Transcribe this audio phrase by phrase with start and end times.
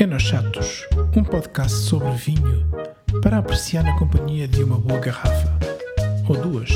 [0.00, 2.70] Enos Chatos, um podcast sobre vinho
[3.20, 5.58] para apreciar na companhia de uma boa garrafa
[6.28, 6.70] ou duas.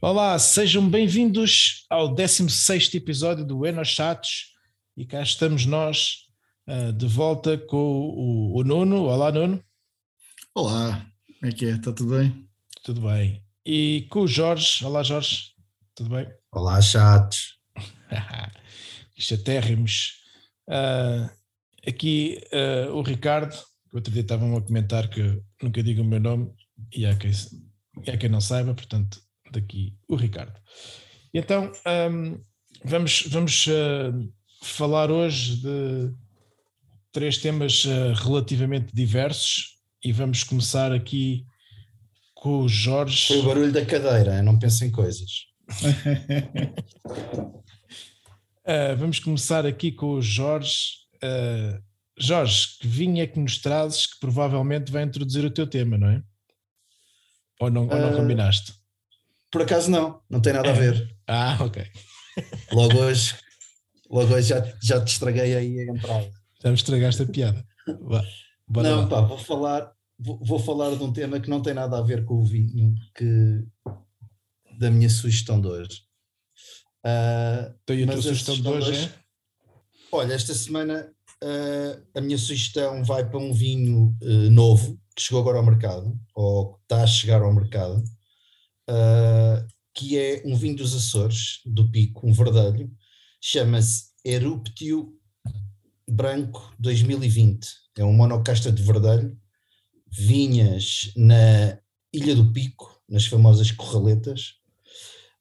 [0.00, 4.54] Olá, sejam bem-vindos ao 16 episódio do Enos Chatos
[4.96, 6.24] e cá estamos nós
[6.66, 9.04] uh, de volta com o, o Nuno.
[9.04, 9.62] Olá, Nuno.
[10.52, 11.06] Olá,
[11.38, 11.70] como é que é?
[11.76, 12.44] Está tudo bem?
[12.82, 13.40] Tudo bem.
[13.64, 14.84] E com o Jorge.
[14.84, 15.52] Olá, Jorge.
[15.94, 16.26] Tudo bem?
[16.50, 17.56] Olá, chatos.
[19.18, 20.14] Chatérrimos.
[20.68, 21.28] Uh,
[21.86, 23.54] aqui uh, o Ricardo,
[23.90, 26.50] que outro dia estavam a comentar que nunca digo o meu nome
[26.94, 27.32] e há quem,
[28.06, 29.20] há quem não saiba, portanto,
[29.50, 30.58] daqui o Ricardo.
[31.32, 31.72] E então,
[32.10, 32.38] um,
[32.84, 36.12] vamos, vamos uh, falar hoje de
[37.12, 37.84] três temas
[38.22, 41.44] relativamente diversos e vamos começar aqui
[42.34, 43.28] com o Jorge.
[43.28, 45.48] Foi o barulho da cadeira, não penso em coisas.
[48.68, 50.98] uh, vamos começar aqui com o Jorge.
[51.16, 51.82] Uh,
[52.18, 56.08] Jorge, que vinho é que nos trazes que provavelmente vai introduzir o teu tema, não
[56.08, 56.22] é?
[57.60, 58.74] Ou não, ou não uh, combinaste?
[59.50, 61.16] Por acaso não, não tem nada a ver.
[61.26, 61.84] Ah, ok.
[62.72, 63.34] Logo hoje,
[64.10, 66.30] logo hoje já, já te estraguei aí a entrada.
[66.62, 67.66] Já me estragaste a piada.
[68.68, 69.06] não, lá.
[69.06, 72.24] pá, vou falar, vou, vou, falar de um tema que não tem nada a ver
[72.24, 73.64] com o vinho, que
[74.78, 76.07] da minha sugestão de hoje.
[77.04, 79.12] Uh, então, a tua sugestão de hoje é?
[80.10, 85.40] Olha, esta semana uh, a minha sugestão vai para um vinho uh, novo que chegou
[85.40, 88.02] agora ao mercado, ou que está a chegar ao mercado,
[89.92, 92.88] que é um vinho dos Açores, do Pico, um verdelho,
[93.40, 95.12] chama-se Eruptio
[96.08, 97.66] Branco 2020.
[97.98, 99.36] É um monocasta de verdelho,
[100.08, 101.76] vinhas na
[102.12, 104.54] Ilha do Pico, nas famosas Corraletas,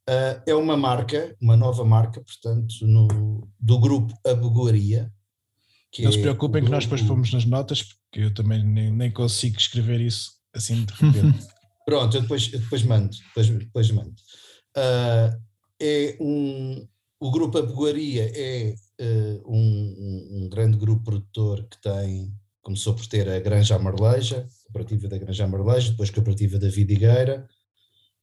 [0.09, 5.11] Uh, é uma marca, uma nova marca, portanto, no, do grupo Abugoria.
[5.99, 9.11] Não se é preocupem que nós depois fomos nas notas, porque eu também nem, nem
[9.11, 11.45] consigo escrever isso assim de repente.
[11.85, 13.09] Pronto, eu depois, eu depois mando.
[13.27, 14.15] Depois, depois mando.
[14.77, 15.41] Uh,
[15.79, 16.87] é um,
[17.19, 23.27] o grupo Abugoria é uh, um, um, grande grupo produtor que tem, começou por ter
[23.29, 27.47] a Granja Amarleja, a cooperativa da Granja Amarleja, depois a cooperativa da Vidigueira,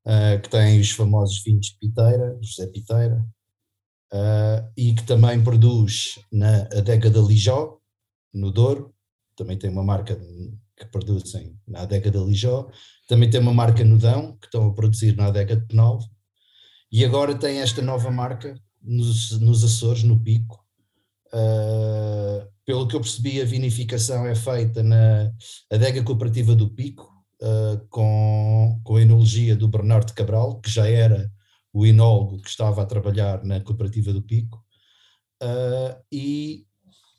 [0.06, 3.25] uh, que tem os famosos vinhos Piteira, José Piteira,
[4.12, 7.78] uh, e que também produz na adega da Lijó,
[8.32, 8.94] no Douro,
[9.37, 10.16] também tem uma marca
[10.76, 12.69] que produzem na adega da Lijó,
[13.09, 16.09] também tem uma marca no Dão, que estão a produzir na adega de Penalvo,
[16.91, 20.65] e agora tem esta nova marca nos, nos Açores, no Pico,
[21.34, 25.32] Uh, pelo que eu percebi, a vinificação é feita na
[25.71, 27.12] adega cooperativa do Pico,
[27.44, 31.31] uh, com, com a enologia do Bernardo Cabral, que já era
[31.72, 34.65] o enólogo que estava a trabalhar na cooperativa do Pico,
[35.43, 36.66] uh, e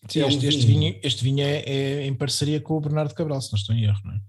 [0.09, 3.14] Sim, é um este, este, vinho, este vinho é, é, em parceria com o Bernardo
[3.14, 4.22] Cabral, se não estou em erro, não é?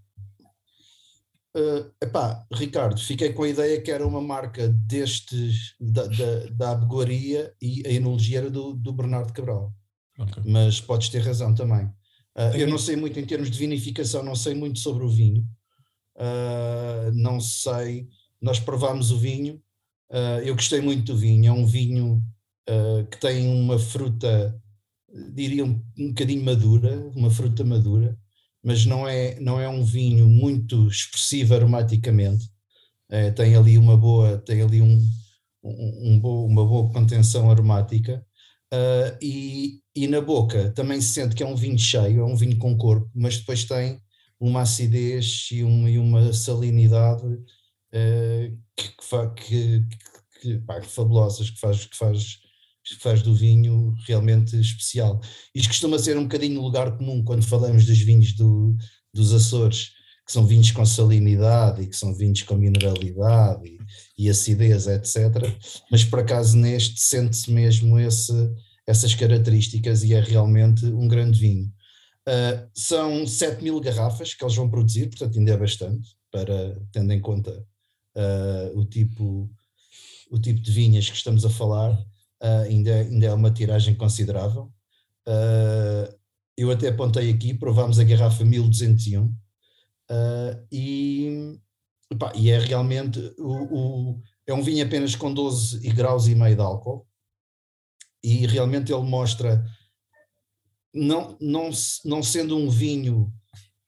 [1.58, 6.70] Uh, epá, Ricardo, fiquei com a ideia que era uma marca destes da, da, da
[6.72, 9.72] abegoaria e a enologia era do, do Bernardo Cabral.
[10.18, 10.42] Okay.
[10.44, 11.86] Mas podes ter razão também.
[12.36, 15.48] Uh, eu não sei muito em termos de vinificação, não sei muito sobre o vinho,
[16.16, 18.08] uh, não sei,
[18.40, 19.60] nós provámos o vinho,
[20.10, 22.22] uh, eu gostei muito do vinho, é um vinho
[22.68, 24.58] uh, que tem uma fruta,
[25.34, 28.16] diria um, um bocadinho madura, uma fruta madura,
[28.62, 32.50] mas não é, não é um vinho muito expressivo aromaticamente,
[33.36, 35.00] tem ali uma boa, tem ali um,
[35.62, 38.26] um, um bo, uma boa contenção aromática,
[39.22, 42.58] e, e na boca também se sente que é um vinho cheio, é um vinho
[42.58, 44.00] com corpo, mas depois tem
[44.40, 48.94] uma acidez e, um, e uma salinidade uh, que,
[49.36, 49.86] que,
[50.40, 52.38] que, pá, fabulosas, que faz, que, faz,
[52.84, 55.20] que faz do vinho realmente especial.
[55.54, 58.76] Isto costuma ser um bocadinho lugar comum quando falamos dos vinhos do,
[59.12, 59.90] dos Açores,
[60.26, 65.16] que são vinhos com salinidade e que são vinhos com mineralidade e, e acidez, etc.
[65.90, 68.32] Mas por acaso neste sente-se mesmo esse,
[68.86, 71.72] essas características e é realmente um grande vinho.
[72.28, 77.12] Uh, são 7 mil garrafas que eles vão produzir, portanto ainda é bastante, para, tendo
[77.12, 77.64] em conta
[78.16, 79.48] uh, o, tipo,
[80.30, 84.72] o tipo de vinhas que estamos a falar, uh, ainda, ainda é uma tiragem considerável.
[86.56, 89.32] eu até apontei aqui, provámos a garrafa 1201
[90.72, 91.58] e,
[92.10, 96.56] epá, e é realmente o, o, é um vinho apenas com 12 graus e meio
[96.56, 97.06] de álcool
[98.22, 99.64] e realmente ele mostra
[100.96, 101.70] não, não,
[102.04, 103.32] não sendo um vinho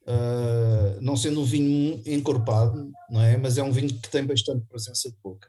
[0.09, 3.37] uh, não sendo um vinho encorpado, não é?
[3.37, 5.49] Mas é um vinho que tem bastante presença de boca.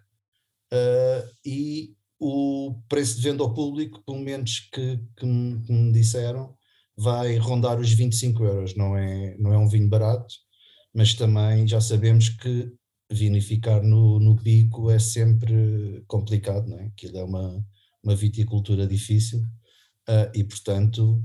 [0.72, 5.92] Uh, e o preço de venda ao público, pelo menos que, que, me, que me
[5.92, 6.54] disseram,
[6.96, 8.76] vai rondar os 25 euros.
[8.76, 10.36] Não é, não é um vinho barato,
[10.94, 12.72] mas também já sabemos que
[13.12, 16.86] vinificar no, no pico é sempre complicado, não é?
[16.86, 17.66] Aquilo é uma,
[18.04, 19.40] uma viticultura difícil
[20.08, 21.24] uh, e, portanto,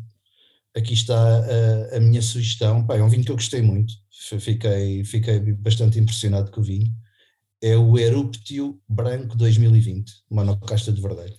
[0.75, 2.87] aqui está a, a minha sugestão.
[2.87, 3.94] Pá, é um vinho que eu gostei muito,
[4.41, 6.93] fiquei, fiquei bastante impressionado com o vinho.
[7.62, 11.38] É o Eruptio Branco 2020, monocasta de verdelho.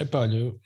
[0.00, 0.60] Epá, olha, eu,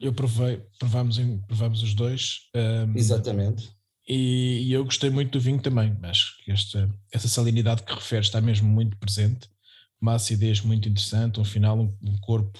[0.00, 2.48] eu provei, provámos, provámos os dois.
[2.54, 3.70] Um, Exatamente.
[4.08, 5.94] E, e, eu gostei muito do vinho também.
[6.04, 9.48] Acho que esta, essa salinidade que refere está mesmo muito presente.
[10.00, 12.58] Uma acidez muito interessante, um final, um, um corpo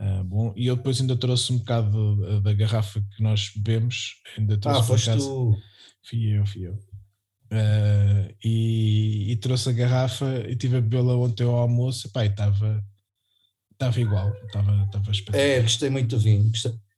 [0.00, 0.52] uh, bom.
[0.56, 4.16] E eu depois ainda trouxe um bocado da, da garrafa que nós bebemos.
[4.36, 5.56] Ainda trouxe ah, foste tu.
[6.08, 6.74] Fui eu, fui eu.
[7.52, 12.10] Uh, e, e, trouxe a garrafa e tive a bebê-la ontem ao almoço.
[12.12, 12.82] Pá, estava
[13.72, 15.42] estava igual, estava, estava espetacular.
[15.42, 16.52] É, gostei muito do vinho.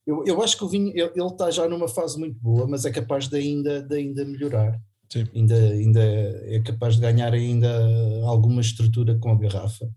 [0.04, 2.84] Eu, eu acho que o vinho ele, ele está já numa fase muito boa, mas
[2.84, 4.80] é capaz de ainda, de ainda melhorar.
[5.08, 5.26] Sim.
[5.34, 7.70] Ainda, ainda é capaz de ganhar ainda
[8.24, 9.88] alguma estrutura com a garrafa.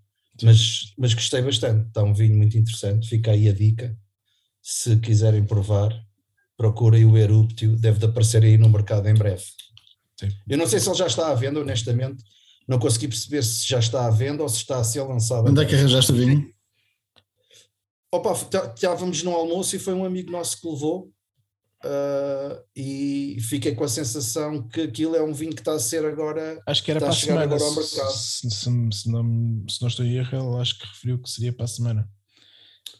[0.43, 1.87] Mas, mas gostei bastante.
[1.87, 3.07] Está um vinho muito interessante.
[3.07, 3.97] Fica aí a dica.
[4.61, 5.91] Se quiserem provar,
[6.57, 7.75] procurem o Eruptio.
[7.77, 9.43] Deve de aparecer aí no mercado em breve.
[10.19, 10.29] Sim.
[10.47, 12.23] Eu não sei se ele já está à venda, honestamente.
[12.67, 15.49] Não consegui perceber se já está à venda ou se está a ser lançado.
[15.49, 16.49] Onde é que arranjaste o vinho?
[18.11, 18.33] Opa,
[18.73, 21.13] estávamos no almoço e foi um amigo nosso que levou
[21.85, 26.03] uh, e fiquei com a sensação que aquilo é um vinho que está a ser
[26.05, 26.61] agora.
[26.65, 27.43] Acho que era para a semana.
[27.43, 28.11] Agora ao mercado.
[28.11, 31.65] Se, se, se, não, se não estou em erro, acho que referiu que seria para
[31.65, 32.09] a semana.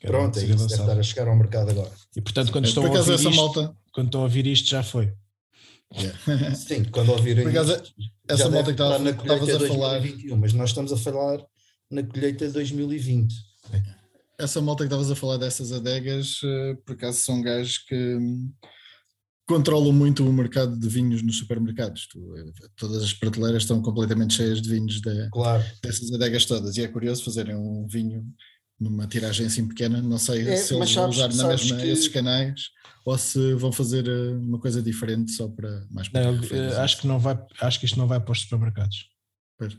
[0.02, 1.92] Pronto, é isso, deve estar a chegar ao mercado agora.
[2.16, 3.76] E portanto, quando, estão a, ouvir isto, malta...
[3.92, 5.12] quando estão a ouvir isto, já foi.
[5.96, 6.56] Yeah.
[6.56, 7.94] Sim, quando ouvirem isto,
[8.28, 10.02] essa malta que estavas a falar.
[10.38, 11.44] Mas nós estamos a falar
[11.90, 13.34] na colheita de 2020
[14.40, 18.52] essa malta que estavas a falar dessas adegas, uh, por acaso são gajos que um,
[19.48, 22.08] controlam muito o mercado de vinhos nos supermercados.
[22.08, 25.64] Tu, eh, todas as prateleiras estão completamente cheias de vinhos de, claro.
[25.84, 26.76] dessas adegas todas.
[26.78, 28.26] E é curioso fazerem um vinho
[28.80, 30.02] numa tiragem assim pequena.
[30.02, 31.88] Não sei é, se eles vão usar na mesma que...
[31.88, 32.70] esses canais
[33.06, 37.08] ou se vão fazer eh, uma coisa diferente só para mais para não, acho que
[37.08, 39.08] não vai acho que isto não vai para os supermercados
[39.60, 39.78] pois.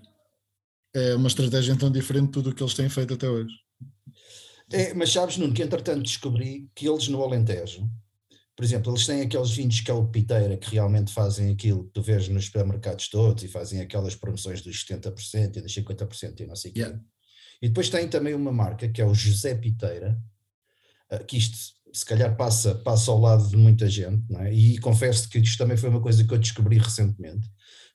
[0.95, 3.53] é uma estratégia então diferente de tudo o que eles têm feito até hoje
[4.73, 7.89] é, mas sabes, Nuno, que entretanto descobri que eles no Alentejo,
[8.57, 11.91] por exemplo, eles têm aqueles vinhos que é o Piteira, que realmente fazem aquilo que
[11.91, 16.47] tu vês nos supermercados todos e fazem aquelas promoções dos 70% e dos 50% e
[16.47, 16.97] não sei o yeah.
[16.97, 17.05] quê.
[17.61, 20.19] E depois tem também uma marca que é o José Piteira,
[21.11, 24.53] ah, que isto se calhar passa, passa ao lado de muita gente, é?
[24.53, 27.49] e confesso que isto também foi uma coisa que eu descobri recentemente.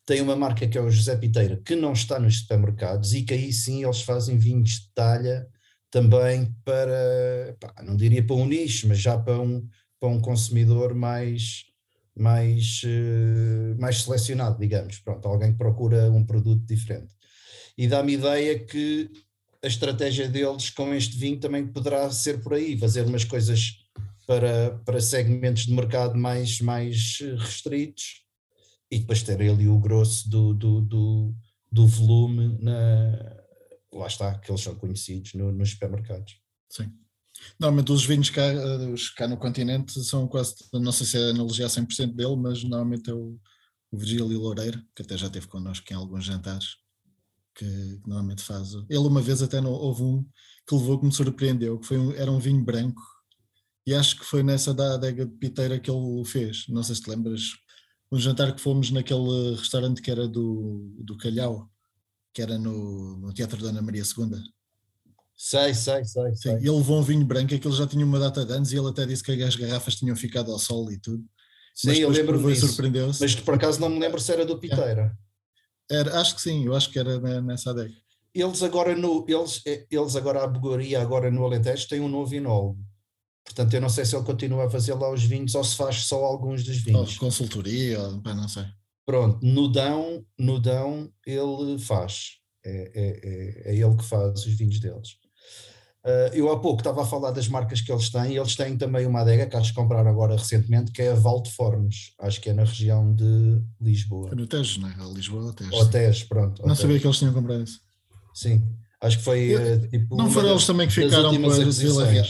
[0.05, 3.33] Tem uma marca que é o José Piteira, que não está nos supermercados e que
[3.33, 5.47] aí sim eles fazem vinhos de talha
[5.91, 9.67] também para, pá, não diria para um nicho, mas já para um,
[9.99, 11.65] para um consumidor mais,
[12.17, 17.13] mais, uh, mais selecionado, digamos, pronto, alguém que procura um produto diferente.
[17.77, 19.11] E dá-me ideia que
[19.63, 23.81] a estratégia deles com este vinho também poderá ser por aí, fazer umas coisas
[24.25, 28.23] para, para segmentos de mercado mais, mais restritos
[28.89, 31.35] e depois ter ali o grosso do, do, do,
[31.71, 33.40] do volume na,
[33.93, 36.37] lá está, que eles são conhecidos no, nos supermercados.
[36.69, 36.91] Sim.
[37.59, 41.29] Normalmente os vinhos cá, eh, os cá no continente são quase, não sei se é
[41.31, 43.39] analogia a 100% dele, mas normalmente é o,
[43.91, 46.77] o Virgílio Loureiro, que até já esteve connosco em alguns jantares,
[47.55, 48.73] que, que normalmente faz.
[48.89, 50.25] Ele uma vez até não, houve um
[50.67, 53.01] que levou que me surpreendeu, que foi um, era um vinho branco,
[53.85, 56.67] e acho que foi nessa da adega de piteira que ele o fez.
[56.69, 57.41] Não sei se te lembras,
[58.11, 61.70] um jantar que fomos naquele restaurante que era do, do Calhau,
[62.33, 64.41] que era no, no Teatro Dona Maria II.
[65.35, 66.35] Sei, sei, sei.
[66.35, 68.89] Sim, ele levou um vinho branco, aquilo já tinha uma data de anos e ele
[68.89, 71.23] até disse que as garrafas tinham ficado ao sol e tudo.
[71.73, 73.21] Sim, eu lembro-me surpreendeu-se.
[73.21, 75.17] Mas por acaso não me lembro se era do Piteira.
[75.89, 77.93] Era, acho que sim, eu acho que era nessa adega.
[78.33, 82.33] Eles agora no, eles, eh, eles agora a Begoria, agora no Alentejo, têm um novo
[82.33, 82.79] enólogo.
[83.43, 86.03] Portanto, eu não sei se ele continua a fazer lá os vinhos ou se faz
[86.03, 87.13] só alguns dos vinhos.
[87.13, 88.65] Ou consultoria, ou, não sei.
[89.05, 94.53] Pronto, no Dão, no Dão ele faz, é, é, é, é ele que faz os
[94.53, 95.21] vinhos deles.
[96.03, 98.75] Uh, eu há pouco estava a falar das marcas que eles têm, e eles têm
[98.75, 102.49] também uma adega que acho que compraram agora recentemente, que é a Valdeformes, acho que
[102.49, 104.31] é na região de Lisboa.
[104.31, 105.13] É no Tejo, não é?
[105.13, 105.75] Lisboa ou Tejo.
[105.75, 106.65] Ou Tejo, pronto.
[106.65, 107.79] Não sabia que eles tinham comprado isso.
[108.33, 108.63] Sim,
[108.99, 110.15] acho que foi uh, tipo.
[110.15, 112.25] Não foram eles também que ficaram com a de Vila Real?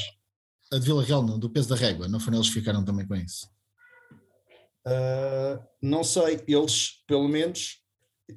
[0.74, 3.08] A de Vila Real, não, do peso da régua, não foram eles que ficaram também
[3.08, 3.48] com isso?
[4.88, 7.78] Uh, não sei, eles, pelo menos,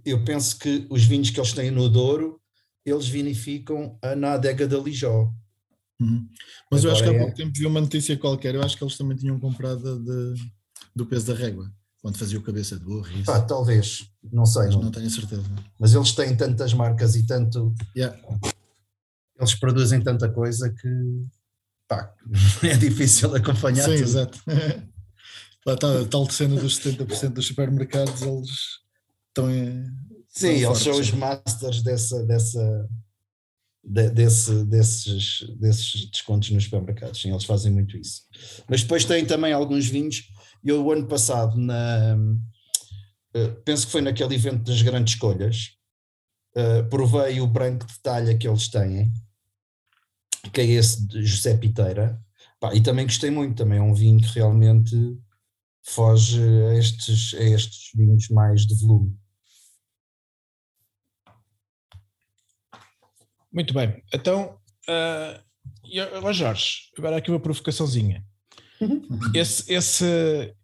[0.04, 2.40] eu penso que os vinhos que eles têm no Douro,
[2.84, 5.32] eles vinificam na adega da Lijó.
[6.00, 6.28] Uhum.
[6.70, 7.18] Mas Agora eu acho que há é...
[7.18, 10.34] pouco tempo vi uma notícia qualquer, eu acho que eles também tinham comprado de,
[10.94, 11.70] do peso da régua,
[12.02, 13.08] quando fazia o cabeça de burro.
[13.24, 14.68] Pá, talvez, não sei.
[14.68, 14.82] Não.
[14.82, 15.44] não tenho certeza.
[15.78, 17.74] Mas eles têm tantas marcas e tanto.
[17.96, 18.18] Yeah.
[19.38, 21.26] Eles produzem tanta coisa que
[21.88, 22.12] pá,
[22.62, 23.84] é difícil acompanhar.
[23.84, 24.02] Sim, tudo.
[24.02, 24.38] exato.
[25.66, 28.50] Lá está, a tal cena dos 70% dos supermercados, eles
[29.28, 29.84] estão em.
[30.28, 32.88] Sim, eles fortes, são os masters dessa, dessa,
[33.82, 37.20] de, desse, desses, desses descontos nos supermercados.
[37.20, 38.22] Sim, eles fazem muito isso.
[38.68, 40.22] Mas depois tem também alguns vinhos.
[40.62, 42.16] Eu, o ano passado, na,
[43.34, 45.72] eh, penso que foi naquele evento das grandes escolhas,
[46.56, 49.12] uh, provei o branco de talha que eles têm,
[50.52, 52.20] que é esse de José Piteira.
[52.60, 54.96] Pá, e também gostei muito, também é um vinho que realmente
[55.84, 59.16] foge a estes, a estes vinhos mais de volume.
[63.52, 64.02] Muito bem.
[64.12, 68.24] Então, uh, Jorge, agora aqui uma provocaçãozinha.
[68.80, 69.06] Uhum.
[69.32, 70.56] Esse, esse,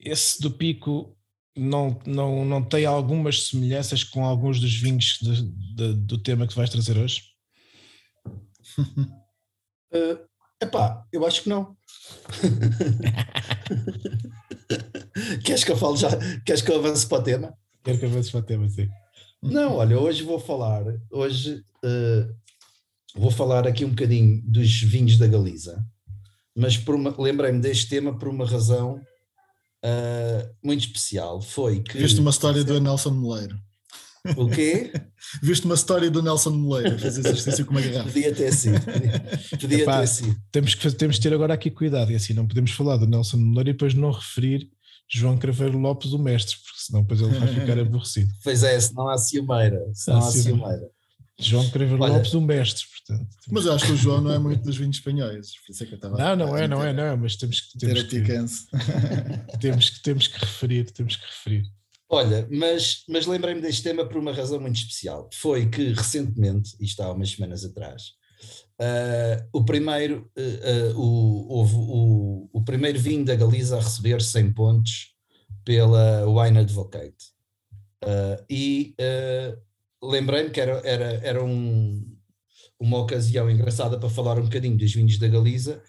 [0.00, 1.14] esse do Pico
[1.54, 5.42] não, não, não tem algumas semelhanças com alguns dos vinhos de,
[5.74, 7.24] de, do tema que vais trazer hoje?
[8.78, 10.18] Uh,
[10.62, 11.76] epá, eu acho que não.
[15.44, 16.10] Queres que eu fale já?
[16.44, 17.54] Queres que eu avance para o tema?
[17.84, 18.88] Quero que avance para o tema, sim.
[19.42, 22.34] Não, olha, hoje vou falar, hoje uh,
[23.14, 25.84] vou falar aqui um bocadinho dos vinhos da Galiza,
[26.56, 26.82] mas
[27.18, 29.00] lembrei-me deste tema por uma razão
[29.84, 31.40] uh, muito especial.
[31.40, 31.98] Foi que.
[31.98, 33.56] Viste uma história do Nelson Moleiro.
[34.36, 34.92] O quê?
[35.40, 38.10] Viste uma história do Nelson Moleiro fazer exercício com uma garrafa.
[38.10, 38.80] Podia ter sido.
[39.60, 40.36] Podia, Epá, ter sido.
[40.50, 43.36] Temos que, temos que ter agora aqui cuidado, e assim não podemos falar do Nelson
[43.36, 44.68] Moleiro e depois não referir
[45.10, 48.32] João Craveiro Lopes, o mestre, porque senão depois ele vai ficar aborrecido.
[48.44, 49.80] Pois é, senão há ciumeira.
[49.94, 50.88] Senão há ciumeira.
[51.40, 53.28] João Craveiro Olha, Lopes, o mestre, portanto.
[53.50, 55.92] Mas acho que o João não é muito dos vinhos espanhóis, por isso é que
[55.92, 58.20] eu estava Não, não é, não é, não é, mas temos que temos que,
[59.60, 61.64] temos que temos que referir, temos que referir.
[62.10, 65.28] Olha, mas, mas lembrei-me deste tema por uma razão muito especial.
[65.32, 68.14] Foi que recentemente, isto há umas semanas atrás,
[68.80, 74.52] uh, o, primeiro, uh, uh, o, o, o, primeiro vinho da Galiza a receber 100
[74.52, 75.14] pontos
[75.64, 77.32] pela Wine Advocate.
[78.48, 78.94] e
[80.02, 82.16] lembrei-me que era, era, era um,
[82.80, 85.82] uma ocasião engraçada para falar um bocadinho dos vinhos da Galiza,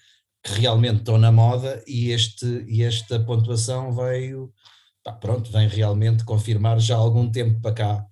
[0.43, 4.51] que realmente estão na moda, e, este, e esta pontuação veio
[5.03, 8.05] pá, pronto, vem realmente confirmar já há algum tempo para cá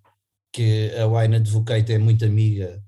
[0.52, 2.84] que a Wine Advocate é muito amiga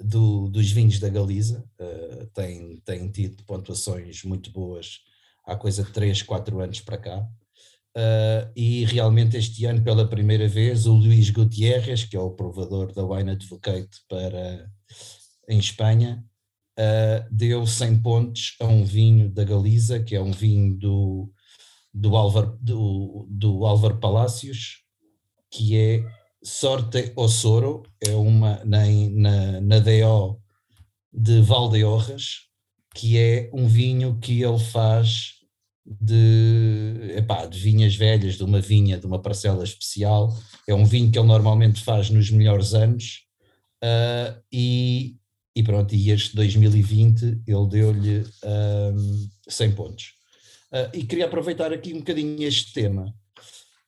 [0.00, 5.00] do, dos vinhos da Galiza, uh, tem, tem tido pontuações muito boas
[5.46, 7.28] há coisa de 3, 4 anos para cá.
[7.96, 12.92] Uh, e realmente este ano, pela primeira vez, o Luís Gutierrez, que é o provador
[12.92, 14.68] da Wine Advocate para,
[15.48, 16.24] em Espanha,
[16.78, 21.32] uh, deu 100 pontos a um vinho da Galiza, que é um vinho do
[21.94, 24.82] do Álvaro, do, do Álvaro Palácios,
[25.48, 26.04] que é
[26.44, 30.38] Sorte Ossoro, é uma na, na, na DO
[31.10, 32.40] de Valdeorras,
[32.94, 35.34] que é um vinho que ele faz
[35.86, 40.36] de, epá, de vinhas velhas, de uma vinha, de uma parcela especial.
[40.68, 43.22] É um vinho que ele normalmente faz nos melhores anos.
[43.82, 45.16] Uh, e,
[45.56, 48.24] e pronto, e este 2020 ele deu-lhe
[48.94, 50.12] um, 100 pontos.
[50.72, 53.14] Uh, e queria aproveitar aqui um bocadinho este tema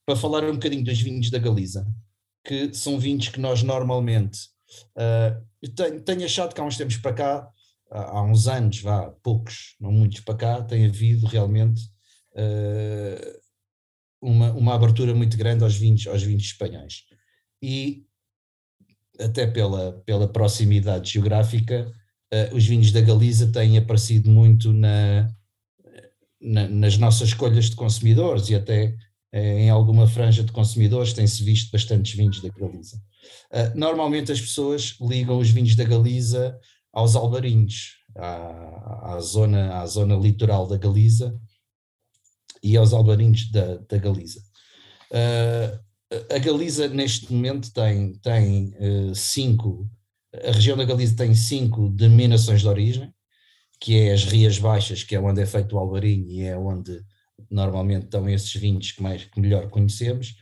[0.06, 1.86] para falar um bocadinho dos vinhos da Galiza,
[2.46, 4.38] que são vinhos que nós normalmente.
[4.96, 7.50] Uh, tenho, tenho, achado que há uns tempos para cá,
[7.90, 11.82] há uns anos, vá, poucos, não muitos para cá, tem havido realmente
[12.32, 13.40] uh,
[14.22, 17.04] uma, uma abertura muito grande aos vinhos, aos vinhos espanhóis.
[17.60, 18.04] E
[19.18, 21.92] até pela, pela proximidade geográfica,
[22.32, 25.28] uh, os vinhos da Galiza têm aparecido muito na,
[26.40, 28.96] na, nas nossas escolhas de consumidores e até
[29.36, 32.96] em alguma franja de consumidores tem-se visto bastantes vinhos da Galiza.
[33.52, 36.58] Uh, normalmente as pessoas ligam os vinhos da Galiza
[36.92, 41.38] aos albarinhos, à, à, zona, à zona litoral da Galiza
[42.62, 44.40] e aos albarinhos da, da Galiza.
[45.10, 45.86] Uh,
[46.34, 48.72] a Galiza neste momento tem, tem
[49.12, 49.90] cinco,
[50.32, 53.12] a região da Galiza tem cinco denominações de origem,
[53.80, 57.02] que é as Rias Baixas, que é onde é feito o alvarinho e é onde
[57.50, 60.36] normalmente estão esses vinhos que, mais, que melhor conhecemos.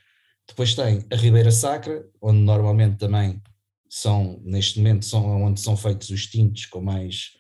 [0.47, 3.43] Depois tem a Ribeira Sacra, onde normalmente também
[3.89, 7.31] são, neste momento, são onde são feitos os tintos com mais,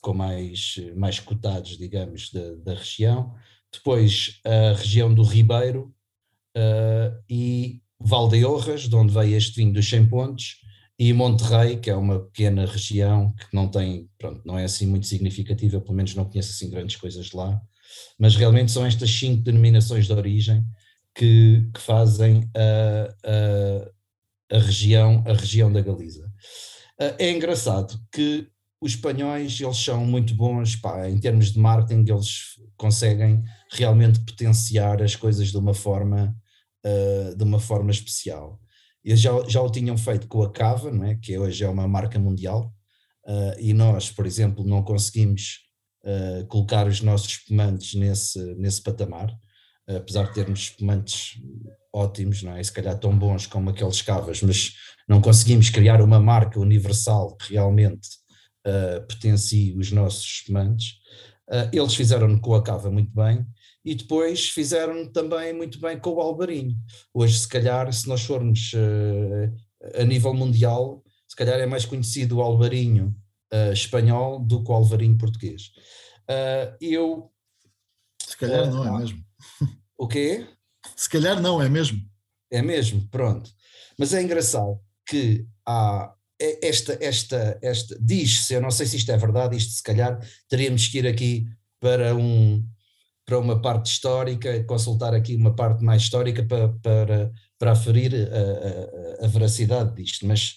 [0.00, 3.34] com mais, mais cotados, digamos, da, da região.
[3.72, 5.94] Depois a região do Ribeiro
[6.56, 10.56] uh, e Valdeorras, de onde veio este vinho dos 100 pontos,
[10.98, 15.06] e Monterrey, que é uma pequena região que não tem, pronto, não é assim muito
[15.06, 17.60] significativa, pelo menos não conheço assim grandes coisas lá,
[18.18, 20.64] mas realmente são estas cinco denominações de origem
[21.14, 26.30] que, que fazem a, a, a, região, a região da Galiza.
[26.98, 28.48] Ah, é engraçado que
[28.80, 35.00] os espanhóis, eles são muito bons, pá, em termos de marketing, eles conseguem realmente potenciar
[35.00, 36.36] as coisas de uma forma,
[36.84, 38.60] uh, de uma forma especial.
[39.04, 41.14] Eles já, já o tinham feito com a Cava, não é?
[41.14, 42.74] que hoje é uma marca mundial,
[43.24, 45.60] uh, e nós, por exemplo, não conseguimos
[46.04, 49.30] uh, colocar os nossos espumantes nesse, nesse patamar,
[49.88, 51.40] uh, apesar de termos espumantes
[51.94, 52.62] ótimos, não é?
[52.62, 54.72] se calhar tão bons como aqueles Cavas, mas
[55.08, 58.08] não conseguimos criar uma marca universal que realmente
[59.08, 60.94] potencie os nossos espumantes.
[61.72, 63.44] eles fizeram com a Cava muito bem,
[63.84, 66.76] e depois fizeram também muito bem com o Alvarinho.
[67.12, 72.36] Hoje, se calhar, se nós formos uh, a nível mundial, se calhar é mais conhecido
[72.36, 73.14] o Alvarinho
[73.52, 75.70] uh, espanhol do que o Alvarinho português.
[76.28, 77.30] Uh, eu.
[78.20, 79.24] Se calhar não é mesmo.
[79.96, 80.46] O quê?
[80.96, 82.00] Se calhar não é mesmo.
[82.50, 83.50] É mesmo, pronto.
[83.98, 89.12] Mas é engraçado que há é, esta, esta, esta, diz-se, eu não sei se isto
[89.12, 90.18] é verdade, isto se calhar
[90.48, 91.46] teríamos que ir aqui
[91.78, 92.66] para um,
[93.24, 99.22] para uma parte histórica, consultar aqui uma parte mais histórica para, para, para aferir a,
[99.22, 100.56] a, a veracidade disto, mas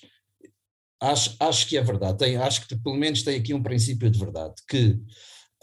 [1.01, 4.19] acho, acho que é verdade, tem, acho que pelo menos tem aqui um princípio de
[4.19, 4.99] verdade, que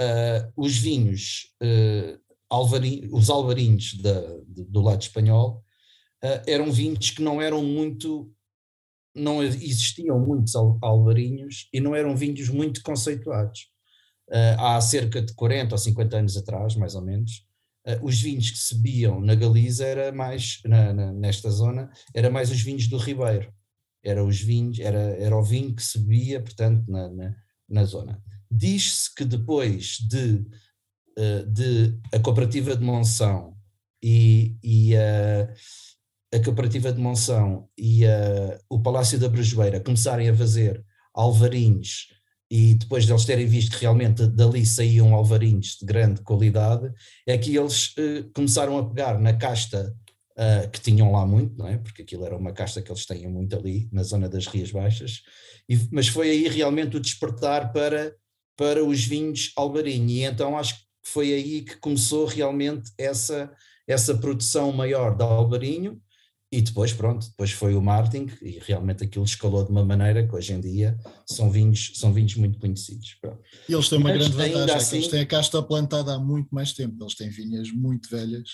[0.00, 2.20] uh, os vinhos, uh,
[2.50, 5.64] alvarinho, os alvarinhos da, do lado espanhol,
[6.24, 8.30] uh, eram vinhos que não eram muito,
[9.14, 13.70] não existiam muitos alvarinhos e não eram vinhos muito conceituados
[14.56, 17.44] há cerca de 40 ou 50 anos atrás, mais ou menos,
[18.00, 22.50] os vinhos que se bebiam na Galiza era mais, na, na, nesta zona, era mais
[22.50, 23.52] os vinhos do Ribeiro.
[24.02, 27.35] Era os vinhos, era, era o vinho que se bebia, portanto, na, na,
[27.68, 28.23] na zona.
[28.50, 30.44] Diz-se que depois de,
[31.18, 33.56] uh, de a cooperativa de Monção
[34.02, 38.02] e, e a cooperativa de Monção e
[38.69, 40.84] o Palácio da Brejoeira começarem a fazer
[41.15, 42.08] alvarinhos
[42.52, 46.93] e depois de eles terem visto que realmente dali saíam alvarinhos de grande qualidade,
[47.26, 49.97] é que eles uh, começaram a pegar na casta
[50.43, 51.78] uh, que tinham lá muito, não é?
[51.78, 55.23] Porque aquilo era uma casta que eles têm muito ali, na zona das Rias Baixas,
[55.69, 58.15] e, mas foi aí realmente o despertar para,
[58.57, 63.52] para os vinhos alvarinho, e então acho que foi aí que começou realmente essa,
[63.87, 66.00] essa produção maior de alvarinho,
[66.52, 70.37] e depois, pronto, depois foi o marketing e realmente aquilo escalou de uma maneira que
[70.37, 73.17] hoje em dia são vinhos, são vinhos muito conhecidos.
[73.23, 73.41] Pronto.
[73.67, 76.55] E eles têm uma Mas grande vantagem, assim, eles têm a casta plantada há muito
[76.55, 78.50] mais tempo, eles têm vinhas muito velhas.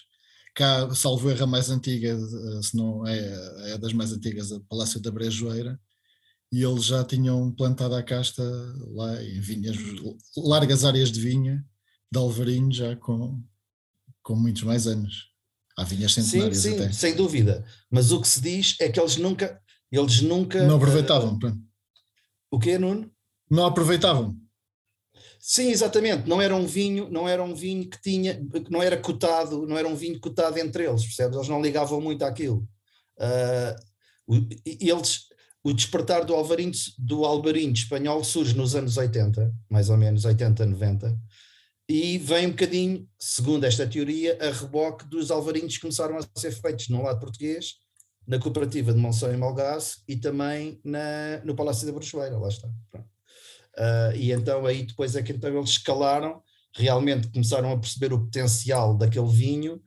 [0.58, 4.58] Cá, salvo erro, a mais antiga, eh, se não é, é das mais antigas, a
[4.68, 5.80] Palácio da Brejoeira,
[6.50, 8.42] e eles já tinham plantado a casta
[8.90, 9.76] lá em vinhas,
[10.36, 11.64] largas áreas de vinha,
[12.10, 13.40] de Alvarinho, já com,
[14.20, 15.28] com muitos mais anos.
[15.76, 16.92] Há vinhas centenárias sim, sim, até.
[16.92, 17.64] sem dúvida.
[17.88, 19.62] Mas o que se diz é que eles nunca.
[19.92, 20.66] Eles nunca.
[20.66, 21.36] Não aproveitavam.
[21.36, 21.56] Uh,
[22.50, 23.08] o que Nuno?
[23.48, 24.36] Não aproveitavam.
[25.50, 26.28] Sim, exatamente.
[26.28, 29.78] Não era um vinho, não era um vinho que tinha, que não era cotado, não
[29.78, 31.36] era um vinho cotado entre eles, percebes?
[31.36, 32.68] Eles não ligavam muito àquilo.
[33.16, 35.20] Uh, eles,
[35.64, 40.66] o despertar do alvarinho, do alvarinho espanhol surge nos anos 80, mais ou menos 80,
[40.66, 41.18] 90,
[41.88, 46.52] e vem um bocadinho, segundo esta teoria, a reboque dos alvarinhos que começaram a ser
[46.52, 47.76] feitos no lado português,
[48.26, 52.68] na cooperativa de Monção e Malgaço e também na, no Palácio da Bruxeira, lá está.
[53.78, 56.42] Uh, e então aí depois é que então eles escalaram,
[56.74, 59.80] realmente começaram a perceber o potencial daquele vinho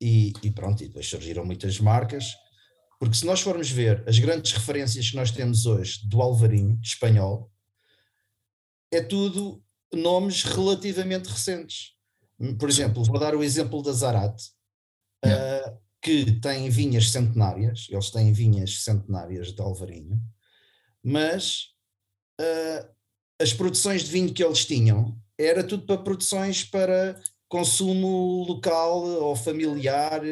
[0.00, 2.24] e, e pronto, e depois surgiram muitas marcas,
[2.98, 7.52] porque se nós formos ver as grandes referências que nós temos hoje do Alvarinho espanhol,
[8.90, 11.92] é tudo nomes relativamente recentes.
[12.58, 14.42] Por exemplo, vou dar o exemplo da Zarat,
[15.24, 15.70] yeah.
[15.70, 20.20] uh, que tem vinhas centenárias, eles têm vinhas centenárias de Alvarinho,
[21.02, 21.68] mas
[22.40, 22.95] uh,
[23.40, 29.36] as produções de vinho que eles tinham era tudo para produções para consumo local ou
[29.36, 30.22] familiar,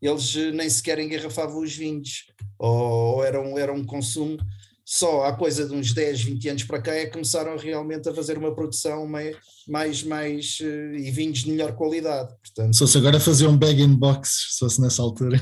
[0.00, 2.26] eles nem sequer engarrafavam os vinhos,
[2.58, 4.38] ou, ou era, um, era um consumo
[4.84, 8.14] só há coisa de uns 10, 20 anos para cá é que começaram realmente a
[8.14, 9.34] fazer uma produção mais,
[9.66, 12.34] mais, mais uh, e vinhos de melhor qualidade.
[12.42, 15.40] Portanto, se agora fazer um bag in box, se fosse nessa altura.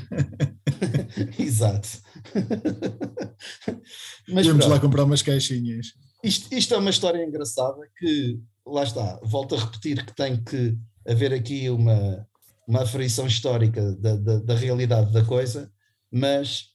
[1.37, 1.89] Exato.
[4.29, 5.89] Mas Vamos lá comprar umas caixinhas.
[6.23, 10.79] Isto, isto é uma história engraçada que, lá está, volto a repetir que tem que
[11.07, 12.27] haver aqui uma,
[12.67, 15.71] uma aferição histórica da, da, da realidade da coisa,
[16.11, 16.67] mas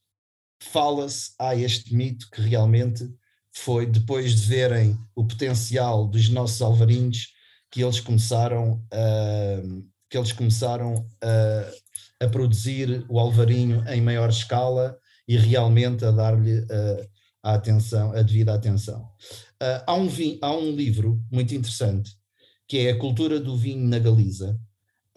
[0.62, 3.10] fala-se, há este mito que realmente
[3.54, 7.30] foi depois de verem o potencial dos nossos alvarinhos
[7.72, 9.62] que eles começaram a,
[10.10, 16.66] que eles começaram a, a produzir o alvarinho em maior escala e realmente a dar-lhe
[17.48, 19.10] a, atenção, a devida atenção.
[19.62, 20.10] Uh, há, um
[20.42, 22.12] há um livro muito interessante
[22.68, 24.60] que é A Cultura do Vinho na Galiza,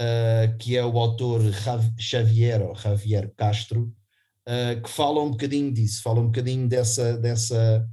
[0.00, 1.40] uh, que é o autor
[1.98, 3.92] Xavier, Javier Castro,
[4.46, 7.84] uh, que fala um bocadinho disso, fala um bocadinho dessa, dessa,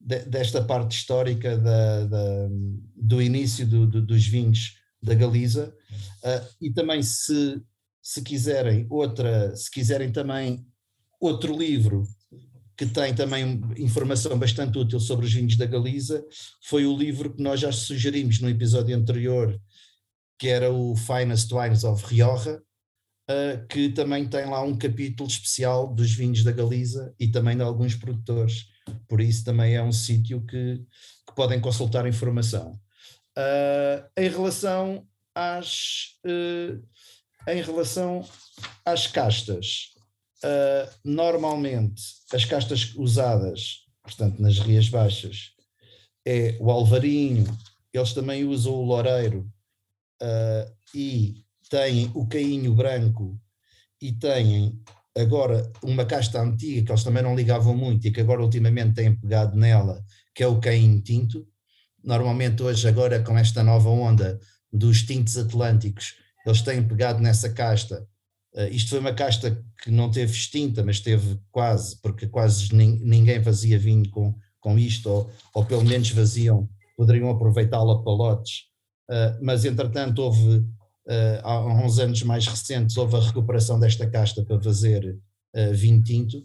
[0.00, 2.48] de, desta parte histórica da, da,
[2.96, 5.72] do início do, do, dos vinhos da Galiza
[6.60, 7.62] e também se,
[8.02, 10.66] se quiserem outra, se quiserem também
[11.20, 12.08] outro livro
[12.76, 16.24] que tem também informação bastante útil sobre os vinhos da Galiza,
[16.62, 19.58] foi o livro que nós já sugerimos no episódio anterior,
[20.38, 22.62] que era o Finest Wines of Rioja,
[23.30, 27.62] uh, que também tem lá um capítulo especial dos vinhos da Galiza e também de
[27.62, 28.66] alguns produtores.
[29.08, 30.84] Por isso também é um sítio que,
[31.26, 32.78] que, podem consultar informação.
[33.36, 36.82] Uh, em relação às uh,
[37.48, 38.26] em relação
[38.84, 39.95] às castas,
[41.04, 45.50] normalmente as castas usadas, portanto nas rias baixas,
[46.26, 47.46] é o alvarinho,
[47.92, 49.50] eles também usam o loureiro
[50.22, 53.40] uh, e têm o cainho branco
[54.00, 54.80] e têm
[55.16, 59.16] agora uma casta antiga que eles também não ligavam muito e que agora ultimamente têm
[59.16, 60.04] pegado nela,
[60.34, 61.46] que é o cainho tinto.
[62.04, 64.38] Normalmente hoje agora com esta nova onda
[64.72, 68.06] dos tintos atlânticos, eles têm pegado nessa casta.
[68.56, 73.42] Uh, isto foi uma casta que não teve extinta, mas teve quase, porque quase ninguém
[73.42, 78.64] fazia vinho com, com isto, ou, ou pelo menos faziam, poderiam aproveitá-la para lotes.
[79.08, 84.44] Uh, mas entretanto houve, uh, há uns anos mais recentes, houve a recuperação desta casta
[84.44, 85.16] para fazer
[85.54, 86.42] uh, vinho tinto,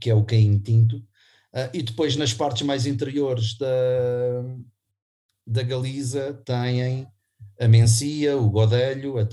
[0.00, 1.02] que é o caim tinto,
[1.72, 3.66] e depois nas partes mais interiores da,
[5.46, 7.08] da Galiza têm
[7.58, 9.24] a mencia, o godelho, a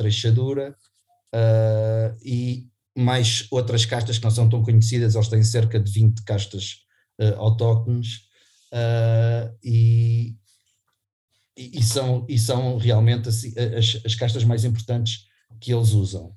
[1.36, 2.68] treixadura e
[2.98, 6.78] mais outras castas que não são tão conhecidas, eles têm cerca de 20 castas
[7.38, 8.22] autóctones
[9.64, 10.36] e,
[11.58, 15.26] e, são, e são realmente assim, as, as castas mais importantes
[15.60, 16.36] que eles usam.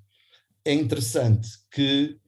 [0.64, 2.18] É interessante que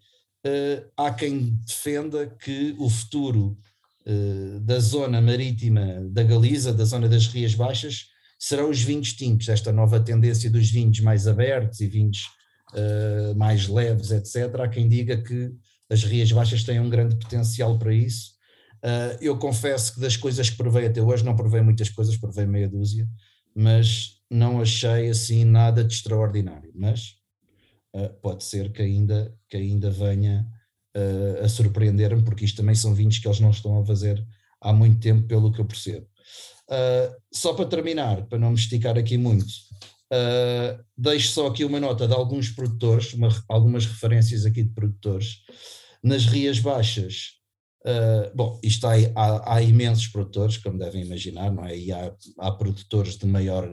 [0.47, 3.59] uh, há quem defenda que o futuro
[4.07, 8.07] uh, da zona marítima da Galiza, da zona das Rias Baixas,
[8.39, 12.27] serão os vinhos tintos, esta nova tendência dos vinhos mais abertos e vinhos
[12.75, 14.61] uh, mais leves, etc.
[14.61, 15.53] Há quem diga que
[15.89, 18.41] as Rias Baixas têm um grande potencial para isso
[18.81, 22.47] Uh, eu confesso que das coisas que provei até hoje, não provei muitas coisas, provei
[22.47, 23.07] meia dúzia,
[23.55, 26.73] mas não achei assim nada de extraordinário.
[26.75, 27.17] Mas
[27.95, 30.47] uh, pode ser que ainda, que ainda venha
[30.97, 34.27] uh, a surpreender-me, porque isto também são vinhos que eles não estão a fazer
[34.63, 36.07] há muito tempo, pelo que eu percebo.
[37.33, 39.47] só para terminar, para não me esticar aqui muito,
[40.97, 45.43] deixo só aqui uma nota de alguns produtores, uma, algumas referências aqui de produtores.
[46.03, 47.41] Nas Rias Baixas,
[47.83, 51.79] Uh, bom, isto há, há, há, imensos produtores, como devem imaginar, não é?
[51.79, 53.67] E há, há, produtores de maior,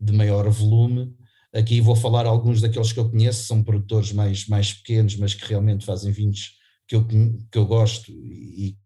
[0.00, 1.14] de maior volume.
[1.52, 5.46] Aqui vou falar alguns daqueles que eu conheço, são produtores mais, mais pequenos, mas que
[5.46, 6.52] realmente fazem vinhos
[6.88, 8.78] que eu, que eu gosto e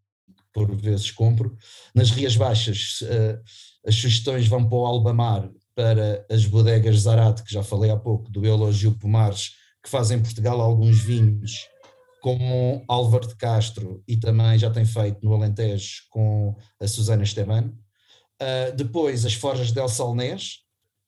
[0.52, 1.56] por vezes compro.
[1.94, 3.40] Nas Rias Baixas, uh,
[3.86, 8.30] as sugestões vão para o Albamar, para as bodegas Zarate, que já falei há pouco,
[8.30, 11.68] do Elogio Pomares, que fazem em Portugal alguns vinhos
[12.22, 17.72] com Álvaro de Castro e também já tem feito no Alentejo com a Susana Esteban.
[18.40, 20.60] Uh, depois as Forjas del Salnés,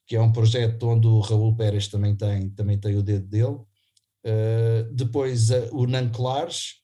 [0.07, 3.57] que é um projeto onde o Raul Pérez também tem, também tem o dedo dele.
[4.27, 6.75] Uh, depois uh, o Nanclares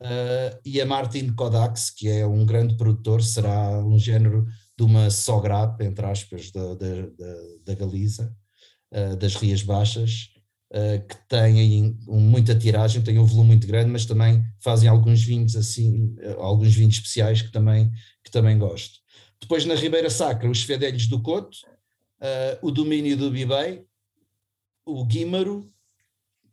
[0.00, 5.10] uh, e a Martin Kodaks, que é um grande produtor, será um género de uma
[5.10, 8.34] sograp, entre aspas, da, da, da, da Galiza,
[9.18, 10.34] das Rias Baixas,
[10.74, 15.56] uh, que têm muita tiragem, têm um volume muito grande, mas também fazem alguns vinhos
[15.56, 17.90] assim, uh, alguns vinhos especiais que também,
[18.22, 18.98] que também gosto.
[19.40, 21.56] Depois na Ribeira Sacra, os Fedelhos do Coto,
[22.20, 23.84] uh, o domínio do Bibei,
[24.84, 25.66] o Guímaro,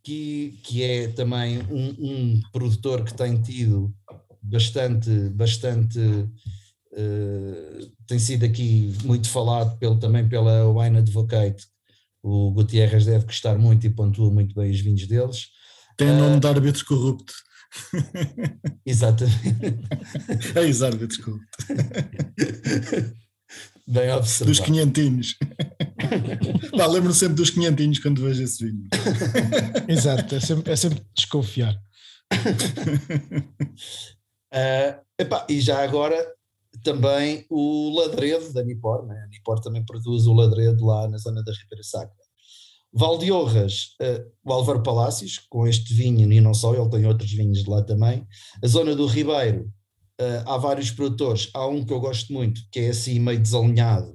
[0.03, 3.93] que, que é também um, um produtor que tem tido
[4.41, 6.31] bastante, bastante uh,
[8.07, 11.65] tem sido aqui muito falado pelo, também pela Wine Advocate,
[12.23, 15.47] o Gutierrez deve gostar muito e pontua muito bem os vinhos deles.
[15.97, 17.33] Tem uh, nome de árbitro corrupto.
[18.85, 19.35] Exatamente.
[20.55, 21.47] é isso, árbitro corrupto.
[23.87, 24.51] Bem observado.
[24.51, 25.35] Dos quinhentinhos.
[26.71, 28.87] lembro-me sempre dos quinhentinhos quando vejo esse vinho.
[29.87, 31.75] Exato, é sempre, é sempre desconfiar.
[34.53, 36.25] uh, epá, e já agora
[36.83, 39.23] também o ladredo da Nipor, né?
[39.23, 42.15] a Nipor também produz o ladredo lá na zona da Ribeira Sacra.
[42.93, 47.63] Valdeorras, uh, o Álvaro Palácios, com este vinho, e não só, ele tem outros vinhos
[47.63, 48.27] de lá também.
[48.61, 49.71] A zona do Ribeiro,
[50.19, 54.11] uh, há vários produtores, há um que eu gosto muito, que é assim meio desalinhado,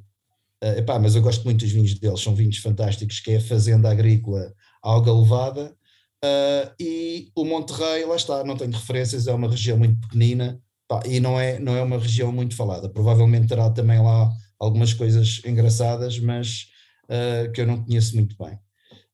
[0.63, 3.41] uh, epá, mas eu gosto muito dos vinhos deles, são vinhos fantásticos, que é a
[3.41, 5.75] Fazenda Agrícola Alga Levada,
[6.23, 11.03] uh, e o Monterrey, lá está, não tenho referências, é uma região muito pequenina, pá,
[11.07, 15.41] e não é, não é uma região muito falada, provavelmente terá também lá algumas coisas
[15.45, 16.69] engraçadas, mas
[17.05, 18.55] uh, que eu não conheço muito bem.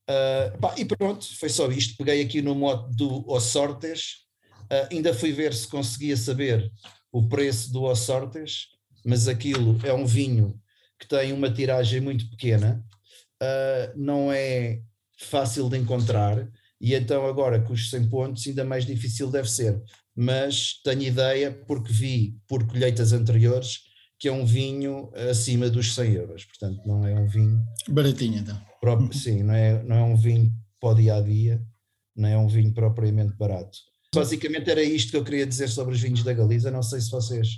[0.09, 1.97] Uh, pá, e pronto, foi só isto.
[1.97, 4.25] Peguei aqui no modo do Ossortes,
[4.65, 6.71] uh, ainda fui ver se conseguia saber
[7.11, 8.69] o preço do Ossortes,
[9.05, 10.59] mas aquilo é um vinho
[10.99, 12.85] que tem uma tiragem muito pequena,
[13.43, 14.81] uh, não é
[15.19, 16.49] fácil de encontrar,
[16.81, 19.81] e então agora com os 100 pontos ainda mais difícil deve ser.
[20.15, 23.79] Mas tenho ideia, porque vi por colheitas anteriores,
[24.19, 27.65] que é um vinho acima dos 100 euros, portanto não é um vinho...
[27.89, 31.65] Baratinho então próprio, sim, não é, não é um vinho para o dia a dia,
[32.17, 33.79] não é um vinho propriamente barato.
[34.13, 36.71] Basicamente era isto que eu queria dizer sobre os vinhos da Galiza.
[36.71, 37.49] Não sei se vocês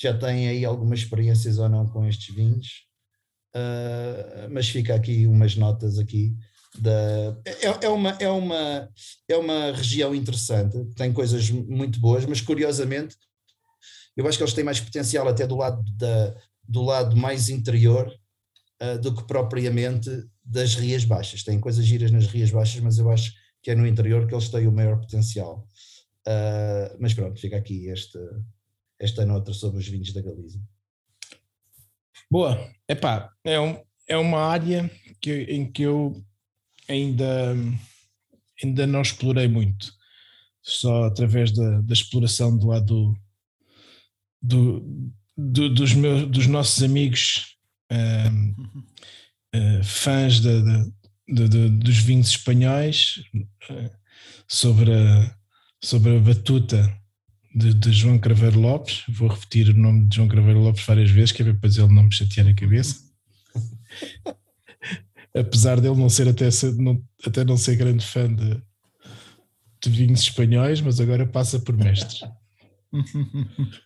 [0.00, 2.66] já têm aí algumas experiências ou não com estes vinhos,
[3.54, 6.34] uh, mas fica aqui umas notas aqui.
[6.76, 8.88] Da, é, é, uma, é, uma,
[9.28, 13.16] é uma região interessante, tem coisas muito boas, mas curiosamente
[14.18, 16.34] eu acho que eles têm mais potencial até do lado, da,
[16.68, 18.12] do lado mais interior
[18.82, 20.10] uh, do que propriamente
[20.44, 21.44] das Rias Baixas.
[21.44, 24.48] Têm coisas giras nas Rias Baixas, mas eu acho que é no interior que eles
[24.48, 25.64] têm o maior potencial.
[26.26, 28.18] Uh, mas pronto, fica aqui esta,
[28.98, 30.60] esta nota sobre os vinhos da Galiza.
[32.28, 36.22] Boa, epá, é, um, é uma área que, em que eu
[36.88, 37.54] ainda,
[38.62, 39.92] ainda não explorei muito,
[40.62, 43.16] só através da, da exploração do lado
[44.40, 47.56] do, do, dos, meus, dos nossos amigos
[47.90, 48.50] um,
[49.54, 50.62] uh, fãs de,
[51.28, 53.22] de, de, dos vinhos espanhóis
[53.70, 53.90] uh,
[54.46, 55.36] sobre, a,
[55.82, 56.98] sobre a batuta
[57.54, 59.04] de, João Craveiro Lopes.
[59.08, 62.04] Vou repetir o nome de João Craveiro Lopes várias vezes, que é para ele não
[62.04, 62.96] me chatear a cabeça.
[65.38, 68.62] Apesar dele não ser até, ser, não, até não ser grande fã de,
[69.82, 72.20] de vinhos espanhóis, mas agora passa por mestres.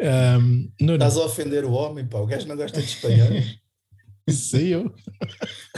[0.00, 2.18] Um, Estás a ofender o homem, pá.
[2.18, 3.58] O gajo não gosta de espanhóis.
[4.28, 4.92] Sei eu.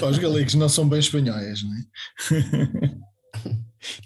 [0.02, 1.84] os galegos não são bem espanhóis, não é?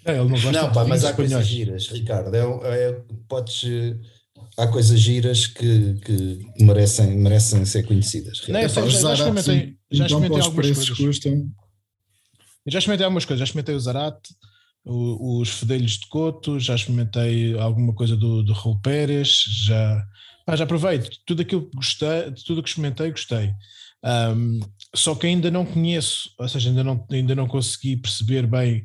[0.05, 1.33] Não, ele não gosta não, pá, mas há espanhóis.
[1.33, 2.35] coisas giras, Ricardo.
[2.35, 3.63] É, é, podes,
[4.61, 8.43] há coisas giras que, que merecem, merecem ser conhecidas.
[8.49, 10.91] Não, já, já, experimentei, já experimentei algumas coisas.
[10.91, 11.51] Custam.
[12.67, 13.39] Já experimentei algumas coisas.
[13.41, 14.35] Já experimentei o Zarate,
[14.85, 20.05] o, os fedelhos de coto, já experimentei alguma coisa do, do Raul Pérez, já,
[20.47, 23.53] pá, já aproveito tudo aquilo que gostei, tudo que experimentei, gostei.
[24.03, 24.61] Um,
[24.95, 28.85] só que ainda não conheço, ou seja, ainda não, ainda não consegui perceber bem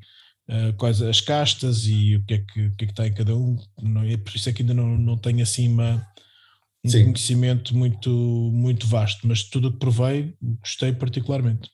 [0.50, 3.14] uh, quais as castas e o que é que, o que, é que está em
[3.14, 6.06] cada um, não, é por isso é que ainda não, não tenho assim uma,
[6.84, 7.04] um Sim.
[7.06, 11.70] conhecimento muito, muito vasto, mas tudo o que provei gostei particularmente.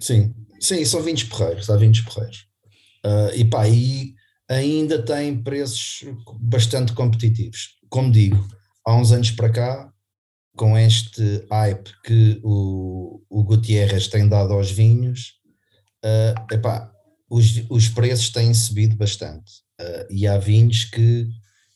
[0.00, 2.46] Sim, sim, são vinhos porreiros, há vinhos porreiros.
[3.04, 4.14] Uh, e pá, e
[4.48, 6.04] ainda tem preços
[6.40, 7.76] bastante competitivos.
[7.88, 8.48] Como digo,
[8.84, 9.92] há uns anos para cá,
[10.56, 15.34] com este hype que o, o Gutierrez tem dado aos vinhos,
[16.04, 16.93] uh, epá,
[17.28, 19.52] os, os preços têm subido bastante.
[19.80, 21.28] Uh, e há vinhos que,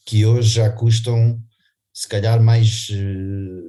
[0.06, 1.42] que hoje já custam
[1.92, 2.86] se calhar mais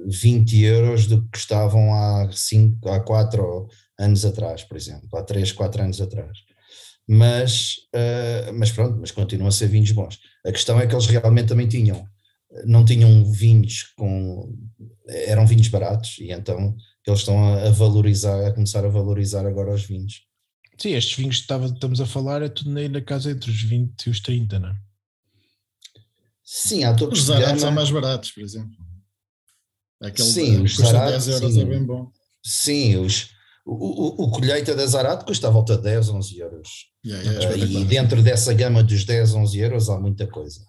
[0.06, 5.50] 20 euros do que custavam há 5, há 4 anos atrás, por exemplo, há 3,
[5.50, 6.38] 4 anos atrás
[7.12, 10.20] mas, uh, mas pronto, mas continuam a ser vinhos bons.
[10.46, 12.06] A questão é que eles realmente também tinham,
[12.64, 14.56] não tinham vinhos com,
[15.08, 19.82] eram vinhos baratos e então eles estão a, valorizar, a começar a valorizar agora os
[19.82, 20.20] vinhos.
[20.80, 24.10] Sim, estes vinhos que estamos a falar é tudo na casa entre os 20 e
[24.10, 24.76] os 30, não é?
[26.42, 28.76] Sim, há todos Os zaratos são mais baratos, por exemplo.
[30.02, 32.10] Aquele sim, os zaratos, 10 euros sim, é bem bom.
[32.42, 33.28] Sim, os,
[33.66, 36.68] o, o, o colheita da Zarato custa à volta de 10, 11 euros.
[37.04, 40.62] Yeah, yeah, uh, e dentro dessa gama dos 10, 11 euros há muita coisa.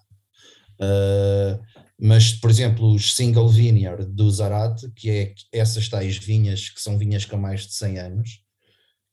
[0.74, 1.58] Uh,
[1.98, 6.98] mas, por exemplo, os single vineyard do Zarate, que é essas tais vinhas que são
[6.98, 8.42] vinhas com mais de 100 anos,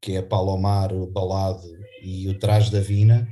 [0.01, 1.67] que é Palomar, o Balado
[2.03, 3.29] e o Trás da Vina,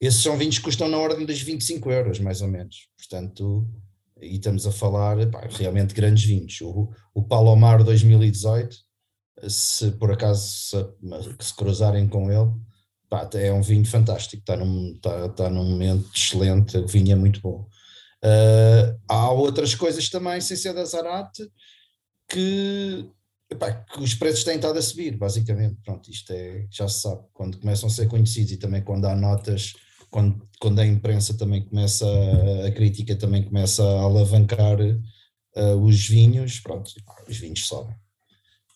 [0.00, 2.88] esses são vinhos que custam na ordem dos 25 euros, mais ou menos.
[2.96, 3.68] Portanto,
[4.20, 6.60] e estamos a falar pá, realmente grandes vinhos.
[6.60, 8.76] O, o Palomar 2018,
[9.48, 10.76] se por acaso se,
[11.40, 12.50] se cruzarem com ele,
[13.08, 17.16] pá, é um vinho fantástico, está num, está, está num momento excelente, o vinho é
[17.16, 17.66] muito bom.
[18.24, 21.48] Uh, há outras coisas também, sem ser da Zarate,
[22.28, 23.08] que,
[23.50, 25.76] epá, os preços têm estado a subir, basicamente.
[25.84, 29.14] Pronto, isto é, já se sabe, quando começam a ser conhecidos e também quando há
[29.14, 29.74] notas,
[30.10, 32.06] quando, quando a imprensa também começa,
[32.66, 36.90] a crítica também começa a alavancar uh, os vinhos, pronto,
[37.28, 37.96] os vinhos sobem.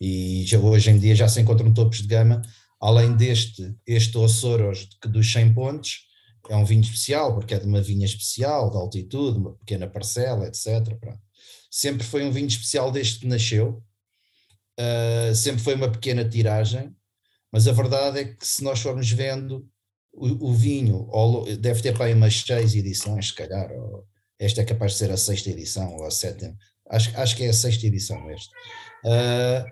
[0.01, 2.43] E já, hoje em dia já se encontram topos de gama,
[2.81, 6.13] além deste, este Ossoros dos 100 pontos,
[6.49, 10.47] é um vinho especial, porque é de uma vinha especial, de altitude, uma pequena parcela,
[10.47, 10.97] etc.
[11.01, 11.21] Pronto.
[11.71, 13.83] Sempre foi um vinho especial desde que nasceu,
[14.79, 16.95] uh, sempre foi uma pequena tiragem,
[17.53, 19.69] mas a verdade é que se nós formos vendo
[20.13, 21.09] o, o vinho,
[21.59, 23.71] deve ter para aí umas seis edições, se calhar,
[24.39, 26.57] esta é capaz de ser a sexta edição ou a sétima,
[26.91, 28.51] acho, acho que é a sexta edição este.
[29.05, 29.65] Uh,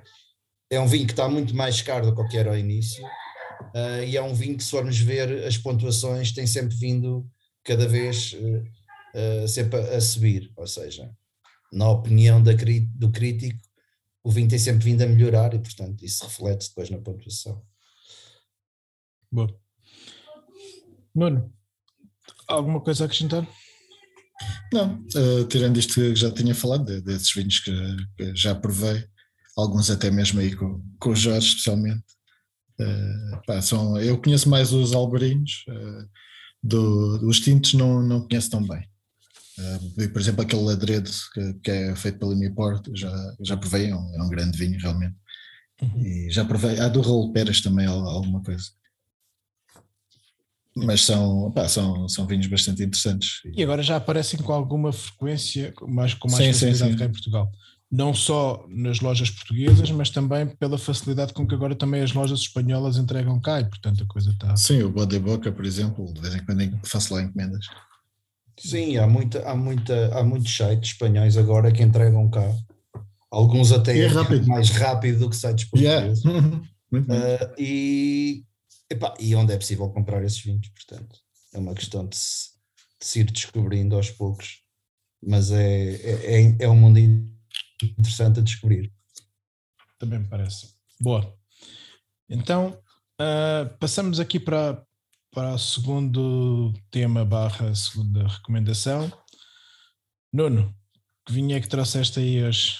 [0.70, 4.16] é um vinho que está muito mais caro do que era ao início, uh, e
[4.16, 7.26] é um vinho que, se formos ver, as pontuações têm sempre vindo
[7.64, 8.34] cada vez
[9.48, 11.10] sempre a, a, subir, ou seja,
[11.72, 12.52] na opinião da,
[12.94, 13.60] do crítico,
[14.22, 17.62] o vinho tem sempre vindo a melhorar e, portanto, isso reflete depois na pontuação.
[19.32, 19.48] Boa.
[21.14, 21.52] Nuno,
[22.46, 23.46] alguma coisa a acrescentar?
[24.72, 27.72] Não, uh, tirando isto que já tinha falado, de, desses vinhos que,
[28.16, 29.04] que, já provei,
[29.56, 32.04] alguns até mesmo aí com, com o Jorge, especialmente.
[32.80, 36.08] Uh, pá, são, eu conheço mais os albarinhos, uh,
[36.62, 38.88] do, dos tintos não, não conheço tão bem.
[39.60, 43.94] Uh, por exemplo, aquele ladredo que, que é feito pela Newport, já, já provei, é
[43.94, 45.16] um, é um grande vinho realmente.
[45.82, 46.00] Uhum.
[46.00, 48.70] E já provei, há do Raul Pérez também alguma coisa
[50.76, 53.40] mas são, pá, são, são vinhos bastante interessantes.
[53.56, 57.04] E agora já aparecem com alguma frequência, mais, com mais sim, facilidade sim, sim.
[57.04, 57.50] em Portugal.
[57.90, 62.40] Não só nas lojas portuguesas, mas também pela facilidade com que agora também as lojas
[62.40, 64.56] espanholas entregam cá e portanto a coisa está.
[64.56, 67.66] Sim, o Boa Boca, por exemplo, de vez em quando faço lá encomendas.
[68.60, 72.54] Sim, há, muita, há, muita, há muitos sites espanhóis agora que entregam cá.
[73.30, 74.46] Alguns até é rápido.
[74.46, 76.22] mais rápido do que sites portugueses.
[76.92, 77.44] Yeah.
[77.46, 78.44] uh, e
[78.90, 81.20] Epá, e onde é possível comprar esses vinhos, portanto,
[81.54, 82.50] é uma questão de se,
[83.00, 84.64] de se ir descobrindo aos poucos,
[85.22, 88.92] mas é, é, é, é um mundo interessante a descobrir.
[89.96, 90.74] Também me parece.
[91.00, 91.32] Boa.
[92.28, 92.76] Então,
[93.20, 94.84] uh, passamos aqui para,
[95.32, 99.10] para o segundo tema barra segunda recomendação.
[100.32, 100.74] Nuno,
[101.26, 102.78] que vinho é que trouxeste aí hoje?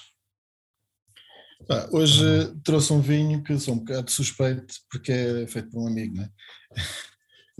[1.70, 2.24] Ah, hoje
[2.64, 6.28] trouxe um vinho que sou um bocado suspeito porque é feito por um amigo, né?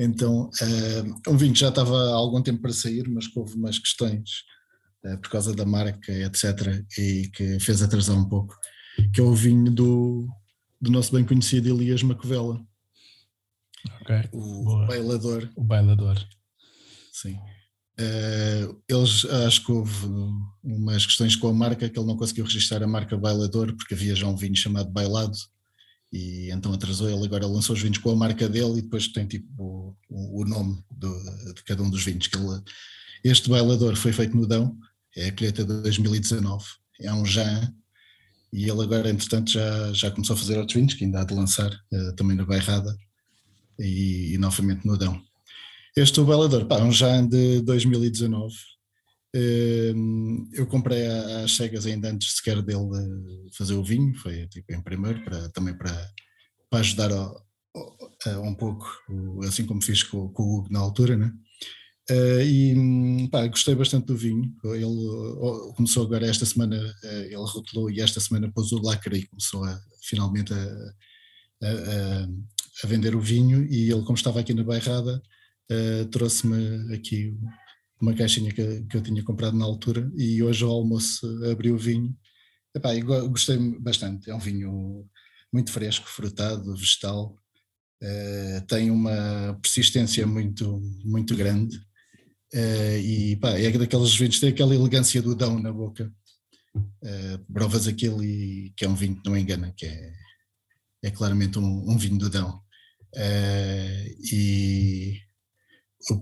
[0.03, 3.55] Então, é um vinho que já estava há algum tempo para sair, mas que houve
[3.55, 4.45] umas questões
[5.05, 8.57] é, por causa da marca, etc., e que fez atrasar um pouco,
[9.13, 10.27] que é o vinho do,
[10.81, 12.65] do nosso bem conhecido Elias Macovela.
[14.01, 14.29] Ok.
[14.33, 14.87] O Boa.
[14.87, 15.51] bailador.
[15.57, 16.17] O bailador.
[17.13, 17.39] Sim.
[18.01, 20.07] Uh, eles acho que houve
[20.65, 24.15] umas questões com a marca que ele não conseguiu registrar a marca Bailador porque havia
[24.15, 25.37] já um vinho chamado Bailado
[26.11, 29.27] e então atrasou ele agora lançou os vinhos com a marca dele e depois tem
[29.27, 29.47] tipo
[30.09, 31.13] o, o nome do,
[31.55, 32.63] de cada um dos vinhos que ele,
[33.23, 34.75] este Bailador foi feito no Dão
[35.15, 36.65] é a colheita de 2019
[37.03, 37.71] é um Jean
[38.51, 41.35] e ele agora entretanto já, já começou a fazer outros vinhos que ainda há de
[41.35, 42.97] lançar uh, também na Bairrada
[43.81, 45.21] e, e novamente no Dão
[45.97, 48.55] este Belador, pá, um Jean de 2019.
[49.35, 52.89] Ehm, eu comprei às cegas ainda antes sequer dele
[53.57, 55.93] fazer o vinho, foi tipo em primeiro, para, também para,
[56.69, 57.33] para ajudar a,
[58.27, 58.87] a, um pouco,
[59.47, 61.33] assim como fiz com, com o Hugo na altura, né?
[62.11, 64.53] Uh, e pá, gostei bastante do vinho.
[64.65, 69.27] Ele começou agora esta semana, uh, ele rotulou e esta semana pôs o lacre e
[69.27, 70.95] começou a, finalmente a,
[71.63, 72.29] a,
[72.87, 73.65] vender o vinho.
[73.71, 75.23] E ele, como estava aqui na Bairrada,
[75.71, 77.37] uh, trouxe-me aqui
[78.01, 81.79] uma caixinha que, que, eu tinha comprado na altura e hoje ao almoço abri o
[81.79, 82.17] vinho.
[82.75, 82.91] Epá,
[83.29, 85.07] gostei bastante, é um vinho
[85.53, 87.37] muito fresco, frutado, vegetal,
[88.03, 91.77] uh, tem uma persistência muito, muito grande
[92.55, 96.13] uh, e é daqueles vinhos, tem aquela elegância do dão na boca.
[96.77, 100.13] Uh, provas aquilo e que é um vinho que não engana, que é,
[101.03, 102.63] é claramente um, um vinho do dão.
[103.15, 105.21] Uh, e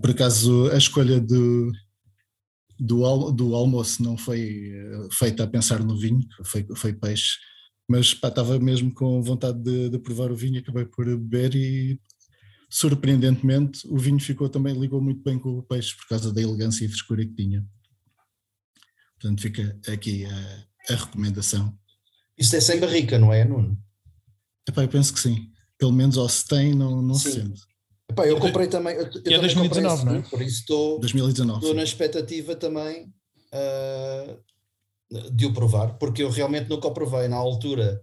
[0.01, 1.71] por acaso a escolha do,
[2.79, 7.37] do, do almoço não foi eh, feita a pensar no vinho, foi, foi peixe,
[7.87, 11.99] mas pá, estava mesmo com vontade de, de provar o vinho, acabei por beber e
[12.69, 16.85] surpreendentemente o vinho ficou também, ligou muito bem com o peixe por causa da elegância
[16.85, 17.65] e frescura que tinha.
[19.19, 21.77] Portanto fica aqui a, a recomendação.
[22.37, 23.77] Isso é sem barrica, não é, Nuno?
[24.67, 25.51] Epá, eu penso que sim.
[25.79, 27.61] Pelo menos ou se tem, não, não se sente.
[28.09, 28.95] Epá, eu comprei também.
[28.95, 30.21] Eu, eu é 2019, não é?
[30.21, 33.13] Por isso estou, 2019, estou na expectativa também
[33.53, 37.27] uh, de o provar, porque eu realmente nunca o provei.
[37.27, 38.01] Na altura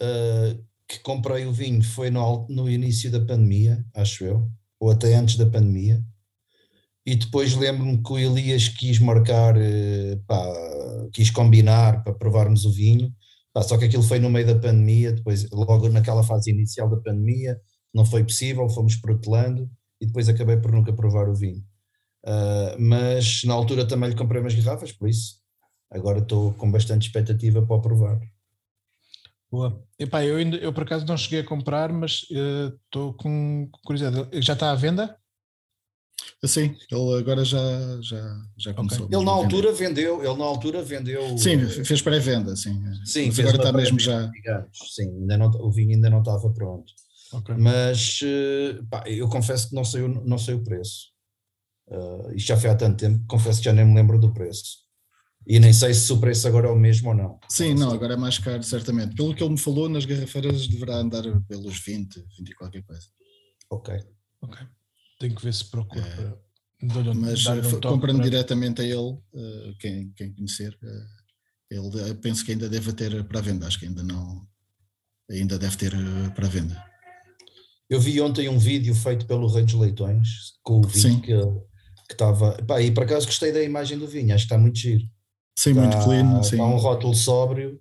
[0.00, 4.48] uh, que comprei o vinho foi no, no início da pandemia, acho eu,
[4.78, 6.02] ou até antes da pandemia.
[7.06, 10.44] E depois lembro-me que o Elias quis marcar, uh, pá,
[11.12, 13.10] quis combinar para provarmos o vinho.
[13.60, 16.96] Pá, só que aquilo foi no meio da pandemia, depois, logo naquela fase inicial da
[16.96, 17.60] pandemia,
[17.92, 21.62] não foi possível, fomos protelando e depois acabei por nunca provar o vinho.
[22.24, 25.40] Uh, mas na altura também lhe comprei umas garrafas, por isso
[25.90, 28.18] agora estou com bastante expectativa para provar.
[29.50, 29.84] Boa.
[29.98, 33.68] Epá, eu, ainda, eu por acaso não cheguei a comprar, mas eh, estou uh, com
[33.84, 34.40] curiosidade.
[34.40, 35.19] Já está à venda?
[36.44, 37.58] Sim, ele agora já,
[38.02, 39.06] já, já começou.
[39.06, 39.18] Okay.
[39.18, 41.36] Ele na altura vendeu, ele na altura vendeu.
[41.36, 42.80] Sim, fez pré-venda, sim.
[43.04, 44.26] Sim, mas agora está mesmo já.
[44.26, 44.68] Digamos.
[44.94, 46.92] Sim, ainda não, o vinho ainda não estava pronto.
[47.32, 47.54] Okay.
[47.56, 51.10] Mas uh, pá, eu confesso que não sei, não sei o preço.
[51.88, 54.78] Uh, isto já foi há tanto tempo, confesso que já nem me lembro do preço.
[55.46, 57.38] E nem sei se o preço agora é o mesmo ou não.
[57.48, 59.14] Sim, não, agora é mais caro, certamente.
[59.14, 63.06] Pelo que ele me falou, nas garrafeiras deverá andar pelos 20, 20 e qualquer coisa.
[63.70, 63.94] Ok.
[64.42, 64.58] Ok.
[65.20, 66.02] Tenho que ver se procura.
[66.02, 68.24] É, mas um comprando para...
[68.24, 73.42] diretamente a ele, uh, quem, quem conhecer, uh, ele penso que ainda deve ter para
[73.42, 74.46] venda, acho que ainda não,
[75.30, 75.92] ainda deve ter
[76.34, 76.82] para venda.
[77.88, 80.28] Eu vi ontem um vídeo feito pelo Rei dos Leitões,
[80.62, 81.20] com o vinho Sim.
[81.20, 81.34] que
[82.10, 82.56] estava.
[82.80, 85.02] E por acaso gostei da imagem do vinho, acho que está muito giro.
[85.58, 86.40] Sim, está, muito clean.
[86.40, 87.78] Está um rótulo sóbrio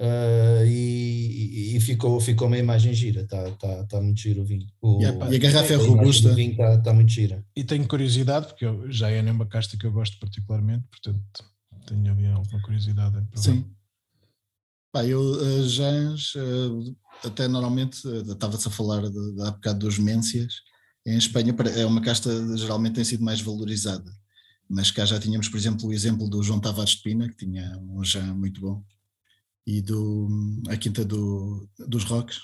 [0.00, 3.22] uh, e, e, ficou, ficou uma imagem gira.
[3.22, 4.66] Está, está, está muito giro o vinho.
[4.80, 6.30] O, e, a, e a garrafa é robusta.
[6.30, 7.44] O vinho está, está muito gira.
[7.56, 11.44] E tenho curiosidade, porque eu, já é uma casta que eu gosto particularmente, portanto
[11.86, 13.22] tenho alguma curiosidade.
[13.34, 13.64] Sim.
[14.92, 19.80] Pá, eu, uh, Jans, uh, até normalmente, uh, estava-se a falar de, de, há bocado
[19.80, 20.54] dos Mências,
[21.06, 24.10] em Espanha é uma casta geralmente tem sido mais valorizada,
[24.68, 27.76] mas cá já tínhamos, por exemplo, o exemplo do João Tavares de Pina, que tinha
[27.78, 28.84] um Jean muito bom,
[29.66, 30.28] e do,
[30.68, 32.40] a quinta do, dos Roques,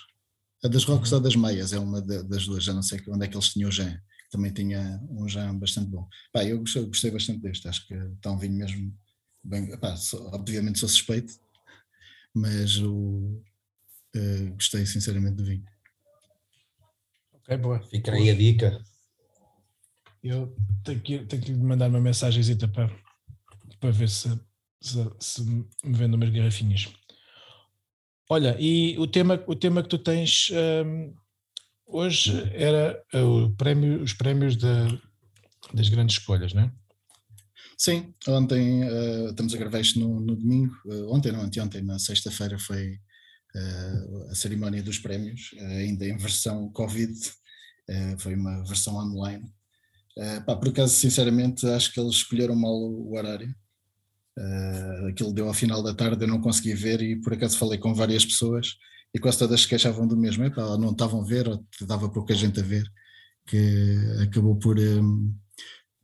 [0.65, 1.19] a das Roques uhum.
[1.19, 3.69] ou das Meias, é uma das duas, já não sei onde é que eles tinham
[3.69, 4.01] o Jean,
[4.31, 6.09] também tinha um Jean bastante bom.
[6.33, 8.95] Pá, eu gostei, gostei bastante deste, acho que está um vinho mesmo
[9.43, 11.33] bem, pá, sou, obviamente sou suspeito,
[12.35, 13.43] mas o,
[14.17, 15.65] uh, gostei sinceramente do vinho.
[17.33, 17.83] Ok, boa.
[17.89, 18.83] Fica aí a dica.
[20.23, 20.55] Eu
[20.85, 22.91] tenho que, tenho que lhe mandar uma mensagem para,
[23.81, 24.29] para ver se,
[24.81, 26.93] se, se me vendo umas garrafinhas.
[28.33, 30.53] Olha, e o tema, o tema que tu tens
[30.87, 31.13] um,
[31.85, 34.87] hoje era o prémio, os prémios da,
[35.75, 36.73] das grandes escolhas, não é?
[37.77, 41.99] Sim, ontem uh, estamos a gravar isto no, no domingo, uh, ontem não, anteontem, na
[41.99, 43.01] sexta-feira foi
[43.57, 47.13] uh, a cerimónia dos prémios, ainda em versão Covid,
[48.19, 49.53] foi uma versão online.
[50.47, 53.53] Pá, por acaso, sinceramente, acho que eles escolheram mal o horário.
[55.09, 57.95] Aquilo deu ao final da tarde, eu não consegui ver e por acaso falei com
[57.95, 58.77] várias pessoas
[59.15, 62.35] e quase todas se queixavam do mesmo, Epá, não estavam a ver ou dava pouca
[62.35, 62.85] gente a ver,
[63.47, 64.79] que acabou por...
[64.79, 65.35] Um,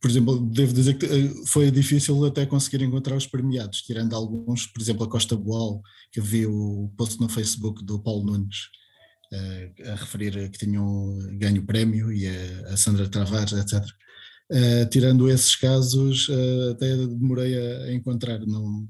[0.01, 4.67] por exemplo, devo dizer que eh, foi difícil até conseguir encontrar os premiados, tirando alguns,
[4.67, 8.69] por exemplo, a Costa Boal, que vi o post no Facebook do Paulo Nunes
[9.33, 13.83] uh, a referir que tinham ganho prémio e a Sandra Travares, etc.
[14.51, 18.39] Uh, eh, tirando esses casos, uh, até demorei a, a, encontrar.
[18.47, 18.89] Não,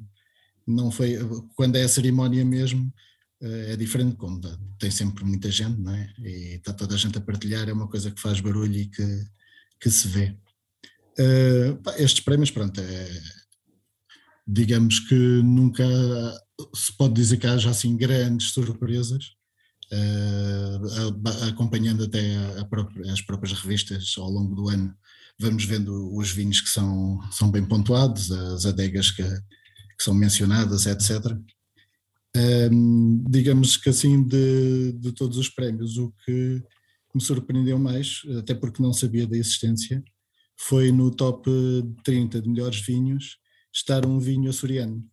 [0.67, 1.17] não foi
[1.55, 2.93] quando é a cerimónia mesmo.
[3.41, 4.41] é diferente, como
[4.79, 6.13] tem sempre muita gente, não é?
[6.19, 9.25] E está toda a gente a partilhar, é uma coisa que faz barulho e que,
[9.81, 10.37] que se vê.
[11.19, 13.23] Uh, estes prémios, pronto, é,
[14.47, 15.85] digamos que nunca
[16.75, 19.35] se pode dizer que haja assim grandes surpresas,
[21.49, 24.95] acompanhando até própria, as próprias revistas ao longo do ano,
[25.39, 30.87] vamos vendo os vinhos que são, são bem pontuados, as adegas que, que são mencionadas,
[30.87, 31.37] etc.
[32.71, 36.63] Um, digamos que assim, de, de todos os prémios, o que
[37.15, 40.03] me surpreendeu mais, até porque não sabia da existência,
[40.59, 41.51] foi no top
[42.05, 43.39] 30 de melhores vinhos
[43.73, 45.05] estar um vinho açoriano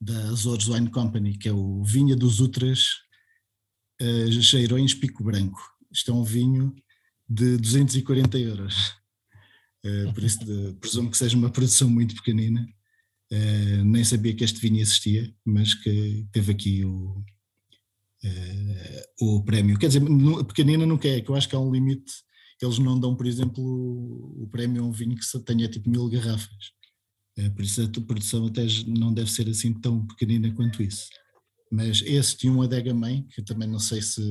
[0.00, 2.86] da Azores Wine Company, que é o Vinha dos Utras
[4.00, 5.60] uh, Cheirões Pico Branco.
[5.92, 6.74] Isto é um vinho
[7.28, 9.01] de 240 euros.
[9.84, 12.66] Uh, por isso de, presumo que seja uma produção muito pequenina.
[13.32, 17.24] Uh, nem sabia que este vinho existia, mas que teve aqui o,
[18.24, 19.78] uh, o prémio.
[19.78, 20.02] Quer dizer,
[20.46, 22.12] pequenina não quer, é, que eu acho que há um limite
[22.62, 23.62] eles não dão, por exemplo,
[24.40, 26.70] o prémio a um vinho que tenha tipo mil garrafas.
[27.56, 31.08] Por isso a produção até não deve ser assim tão pequenina quanto isso.
[31.72, 34.22] Mas esse tinha uma adega mãe, que também não sei se,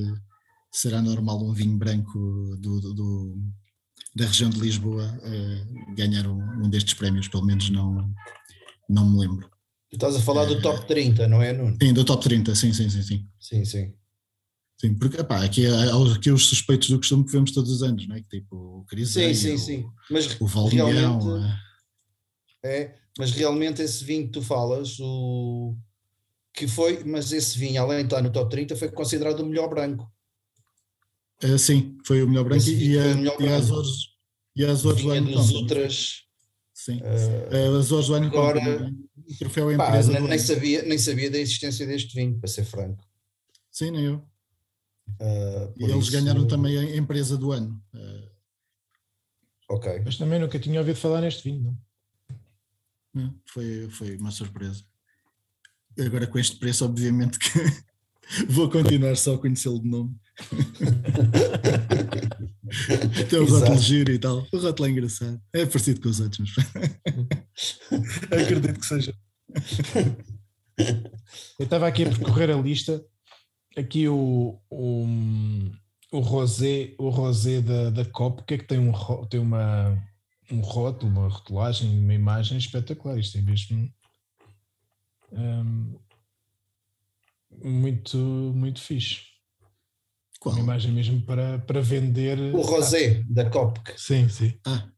[0.72, 2.18] será normal um vinho branco
[2.58, 3.36] do, do
[4.14, 8.10] da região de Lisboa uh, ganhar um, um, destes prémios, pelo menos não,
[8.88, 9.50] não me lembro.
[9.90, 11.76] Tu estás a falar do top 30, não é, Nuno?
[11.80, 13.02] Sim, do top 30, sim, sim, sim.
[13.02, 13.64] Sim, sim.
[13.64, 13.94] sim.
[14.82, 18.04] Sim, porque epá, aqui, há, aqui os suspeitos do costume que vemos todos os anos,
[18.08, 18.22] não é?
[18.22, 19.86] Tipo o Criseia, sim, sim, sim.
[20.10, 21.46] Mas o Valdeão.
[22.64, 22.82] É?
[22.82, 25.76] é, mas realmente esse vinho que tu falas, o
[26.52, 29.68] que foi, mas esse vinho, além de estar no top 30, foi considerado o melhor
[29.68, 30.10] branco.
[31.42, 33.90] É, sim, foi o melhor branco e, a, melhor e as Azores,
[34.54, 35.32] e as Azores do ano.
[35.32, 36.22] Dos outras.
[36.72, 38.26] Sim, uh, as Azores do ano.
[38.26, 40.12] Agora, o troféu é empresa.
[40.12, 43.04] Pá, nem, nem, sabia, nem sabia da existência deste vinho, para ser franco.
[43.70, 44.16] Sim, nem eu.
[45.20, 46.12] Uh, e eles isso...
[46.12, 47.82] ganharam também a empresa do ano.
[47.94, 48.30] Uh,
[49.70, 50.00] ok.
[50.04, 51.78] Mas também nunca tinha ouvido falar neste vinho, não?
[53.46, 54.84] foi, foi uma surpresa.
[55.98, 57.50] Agora com este preço, obviamente que
[58.48, 60.16] vou continuar só a conhecê-lo de nome.
[63.28, 64.46] Tem o rótulo giro e tal.
[64.52, 65.40] O rótulo é engraçado.
[65.52, 66.54] É parecido com os outros,
[68.30, 69.14] acredito que seja.
[71.58, 73.04] Eu estava aqui a percorrer a lista
[73.76, 75.06] aqui o, o,
[76.12, 78.92] o rosé, o rosé da, da COP, que é que tem, um,
[79.26, 79.98] tem uma,
[80.50, 83.18] um rótulo, uma rotulagem, uma imagem espetacular.
[83.18, 83.92] Isto é mesmo
[85.32, 85.98] um,
[87.64, 89.31] muito, muito fixe.
[90.42, 90.56] Qual?
[90.56, 92.36] Uma imagem mesmo para, para vender.
[92.52, 93.80] O rosé ah, da COP.
[93.96, 94.58] Sim, sim.
[94.66, 94.88] Ah,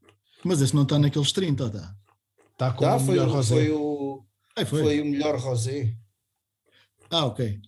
[0.43, 1.97] mas esse não está naqueles 30, está?
[2.53, 3.55] Está com tá, o melhor rosé.
[3.55, 4.25] Foi o,
[4.57, 4.83] Ai, foi.
[4.83, 5.95] foi o melhor rosé.
[7.11, 7.61] Ah, ok.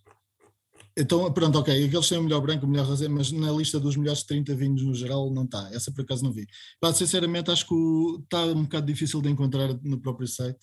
[0.97, 1.85] Então, pronto, ok.
[1.85, 4.83] Aqueles têm o melhor branco, o melhor rosé, mas na lista dos melhores 30 vinhos
[4.83, 5.68] no geral não está.
[5.70, 6.47] Essa por acaso não vi.
[6.81, 7.74] Mas, sinceramente, acho que
[8.22, 10.61] está um bocado difícil de encontrar no próprio site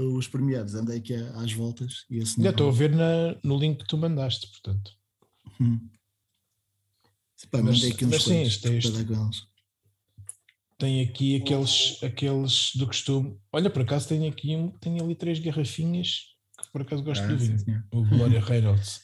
[0.00, 0.74] os premiados.
[0.74, 3.96] Andei aqui às voltas e esse Já estou a ver na, no link que tu
[3.96, 4.90] mandaste, portanto.
[5.60, 5.78] Hum.
[7.48, 9.50] Pá, mas, mandei aqui uns mas sim, isto, é isto.
[10.78, 13.38] Tem aqui aqueles, aqueles do costume.
[13.52, 17.26] Olha, por acaso tem aqui um, tem ali três garrafinhas que por acaso gosto ah,
[17.26, 17.84] do vinho.
[17.92, 19.00] O Gloria Reynolds.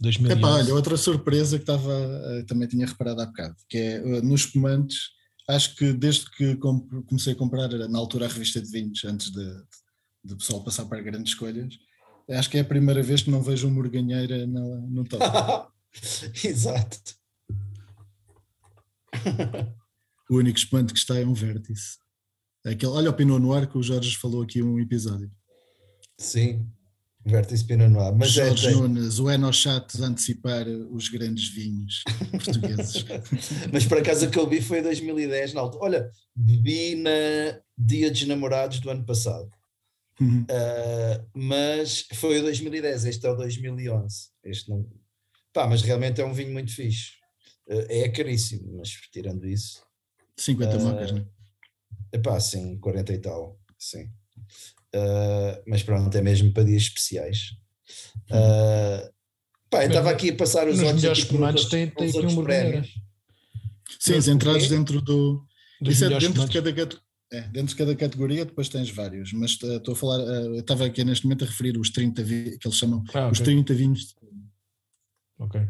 [0.00, 0.38] 2011.
[0.38, 4.22] Epá, olha, outra surpresa que estava, eh, também tinha reparado há bocado, que é eh,
[4.22, 5.10] nos espumantes,
[5.48, 9.62] acho que desde que comecei a comprar na altura a revista de vinhos, antes de,
[10.24, 11.74] de pessoal passar para grandes escolhas,
[12.30, 15.24] acho que é a primeira vez que não vejo uma morganheira no, no top.
[16.44, 17.17] Exato.
[20.30, 21.98] o único espumante que está é um vértice.
[22.64, 25.30] Aquele, olha o Pinot Noir que o Jorge falou aqui um episódio.
[26.18, 26.68] Sim,
[27.24, 28.14] Vértice Pinot Noir.
[28.16, 33.04] Mas é, Jorge é, Nunes, o Enochato a antecipar os grandes vinhos portugueses.
[33.72, 35.84] Mas por acaso o que eu vi foi em 2010, na altura.
[35.84, 37.10] Olha, bebi na
[37.76, 39.50] Dia dos Namorados do ano passado.
[40.20, 40.42] Uhum.
[40.42, 44.30] Uh, mas foi o 2010, este é o 2011.
[44.42, 44.84] Este não.
[45.52, 47.12] Pá, mas realmente é um vinho muito fixe.
[47.68, 49.82] Uh, é caríssimo, mas tirando isso.
[50.36, 51.26] 50 uh, mocas, não
[52.12, 52.18] é?
[52.18, 53.58] Pá, sim, 40 e tal.
[53.78, 54.10] Sim.
[54.94, 57.52] Uh, mas pronto, é mesmo para dias especiais.
[58.30, 59.10] Uh,
[59.70, 62.94] pá, eu estava aqui a passar os olhos aqui comandos tem, tem aqui um prémios.
[63.98, 65.44] Sim, os entrados dentro do.
[65.82, 66.70] Isso é dentro de, cada,
[67.32, 71.04] é, dentro de cada categoria, depois tens vários, mas estou a falar, uh, estava aqui
[71.04, 73.30] neste momento a referir os 30 que eles chamam ah, okay.
[73.30, 74.16] os 30 vinhos.
[75.38, 75.60] Ok.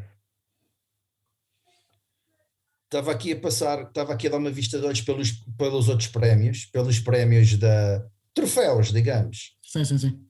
[2.89, 6.09] Estava aqui a passar, estava aqui a dar uma vista de olhos pelos, pelos outros
[6.09, 8.03] prémios, pelos prémios da,
[8.34, 9.57] troféus, digamos.
[9.62, 10.20] Sim, sim, sim.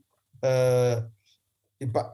[0.45, 1.09] Uh,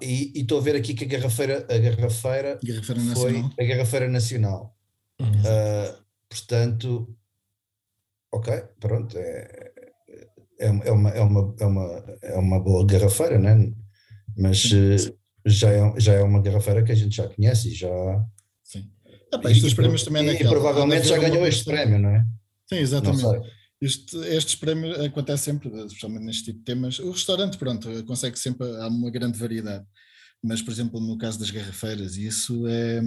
[0.03, 3.51] e estou a ver aqui que a garrafeira, a garrafeira, garrafeira foi nacional.
[3.59, 4.77] a garrafeira nacional.
[5.21, 5.29] Uhum.
[5.29, 7.17] Uh, portanto,
[8.31, 9.73] ok, pronto, é,
[10.59, 13.73] é, é, uma, é, uma, é, uma, é uma boa garrafeira, né?
[14.37, 15.17] mas uh,
[15.47, 17.89] já, é, já é uma garrafeira que a gente já conhece e já.
[19.35, 22.25] Ah, pá, estes prémios também é e, e provavelmente já ganhou este prémio, não é?
[22.69, 23.25] Sim, exatamente.
[23.81, 26.99] Este, estes prémios acontecem sempre, especialmente neste tipo de temas.
[27.01, 29.85] O restaurante, pronto, consegue sempre, há uma grande variedade.
[30.43, 33.03] Mas, por exemplo, no caso das garrafeiras, isso é.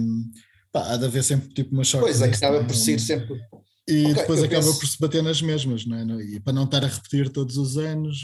[0.70, 2.04] Pá, há de haver sempre tipo uma sorte.
[2.04, 2.64] Pois, acaba é?
[2.64, 3.40] por ser sempre.
[3.88, 4.78] E okay, depois acaba penso...
[4.78, 6.22] por se bater nas mesmas, não é?
[6.24, 8.18] E para não estar a repetir todos os anos.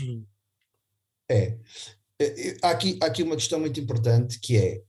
[1.31, 1.57] É.
[2.21, 4.83] é, há aqui, há aqui uma questão muito importante que é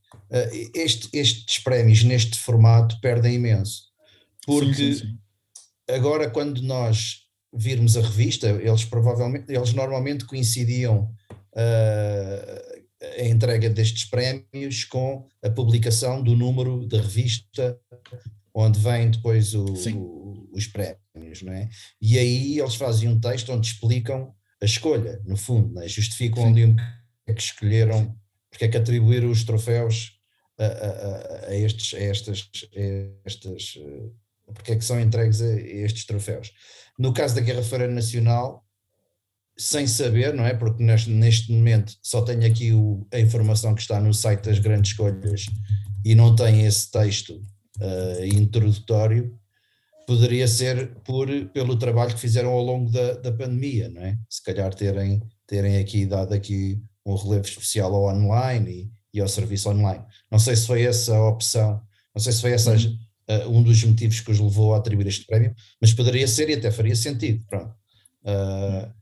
[0.74, 3.84] este, estes prémios neste formato perdem imenso.
[4.44, 5.18] Porque sim, sim, sim.
[5.88, 7.22] agora, quando nós
[7.52, 11.10] virmos a revista, eles provavelmente, eles normalmente coincidiam
[11.52, 12.76] uh,
[13.18, 17.78] a entrega destes prémios com a publicação do número da revista
[18.56, 21.68] onde vem depois o, o, os prémios, não é?
[22.00, 25.86] E aí eles fazem um texto onde explicam a escolha, no fundo, é?
[25.86, 26.48] justificam Sim.
[26.48, 26.82] onde
[27.26, 28.16] é que escolheram,
[28.48, 30.15] porque é que atribuíram os troféus
[30.58, 32.50] a, a, a, estes, a estas,
[33.24, 34.10] estas eh,
[34.54, 36.52] porque é que são entregues a estes troféus.
[36.98, 38.64] No caso da Guerra Feira Nacional,
[39.58, 40.54] sem saber, não é?
[40.54, 44.58] Porque neste, neste momento só tenho aqui o, a informação que está no site das
[44.58, 45.46] grandes escolhas
[46.04, 47.40] e não tem esse texto
[47.78, 49.38] uh, introdutório,
[50.06, 54.16] poderia ser por, pelo trabalho que fizeram ao longo da, da pandemia, não é?
[54.28, 59.28] Se calhar terem, terem aqui dado aqui um relevo especial ao online e, e ao
[59.28, 60.04] serviço online.
[60.30, 61.82] Não sei se foi essa a opção,
[62.14, 62.98] não sei se foi essa uhum.
[63.28, 66.54] uh, um dos motivos que os levou a atribuir este prémio, mas poderia ser e
[66.54, 67.44] até faria sentido.
[67.46, 67.74] Pronto.
[68.22, 68.92] Uh,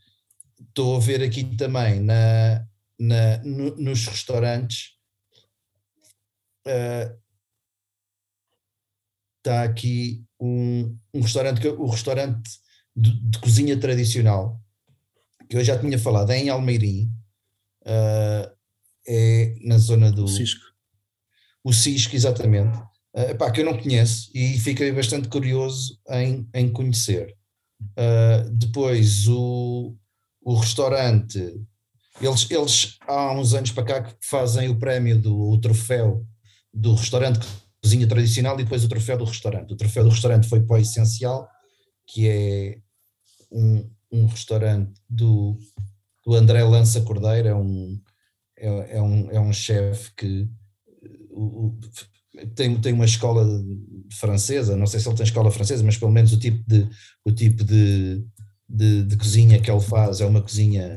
[0.60, 2.66] estou a ver aqui também na,
[2.98, 4.94] na, no, nos restaurantes.
[6.66, 7.16] Uh,
[9.38, 12.50] está aqui um, um restaurante, o restaurante
[12.96, 14.60] de, de, cozinha tradicional,
[15.48, 17.10] que eu já tinha falado, é em Almeirim,
[19.06, 20.26] é na zona do.
[20.26, 20.63] Cisco.
[21.64, 22.76] O Cisco, exatamente.
[23.16, 27.34] Uh, epá, que eu não conheço e fiquei bastante curioso em, em conhecer.
[27.80, 29.96] Uh, depois, o,
[30.42, 31.38] o restaurante,
[32.20, 36.26] eles, eles há uns anos para cá fazem o prémio do o troféu
[36.72, 37.46] do restaurante
[37.84, 39.74] cozinha tradicional e depois o troféu do restaurante.
[39.74, 41.46] O troféu do restaurante foi para o Essencial,
[42.06, 42.78] que é
[43.52, 45.58] um, um restaurante do,
[46.24, 48.00] do André Lança Cordeiro, é um,
[48.56, 50.48] é, é um, é um chefe que
[52.54, 53.46] tem, tem uma escola
[54.12, 56.88] francesa, não sei se ele tem escola francesa, mas pelo menos o tipo de,
[57.24, 58.24] o tipo de,
[58.68, 60.96] de, de cozinha que ele faz é uma cozinha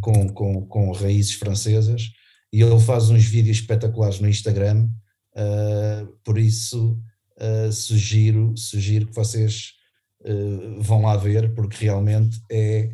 [0.00, 2.10] com, com, com raízes francesas
[2.52, 4.88] e ele faz uns vídeos espetaculares no Instagram,
[5.36, 6.98] uh, por isso
[7.36, 9.72] uh, sugiro, sugiro que vocês
[10.22, 12.90] uh, vão lá ver, porque realmente é,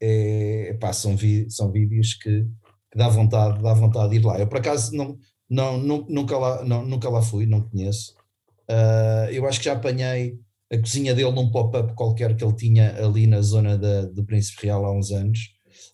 [0.00, 2.44] é pá, são, vi, são vídeos que,
[2.90, 4.38] que, dá, vontade, dá vontade de ir lá.
[4.38, 5.18] Eu por acaso não,
[5.54, 8.14] não, nunca, lá, não, nunca lá fui, não conheço.
[9.32, 10.38] eu acho que já apanhei
[10.72, 14.66] a cozinha dele num pop-up qualquer que ele tinha ali na zona da, do Príncipe
[14.66, 15.50] Real há uns anos,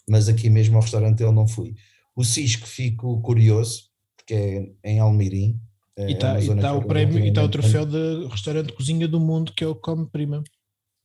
[0.08, 1.74] mas aqui mesmo ao restaurante ele não fui.
[2.16, 3.84] O Cisco fico curioso,
[4.16, 5.60] porque é em Almirim.
[5.96, 9.20] É e está tá o prémio e está o troféu de restaurante de cozinha do
[9.20, 10.42] mundo que é o Come Prima.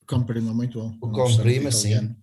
[0.08, 0.96] Come Prima, muito bom.
[1.02, 2.16] O Come Prima, sim,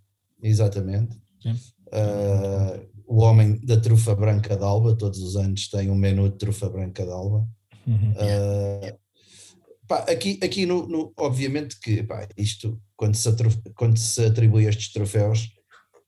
[0.42, 1.20] exatamente.
[1.44, 6.68] Uh, o homem da trufa branca d'alba, todos os anos tem um menu de trufa
[6.68, 7.46] branca d'alba.
[7.86, 8.12] Uhum.
[8.12, 9.02] Uh,
[9.92, 13.28] Pá, aqui, aqui no, no, obviamente que pá, isto, quando se,
[13.74, 15.50] quando se atribui estes troféus,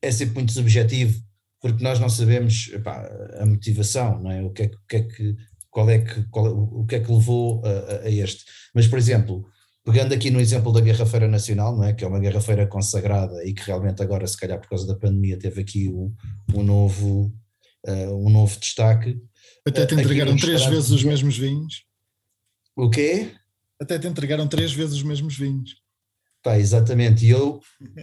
[0.01, 1.23] é sempre muito subjetivo,
[1.61, 3.07] porque nós não sabemos pá,
[3.39, 4.43] a motivação, não é?
[4.43, 5.37] O que é, o que, é que
[5.69, 8.45] qual é que, qual, o que é que levou a, a, este.
[8.73, 9.45] Mas, por exemplo,
[9.85, 11.93] pegando aqui no exemplo da Guerra Feira Nacional, não é?
[11.93, 14.97] que é uma Guerra Feira consagrada e que realmente agora, se calhar por causa da
[14.97, 16.15] pandemia, teve aqui um,
[16.55, 17.33] um novo,
[17.87, 19.21] uh, um novo destaque.
[19.67, 21.85] Até te entregaram três vezes os mesmos vinhos.
[22.75, 23.33] O quê?
[23.81, 25.77] Até te entregaram três vezes os mesmos vinhos.
[26.43, 27.27] Pá, exatamente.
[27.27, 27.61] E eu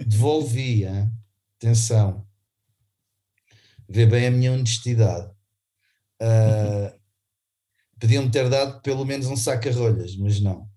[0.08, 1.12] devolvi, hein?
[1.58, 2.26] atenção,
[3.88, 5.30] vê bem a minha honestidade.
[6.22, 7.02] Uh,
[8.00, 10.71] Podiam-me ter dado pelo menos um saco a rolhas, mas não.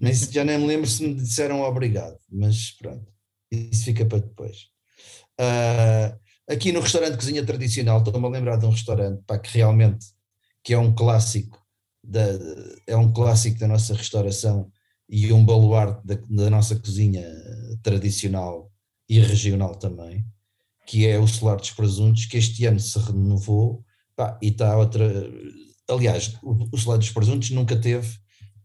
[0.00, 3.06] Nem, já nem me lembro se me disseram obrigado, mas pronto,
[3.50, 4.68] isso fica para depois.
[5.40, 6.18] Uh,
[6.52, 10.06] aqui no restaurante Cozinha Tradicional, estou-me a lembrar de um restaurante pá, que realmente
[10.62, 11.58] que é um clássico
[12.04, 12.26] da,
[12.86, 14.70] é um clássico da nossa restauração
[15.08, 17.26] e um baluarte da, da, nossa cozinha
[17.82, 18.70] tradicional
[19.08, 20.24] e regional também,
[20.86, 25.04] que é o Solar dos Presuntos, que este ano se renovou pá, e está outra.
[25.88, 28.19] Aliás, o, o Solar dos Presuntos nunca teve,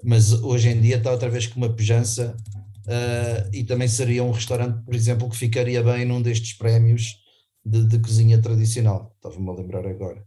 [0.06, 2.38] mas hoje em dia está outra vez com uma pujança
[2.86, 7.18] uh, e também seria um restaurante, por exemplo, que ficaria bem num destes prémios
[7.66, 9.12] de, de cozinha tradicional.
[9.16, 10.24] Estava-me a lembrar agora.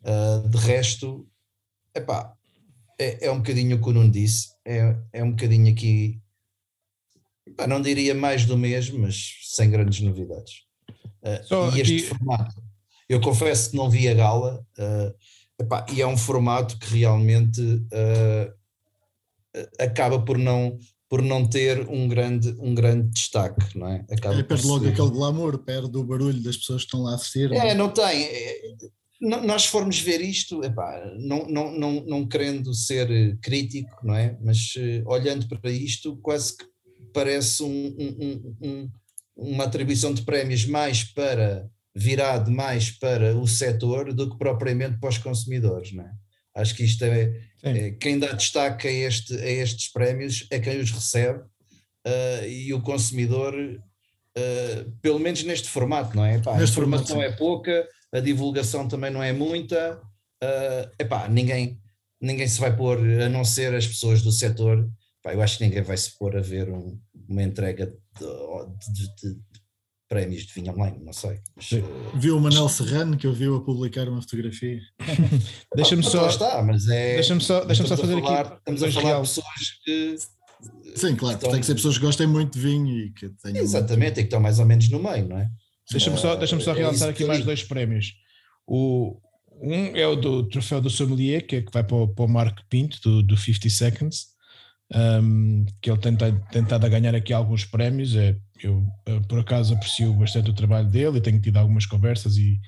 [0.00, 1.28] Uh, de resto,
[1.94, 2.32] epá,
[2.98, 6.18] é, é um bocadinho o que o Nuno disse, é, é um bocadinho aqui,
[7.54, 10.62] pá, não diria mais do mesmo, mas sem grandes novidades.
[11.22, 12.62] Uh, e este formato,
[13.06, 14.64] eu confesso que não vi a gala,
[15.60, 17.60] epá, e é um formato que realmente
[19.78, 20.78] acaba por não,
[21.08, 24.04] por não ter um grande, um grande destaque, não é?
[24.10, 24.92] Acaba é, perde logo ser...
[24.92, 27.52] aquele glamour, perde o barulho das pessoas que estão lá a assistir.
[27.52, 28.24] É, não, não tem.
[28.24, 28.60] É,
[29.20, 34.38] nós formos ver isto, epá, não, não, não, não querendo ser eh, crítico, não é?
[34.42, 36.64] Mas uh, olhando para isto, quase que
[37.12, 38.90] parece um, um, um,
[39.36, 45.10] uma atribuição de prémios mais para virado mais para o setor do que propriamente para
[45.10, 46.12] os consumidores, não é?
[46.54, 47.32] Acho que isto é,
[47.62, 52.72] é quem dá destaque a, este, a estes prémios é quem os recebe uh, e
[52.74, 56.36] o consumidor, uh, pelo menos neste formato, não é?
[56.36, 60.00] Epá, a informação formato, é pouca a divulgação também não é muita.
[60.42, 61.80] Uh, epá, ninguém,
[62.20, 64.88] ninguém se vai pôr, a não ser as pessoas do setor,
[65.22, 66.98] pá, eu acho que ninguém vai se pôr a ver um,
[67.28, 67.94] uma entrega de,
[68.92, 69.59] de, de, de,
[70.10, 71.38] prémios de vinho online, não sei.
[71.54, 71.84] Mas, eh,
[72.16, 74.80] Viu o Manel Serrano que eu vi a publicar uma fotografia.
[75.74, 78.56] deixa-me só, está, mas é, deixa-me só, deixa só fazer falar, aqui.
[78.58, 79.22] Estamos a falar real.
[79.22, 80.16] de pessoas que.
[80.96, 81.50] Sim, claro, estão...
[81.52, 83.62] tem que ser pessoas que gostem muito de vinho e que tenham.
[83.62, 84.18] Exatamente, muito...
[84.18, 85.48] e que estão mais ou menos no meio, não é?
[85.88, 88.14] Deixa-me só, deixa só é realçar aqui mais dois prémios.
[88.66, 89.16] O,
[89.62, 92.28] um é o do troféu do Sommelier, que, é que vai para o, para o
[92.28, 94.26] Marco Pinto, do, do 50 Seconds,
[94.92, 96.16] um, que ele tem
[96.50, 98.16] tentado a ganhar aqui alguns prémios.
[98.16, 102.36] É, eu, eu, por acaso, aprecio bastante o trabalho dele e tenho tido algumas conversas
[102.36, 102.60] e,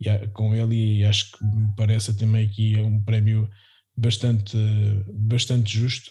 [0.00, 3.48] e, com ele e acho que me parece também aqui um prémio
[3.96, 4.56] bastante,
[5.08, 6.10] bastante justo.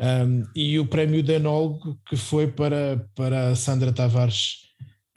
[0.00, 4.56] Um, e o prémio de enólogo que foi para, para Sandra Tavares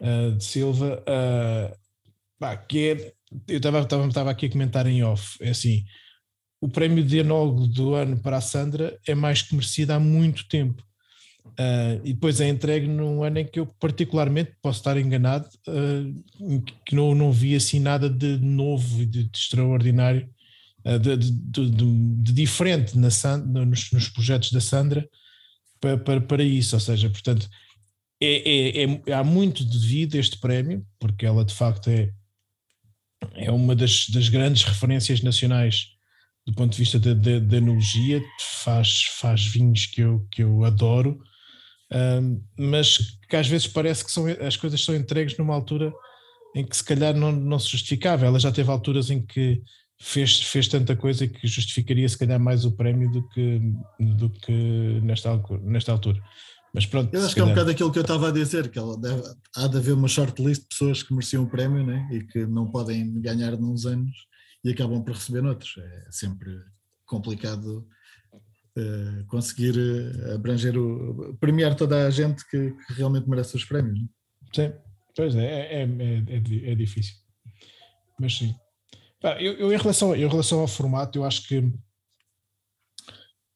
[0.01, 1.75] uh, de Silva, uh,
[2.37, 3.13] pá, que é,
[3.47, 5.83] eu estava aqui a comentar em off, é assim,
[6.61, 10.47] o prémio de enólogo do ano para a Sandra é mais que merecido há muito
[10.47, 10.83] tempo.
[11.57, 16.61] Uh, e depois é entregue num ano em que eu particularmente posso estar enganado, uh,
[16.85, 20.29] que não, não vi assim nada de novo e de, de extraordinário,
[20.85, 25.07] uh, de, de, de, diferente na nos, nos, projetos da Sandra
[25.79, 26.75] para, para, para, isso.
[26.75, 27.49] Ou seja, portanto,
[28.21, 32.11] é, é, é, há muito devido este prémio, porque ela de facto é,
[33.33, 35.95] é uma das, das grandes referências nacionais
[36.45, 38.21] do ponto de vista da enologia,
[38.63, 41.19] faz, faz vinhos que eu, que eu adoro
[41.93, 42.97] um, mas
[43.29, 45.93] que às vezes parece que são, as coisas são entregues numa altura
[46.55, 48.25] em que se calhar não, não se justificava.
[48.25, 49.61] Ela já teve alturas em que
[49.99, 53.61] fez, fez tanta coisa que justificaria se calhar mais o prémio do que,
[53.99, 56.21] do que nesta, nesta altura.
[56.73, 57.47] Mas pronto, eu acho que calhar...
[57.47, 59.21] é um bocado aquilo que eu estava a dizer, que ela deve,
[59.55, 62.07] há de haver uma shortlist de pessoas que mereciam o prémio né?
[62.11, 64.11] e que não podem ganhar nos anos
[64.63, 65.75] e acabam por receber noutros.
[65.77, 66.49] É sempre
[67.05, 67.87] complicado
[69.27, 73.99] conseguir uh, abranger o premiar toda a gente que, que realmente merece os prémios.
[73.99, 74.09] Não?
[74.53, 74.73] Sim,
[75.15, 77.15] pois é, é, é, é, é difícil.
[78.19, 78.55] Mas sim.
[79.39, 81.73] Eu, eu, em, relação, em relação ao formato, eu acho que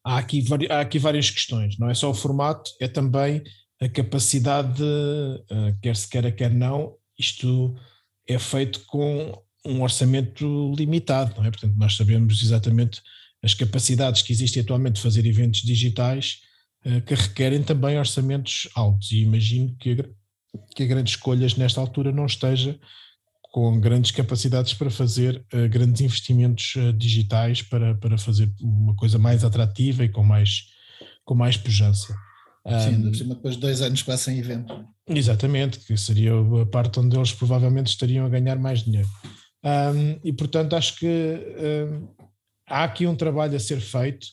[0.04, 1.78] há aqui, há aqui várias questões.
[1.78, 3.42] Não é só o formato, é também
[3.80, 7.76] a capacidade, de, uh, quer se queira, quer não, isto
[8.26, 11.50] é feito com um orçamento limitado, não é?
[11.50, 13.02] Portanto, nós sabemos exatamente
[13.42, 16.38] as capacidades que existem atualmente de fazer eventos digitais
[16.84, 19.12] uh, que requerem também orçamentos altos.
[19.12, 20.04] E imagino que a,
[20.74, 22.78] que a Grandes Escolhas, nesta altura, não esteja
[23.52, 29.18] com grandes capacidades para fazer uh, grandes investimentos uh, digitais para, para fazer uma coisa
[29.18, 30.66] mais atrativa e com mais,
[31.24, 32.14] com mais pujança.
[32.84, 34.84] Sim, um, depois de dois anos quase sem evento.
[35.08, 36.32] Exatamente, que seria
[36.62, 39.08] a parte onde eles provavelmente estariam a ganhar mais dinheiro.
[39.64, 41.06] Um, e portanto acho que
[42.70, 44.28] há aqui um trabalho a ser feito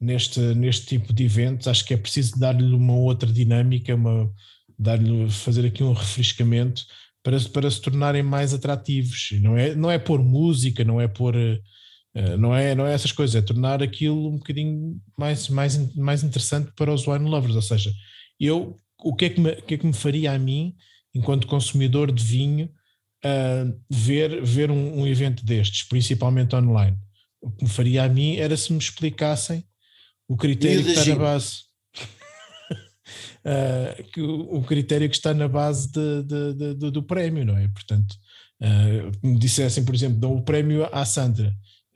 [0.00, 1.68] neste, neste tipo de eventos.
[1.68, 4.32] Acho que é preciso dar-lhe uma outra dinâmica, uma,
[4.78, 6.84] dar-lhe, fazer aqui um refrescamento
[7.22, 9.30] para, para se tornarem mais atrativos.
[9.40, 11.36] Não é, não é pôr música, não é pôr.
[11.36, 16.24] Uh, não é, não é essas coisas, é tornar aquilo um bocadinho mais, mais, mais
[16.24, 17.54] interessante para os wine lovers.
[17.54, 17.92] Ou seja,
[18.40, 20.74] eu, o que é que me, que é que me faria a mim,
[21.14, 22.70] enquanto consumidor de vinho,
[23.22, 26.96] uh, ver, ver um, um evento destes, principalmente online?
[27.46, 29.64] O que me faria a mim era se me explicassem
[30.28, 31.52] o critério que está na base.
[33.44, 37.56] uh, que o, o, critério que está na base de, de, de, do prémio, não
[37.56, 37.68] é?
[37.68, 38.16] Portanto,
[38.60, 41.54] uh, me dissessem, por exemplo, dão o prémio à Sandra,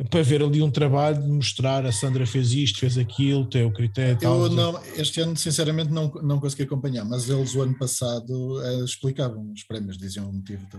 [0.08, 3.72] para ver ali um trabalho de mostrar a Sandra fez isto, fez aquilo, tem o
[3.72, 4.18] critério.
[4.22, 8.84] Eu não, este ano, sinceramente, não, não consegui acompanhar, mas eles o ano passado uh,
[8.84, 10.78] explicavam os prémios, diziam o motivo do,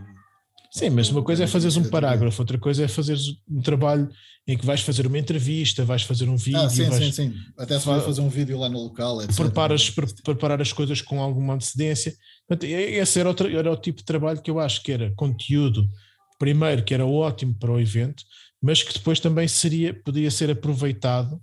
[0.71, 4.09] Sim, mas uma coisa é fazeres um parágrafo, outra coisa é fazeres um trabalho
[4.47, 6.61] em que vais fazer uma entrevista, vais fazer um vídeo.
[6.61, 7.35] Ah, sim, vais, sim, sim.
[7.57, 9.35] Até se vai fazer um vídeo lá no local, etc.
[9.35, 12.15] Preparas, pre preparar as coisas com alguma antecedência.
[12.61, 15.85] Esse era o, era o tipo de trabalho que eu acho que era conteúdo,
[16.39, 18.23] primeiro, que era ótimo para o evento,
[18.61, 21.37] mas que depois também seria, podia ser aproveitado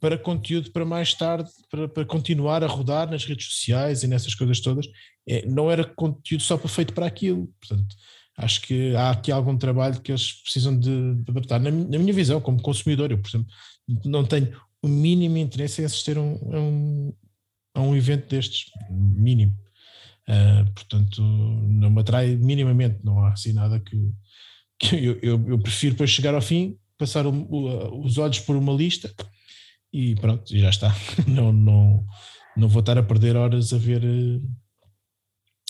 [0.00, 4.34] para conteúdo para mais tarde, para, para continuar a rodar nas redes sociais e nessas
[4.34, 4.86] coisas todas.
[5.26, 7.48] É, não era conteúdo só feito para aquilo.
[7.60, 7.94] Portanto,
[8.36, 10.90] acho que há aqui algum trabalho que eles precisam de,
[11.28, 11.58] adaptar.
[11.58, 13.48] Na, na, minha visão, como consumidor, eu, por exemplo,
[14.04, 17.12] não tenho o mínimo interesse em assistir a um, a um,
[17.74, 19.56] a um evento destes, mínimo.
[20.28, 24.10] Uh, portanto, não me atrai minimamente, não há assim nada que,
[24.78, 28.56] que eu, eu, eu, prefiro para chegar ao fim, passar o, o, os olhos por
[28.56, 29.14] uma lista
[29.92, 30.94] e pronto, já está.
[31.26, 32.04] Não, não,
[32.56, 34.02] não vou estar a perder horas a ver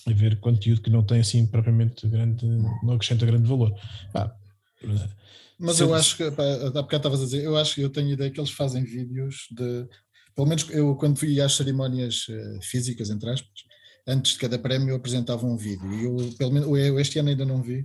[0.07, 2.47] a ver conteúdo que não tem assim propriamente grande,
[2.83, 3.75] não acrescenta grande valor.
[4.15, 4.33] Ah,
[5.59, 8.31] Mas eu acho que, há bocado estavas a dizer, eu acho que eu tenho ideia
[8.31, 9.87] que eles fazem vídeos de,
[10.35, 13.65] pelo menos eu quando fui às cerimónias uh, físicas, entre aspas,
[14.07, 17.45] antes de cada prémio apresentava um vídeo e eu, pelo menos, eu este ano ainda
[17.45, 17.81] não vi,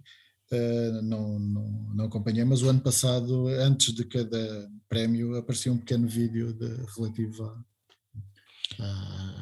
[0.51, 5.77] uh, não, não, não acompanhei, mas o ano passado, antes de cada prémio, aparecia um
[5.77, 7.63] pequeno vídeo de, relativo a,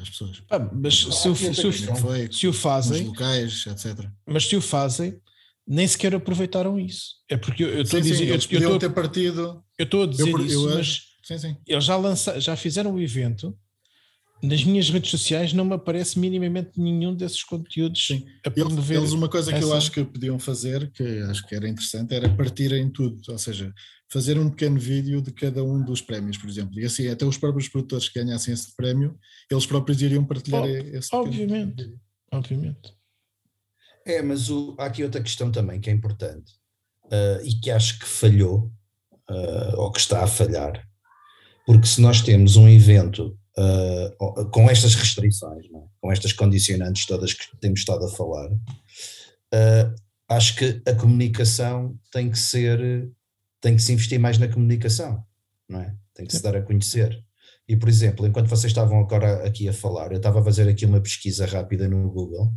[0.00, 0.42] às pessoas.
[0.50, 4.06] Ah, mas se, o, se, o, se o fazem, locais, etc.
[4.26, 5.20] Mas se o fazem,
[5.66, 7.16] nem sequer aproveitaram isso.
[7.28, 8.28] É porque eu estou a dizer.
[8.28, 9.62] Eles eu, eu tô, ter partido.
[9.78, 11.56] Eu estou a dizer eu, isso, eu, mas sim, sim.
[11.66, 13.56] eles já, lança, já fizeram o evento.
[14.42, 18.24] Nas minhas redes sociais não me aparece minimamente nenhum desses conteúdos sim.
[18.44, 18.96] a promover.
[18.96, 19.58] Eles, uma coisa essa...
[19.58, 23.38] que eu acho que podiam fazer, que acho que era interessante, era partirem tudo, ou
[23.38, 23.72] seja,
[24.12, 26.78] fazer um pequeno vídeo de cada um dos prémios, por exemplo.
[26.80, 29.18] E assim, até os próprios produtores que ganhassem esse prémio,
[29.50, 31.94] eles próprios iriam partilhar esse Obviamente,
[32.32, 32.94] obviamente.
[34.04, 36.52] É, mas o, há aqui outra questão também que é importante
[37.06, 38.72] uh, e que acho que falhou,
[39.30, 40.84] uh, ou que está a falhar,
[41.66, 45.82] porque se nós temos um evento uh, com estas restrições, é?
[46.00, 48.48] com estas condicionantes todas que temos estado a falar,
[50.28, 53.10] acho que a comunicação tem que ser,
[53.60, 55.24] tem que se investir mais na comunicação,
[55.68, 55.94] não é?
[56.14, 57.22] Tem que se dar a conhecer.
[57.68, 60.84] E, por exemplo, enquanto vocês estavam agora aqui a falar, eu estava a fazer aqui
[60.84, 62.52] uma pesquisa rápida no Google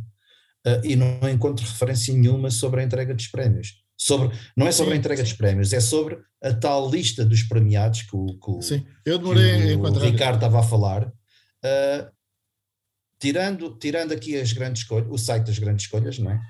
[0.66, 3.82] uh, e não encontro referência nenhuma sobre a entrega dos prémios.
[3.96, 8.02] Sobre, não é sobre a entrega dos prémios, é sobre a tal lista dos premiados
[8.02, 11.06] que o, que sim, eu demorei que o, o Ricardo estava a falar.
[11.06, 12.12] Uh,
[13.20, 16.40] tirando, tirando aqui as grandes escolhas, o site das grandes escolhas, não é?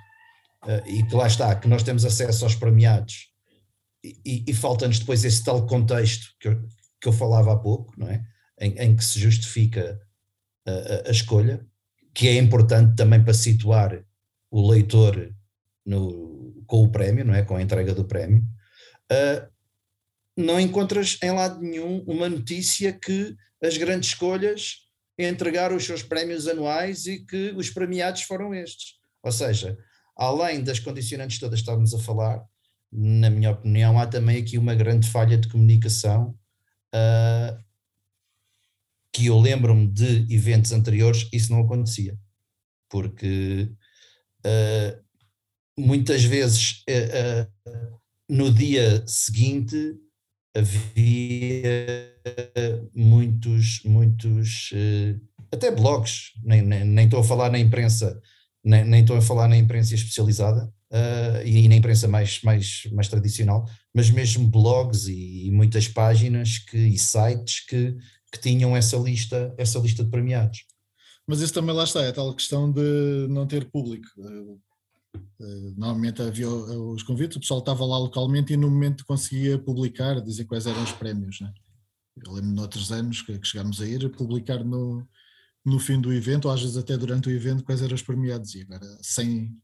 [0.64, 3.33] Uh, e que lá está, que nós temos acesso aos premiados
[4.24, 6.62] e, e, falta-nos depois esse tal contexto que eu,
[7.00, 8.22] que eu falava há pouco, não é?
[8.60, 10.00] Em, em que se justifica
[10.66, 11.66] a, a, a escolha
[12.14, 14.04] que é importante também para situar
[14.50, 15.34] o leitor
[15.84, 17.42] no, com o prémio, não é?
[17.42, 18.42] com a entrega do prémio,
[19.10, 19.48] uh,
[20.36, 24.84] não encontras em lado nenhum uma notícia que as grandes escolhas
[25.18, 28.94] entregaram os seus prémios anuais e que os premiados foram estes.
[29.22, 29.76] Ou seja,
[30.16, 32.44] além das condicionantes todas que estávamos a falar,
[32.94, 36.38] na minha opinião, há também aqui uma grande falha de comunicação
[36.94, 37.64] uh,
[39.12, 42.16] que eu lembro-me de eventos anteriores, isso não acontecia.
[42.88, 43.68] Porque
[44.46, 45.04] uh,
[45.76, 47.72] muitas vezes uh,
[48.28, 49.96] no dia seguinte
[50.56, 52.14] havia
[52.94, 54.70] muitos, muitos,
[55.50, 58.22] até blogs, nem, nem, nem, estou a falar na imprensa,
[58.64, 63.08] nem, nem estou a falar na imprensa especializada, Uh, e na imprensa mais, mais, mais
[63.08, 67.96] tradicional, mas mesmo blogs e, e, muitas páginas que, e sites que
[68.34, 70.64] que tinham essa lista, essa lista de premiados.
[71.26, 74.08] Mas isso também lá está, é a tal questão de não ter público.
[74.18, 79.56] Eh, eh, normalmente havia os convites, o pessoal estava lá localmente e no momento conseguia
[79.58, 81.40] publicar, dizer quais eram os prémios.
[81.40, 81.52] Né?
[82.26, 85.06] Eu lembro noutros anos que, que chegámos a ir, publicar no,
[85.64, 88.54] no fim do evento, ou às vezes até durante o evento, quais eram os premiados.
[88.54, 89.56] E agora, sem,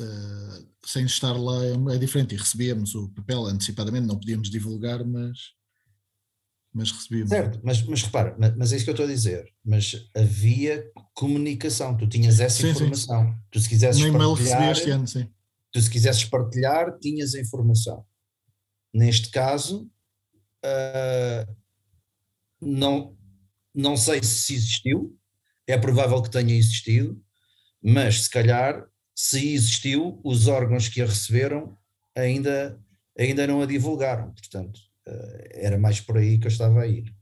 [0.00, 2.34] uh, sem estar lá, é, é, diferente.
[2.34, 5.38] E recebíamos o papel antecipadamente, não podíamos divulgar, mas
[6.74, 7.28] mas recebíamos.
[7.28, 9.46] Certo, mas, mas repara, mas, mas, é isso que eu estou a dizer.
[9.62, 13.26] Mas havia comunicação, tu tinhas essa sim, informação.
[13.26, 13.38] Sim.
[13.50, 15.28] Tu se quisesses no e-mail recebi este ano, sim.
[15.70, 18.06] Tu se quisesses partilhar, tinhas a informação.
[18.92, 19.90] Neste caso,
[20.64, 21.56] uh,
[22.60, 23.16] não,
[23.74, 25.18] não sei se existiu,
[25.66, 27.22] é provável que tenha existido,
[27.82, 28.86] mas se calhar,
[29.22, 31.78] se existiu, os órgãos que a receberam
[32.12, 32.76] ainda,
[33.16, 34.32] ainda não a divulgaram.
[34.32, 37.14] Portanto, uh, era mais por aí que eu estava a ir.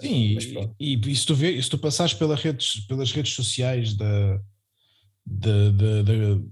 [0.00, 0.36] Sim,
[0.80, 4.42] e, e, se tu, vê, se tu passares pelas redes, pelas redes sociais da,
[5.24, 6.44] de, de, de,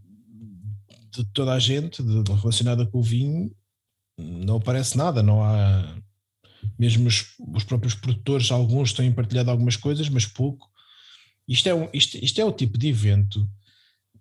[1.10, 3.50] de toda a gente relacionada com o vinho,
[4.16, 6.00] não aparece nada, não há.
[6.78, 10.70] Mesmo os, os, próprios produtores, alguns têm partilhado algumas coisas, mas pouco.
[11.48, 13.48] Isto é, um, isto, isto é o tipo de evento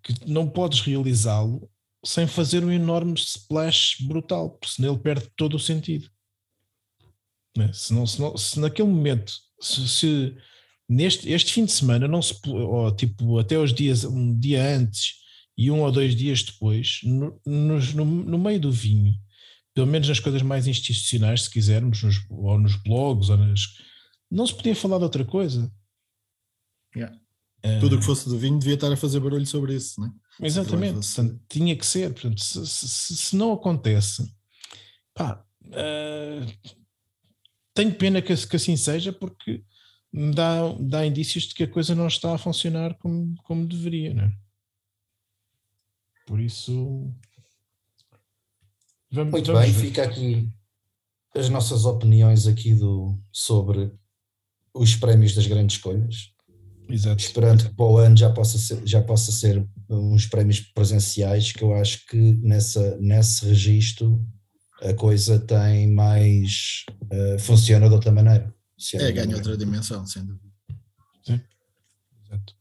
[0.04, 1.70] que não podes realizá-lo
[2.06, 6.10] sem fazer um enorme splash brutal, porque senão ele perde todo o sentido.
[7.58, 7.72] Né?
[7.74, 10.38] Se, não, se, não, se naquele momento, se, se,
[10.88, 15.16] neste este fim de semana não se ou, tipo até os dias um dia antes
[15.58, 19.14] e um ou dois dias depois, no, no, no, meio do vinho,
[19.74, 23.62] pelo menos nas coisas mais institucionais, se quisermos, nos, ou nos blogs, ou nas,
[24.32, 25.70] não se podia falar de outra coisa.
[26.96, 27.20] Yeah.
[27.80, 30.48] Tudo o que fosse do vinho devia estar a fazer barulho sobre isso, não é?
[30.48, 32.14] Exatamente, portanto, tinha que ser.
[32.14, 34.34] Portanto, se, se, se não acontece,
[35.14, 36.74] pá, uh,
[37.74, 39.64] tenho pena que, que, assim seja, porque
[40.34, 44.24] dá, dá indícios de que a coisa não está a funcionar como, como deveria, não
[44.24, 44.34] é?
[46.26, 47.14] Por isso.
[49.12, 49.82] Vamos, Muito vamos bem, ver.
[49.82, 50.50] fica aqui
[51.36, 53.92] as nossas opiniões aqui do, sobre
[54.74, 56.34] os prémios das grandes escolhas.
[56.90, 57.22] Exato.
[57.22, 61.64] Esperando que para o ano já possa ser, já possa ser uns prémios presenciais, que
[61.64, 64.26] eu acho que nessa, nesse registro
[64.82, 66.86] a coisa tem mais.
[67.12, 68.54] Uh, funciona de outra maneira.
[68.94, 70.50] É, ganha outra dimensão, sem dúvida.
[71.24, 71.40] Sim,
[72.24, 72.56] exato.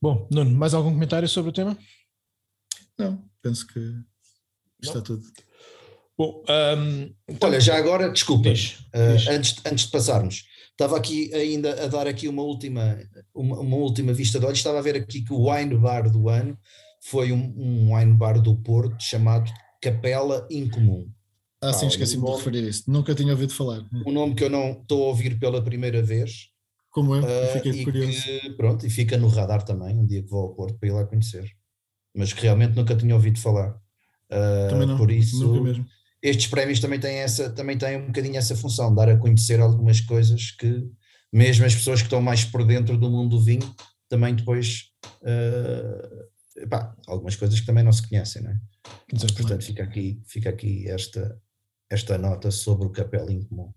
[0.00, 1.76] Bom, Nuno, mais algum comentário sobre o tema?
[2.98, 3.80] Não, penso que
[4.80, 5.02] está Não.
[5.02, 5.22] tudo.
[6.16, 6.44] Bom,
[6.76, 7.48] um, então...
[7.48, 10.44] Olha, já agora, desculpas, uh, Antes, antes de passarmos,
[10.78, 12.96] estava aqui ainda a dar aqui uma última,
[13.34, 16.28] uma, uma, última vista de olhos, estava a ver aqui que o wine bar do
[16.28, 16.56] ano
[17.02, 19.50] foi um, um wine bar do Porto chamado
[19.82, 21.10] Capela Incomum.
[21.60, 22.84] Ah, sim, esqueci-me de referir isso.
[22.86, 23.84] Nunca tinha ouvido falar.
[24.06, 26.50] Um nome que eu não estou a ouvir pela primeira vez.
[26.90, 28.22] Como eu, uh, fiquei curioso.
[28.22, 30.92] Que, pronto, e fica no radar também, um dia que vou ao Porto para ir
[30.92, 31.50] lá conhecer.
[32.14, 33.70] Mas que realmente nunca tinha ouvido falar.
[34.30, 35.86] Uh, também não, por isso, nunca mesmo
[36.22, 40.00] estes prémios também têm, essa, também têm um bocadinho essa função, dar a conhecer algumas
[40.00, 40.84] coisas que
[41.32, 43.74] mesmo as pessoas que estão mais por dentro do mundo do vinho
[44.08, 44.90] também depois
[45.22, 48.58] uh, epá, algumas coisas que também não se conhecem, não é?
[49.12, 49.36] Exatamente.
[49.36, 51.40] Portanto, fica aqui, fica aqui esta,
[51.90, 53.72] esta nota sobre o capel incomum.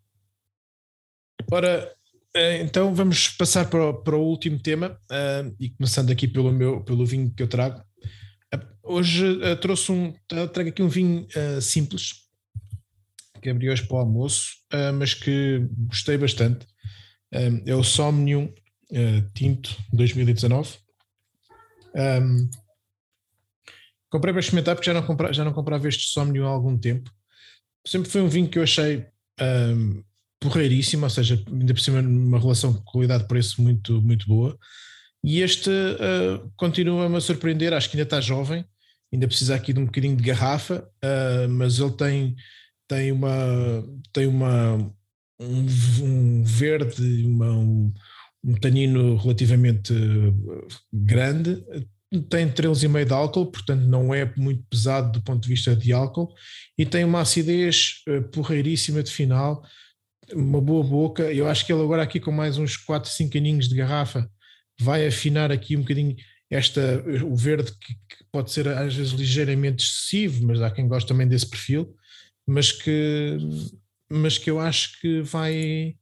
[1.52, 1.94] Ora,
[2.34, 6.52] eh, então vamos passar para o, para o último tema uh, e começando aqui pelo
[6.52, 7.84] meu pelo vinho que eu trago.
[8.84, 11.28] Hoje uh, trouxe um trago aqui um vinho
[11.62, 12.31] simples
[13.42, 16.66] que abri hoje para o almoço, uh, mas que gostei bastante.
[17.34, 18.54] Um, é o Somnium
[18.92, 20.78] uh, Tinto 2019.
[21.96, 22.50] Um,
[24.10, 27.12] comprei para experimentar porque já não, compra, já não comprava este Somnium há algum tempo.
[27.86, 29.06] Sempre foi um vinho que eu achei
[29.42, 30.04] um,
[30.40, 34.58] porreiríssimo, ou seja, ainda por cima uma relação qualidade-preço muito, muito boa.
[35.24, 38.66] E este uh, continua-me a surpreender, acho que ainda está jovem,
[39.14, 42.36] ainda precisa aqui de um bocadinho de garrafa, uh, mas ele tem
[42.92, 44.76] tem uma tem uma
[45.40, 45.66] um,
[46.04, 47.94] um verde uma, um,
[48.44, 51.64] um tanino relativamente eh, grande.
[52.30, 56.34] Tem 13,5 de álcool, portanto não é muito pesado do ponto de vista de álcool,
[56.78, 59.64] e tem uma acidez uh, porreiríssima de final,
[60.34, 61.32] uma boa boca.
[61.32, 64.30] Eu acho que ele agora aqui com mais uns 4, 5 aninhos de garrafa
[64.78, 66.18] vai afinar aqui um bocadinho
[66.50, 71.08] esta, o verde que, que, pode ser às vezes ligeiramente excessivo, mas há quem gosta
[71.08, 71.96] também desse perfil
[72.48, 73.38] mas que,
[74.10, 75.96] mas que eu acho que vai,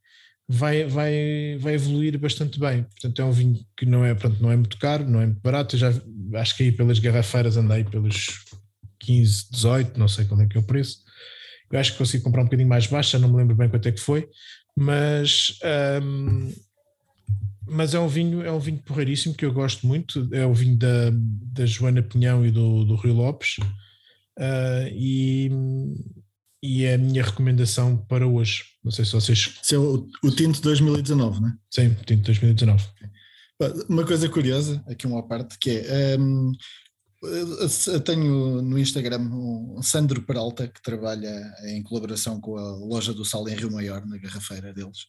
[0.47, 2.83] vai, vai, vai evoluir bastante bem.
[2.83, 5.41] Portanto, é um vinho que não é, pronto, não é muito caro, não é muito
[5.41, 5.75] barato.
[5.75, 5.93] Eu já
[6.35, 8.45] acho que aí pelas garrafeiras andei pelos
[8.99, 10.99] 15, 18, não sei qual é que é o preço.
[11.71, 13.91] Eu acho que consigo comprar um bocadinho mais baixo, não me lembro bem quanto é
[13.91, 14.27] que foi,
[14.75, 15.59] mas,
[16.01, 16.53] um,
[17.67, 20.27] mas é um vinho, é um vinho porreiríssimo que eu gosto muito.
[20.33, 23.57] É o vinho da, da Joana Pinhão e do, do Rio Lopes.
[24.39, 25.51] Uh, e,
[26.61, 28.63] e é a minha recomendação para hoje.
[28.83, 29.59] Não sei se vocês.
[29.63, 31.53] Esse é o, o Tinto 2019, não é?
[31.69, 32.83] Sim, Tinto 2019.
[33.89, 36.17] Uma coisa curiosa, aqui uma parte, que é.
[36.17, 36.53] Um,
[37.21, 43.25] eu tenho no Instagram um Sandro Peralta que trabalha em colaboração com a loja do
[43.25, 44.99] Sal em Rio Maior, na garrafeira deles.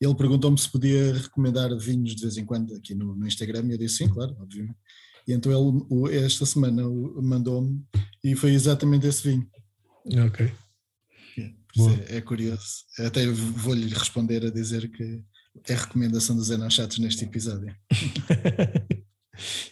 [0.00, 3.72] Ele perguntou-me se podia recomendar vinhos de vez em quando aqui no, no Instagram e
[3.72, 4.78] eu disse sim, claro, obviamente.
[5.26, 6.82] E então ele esta semana
[7.20, 7.84] mandou-me
[8.24, 9.46] e foi exatamente esse vinho.
[10.24, 10.50] Ok.
[12.08, 12.84] É, é, curioso.
[12.98, 15.22] Até vou-lhe responder a dizer que
[15.68, 17.74] é recomendação dos Enochatos neste episódio.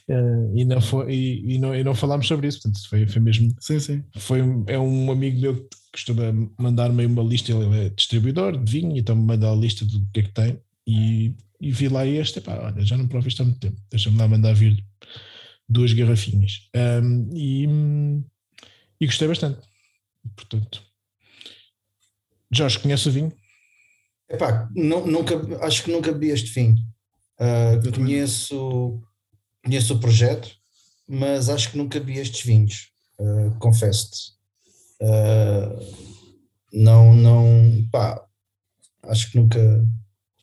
[0.08, 3.20] uh, e, não foi, e, e, não, e não falámos sobre isso, portanto, foi, foi
[3.20, 3.54] mesmo.
[3.60, 4.04] Sim, sim.
[4.16, 6.24] Foi, é um amigo meu que costuma
[6.58, 10.20] mandar-me uma lista, ele é distribuidor de vinho, então me manda a lista do que
[10.20, 10.60] é que tem.
[10.86, 14.18] E, e vi lá este, epá, olha, já não provo isto há muito tempo, deixa-me
[14.18, 14.84] lá mandar vir
[15.68, 16.68] duas garrafinhas.
[17.02, 17.66] Um, e,
[19.00, 19.66] e gostei bastante.
[20.34, 20.82] Portanto,
[22.52, 23.32] Jorge, conhece o vinho?
[24.28, 25.34] Epá, não, nunca,
[25.64, 26.76] acho que nunca vi este vinho.
[27.38, 29.02] Uh, conheço,
[29.64, 30.50] conheço o projeto,
[31.06, 32.88] mas acho que nunca vi estes vinhos,
[33.20, 34.32] uh, confesso-te.
[35.00, 35.78] Uh,
[36.72, 38.24] não, não, pá,
[39.04, 39.86] acho que nunca,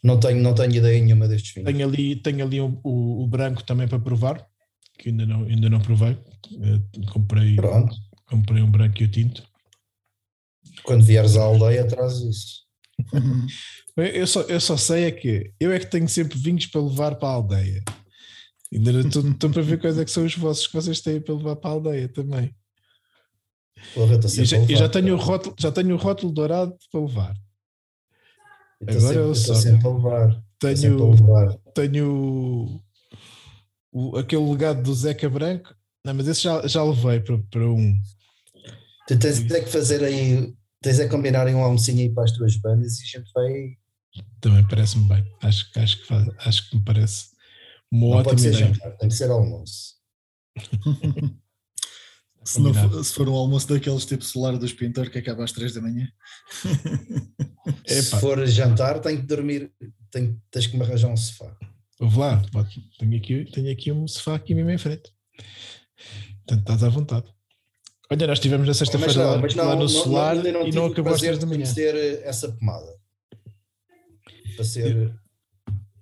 [0.04, 1.72] não tenho, não tenho ideia nenhuma destes vinhos.
[1.72, 4.48] Tenho ali, tenho ali o, o, o branco também para provar,
[4.98, 6.18] que ainda não, ainda não provei.
[7.12, 7.96] comprei, Pronto.
[8.28, 9.44] comprei um branco e o tinto.
[10.84, 12.64] Quando vieres à aldeia, traz isso.
[13.98, 17.16] eu, só, eu só sei é que eu é que tenho sempre vinhos para levar
[17.16, 17.84] para a aldeia.
[18.74, 21.56] Ainda estou para ver quais é que são os vossos que vocês têm para levar
[21.56, 22.54] para a aldeia também.
[23.94, 27.36] Porra, e, já, levar, já, tenho o rótulo, já tenho o rótulo dourado para levar.
[28.88, 30.44] Agora eu só sempre a levar.
[30.60, 31.58] Tenho, levar.
[31.74, 32.82] tenho
[33.92, 35.74] o, o, aquele legado do Zeca Branco.
[36.06, 37.96] Não, mas esse já, já levei para, para um.
[39.08, 40.54] Tu tens é que fazer aí,
[40.84, 43.78] tens é combinar um almocinho aí para as tuas bandas e a gente vai.
[44.40, 45.26] Também parece-me bem.
[45.42, 47.28] Acho, acho, que faz, acho que me parece
[47.92, 48.74] uma Não ótima pode ser ideia.
[48.74, 49.96] Jantar, tem que ser almoço.
[52.44, 55.52] se, não for, se for um almoço daqueles tipo solar dos pintores que acaba às
[55.54, 56.08] 3 da manhã.
[57.88, 59.72] se for jantar, tem que dormir,
[60.12, 61.58] tem, tens que me arranjar um sofá.
[62.00, 62.42] Vou lá,
[63.00, 65.12] tenho aqui, tenho aqui um sofá aqui mesmo em frente.
[66.46, 67.34] Portanto, estás à vontade.
[68.14, 71.12] Olha, nós estivemos na sexta-feira lá, lá, no não, solar não, não, e não acabou
[71.12, 71.74] às 3 da manhã.
[71.74, 72.96] ter essa pomada.
[74.56, 75.16] Para ser,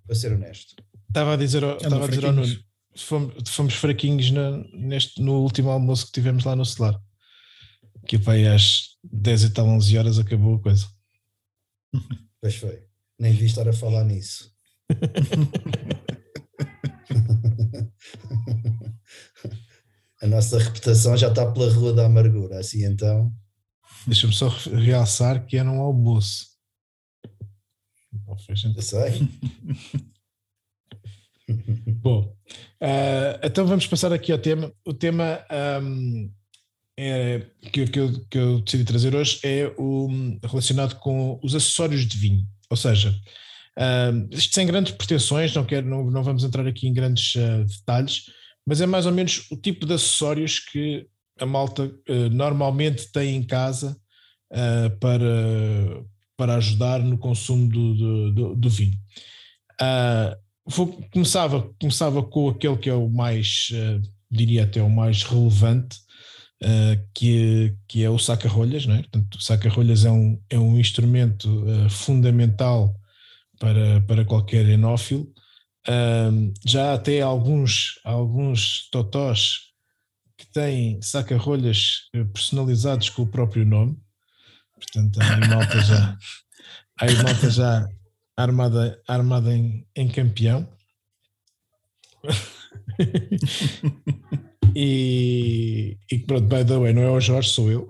[0.05, 0.76] para ser honesto.
[1.07, 2.59] Estava a dizer, estava a dizer ao Nuno,
[2.97, 7.01] fomos, fomos fraquinhos na, neste, no último almoço que tivemos lá no solar.
[8.05, 10.88] Que vai às 10 e tal, 11 horas, acabou a coisa.
[12.41, 12.84] Pois foi.
[13.18, 14.51] Nem vi estar a falar nisso.
[20.22, 23.32] a nossa reputação já está pela rua da amargura, assim então.
[24.05, 26.47] Deixa-me só realçar que era um almoço.
[28.47, 29.28] Eu sei.
[32.01, 32.36] Bom,
[32.82, 34.72] uh, então vamos passar aqui ao tema.
[34.86, 35.43] O tema
[35.82, 36.32] um,
[36.97, 40.07] é, que, que, eu, que eu decidi trazer hoje é o,
[40.43, 42.45] relacionado com os acessórios de vinho.
[42.69, 43.13] Ou seja,
[44.13, 47.65] um, isto sem grandes pretensões, não, quero, não, não vamos entrar aqui em grandes uh,
[47.65, 48.26] detalhes,
[48.66, 51.07] mas é mais ou menos o tipo de acessórios que
[51.39, 53.97] a malta uh, normalmente tem em casa
[54.51, 56.03] uh, para,
[56.38, 58.97] para ajudar no consumo do, do, do vinho.
[59.82, 63.70] Uh, vou, começava, começava com aquele que é o mais,
[64.30, 65.97] diria até o mais relevante,
[67.16, 68.88] que, que é o saca-rolhas.
[68.88, 69.03] É?
[69.36, 72.95] O saca-rolhas é um, é um instrumento fundamental
[73.59, 75.28] para, para qualquer enófilo
[75.88, 79.72] um, já até alguns, alguns totós
[80.38, 83.98] que têm saca-rolhas eh, personalizados com o próprio nome.
[84.76, 86.18] Portanto, a malta já,
[87.00, 87.90] a malta já
[88.36, 90.68] armada, armada em, em campeão.
[94.76, 97.88] e, e pronto, by the way, não é o Jorge, sou eu.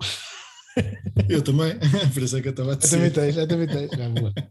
[1.28, 1.78] Eu também,
[2.12, 2.96] por isso é que eu estava a dizer.
[2.96, 4.32] Eu também tens, eu também tens, já boa.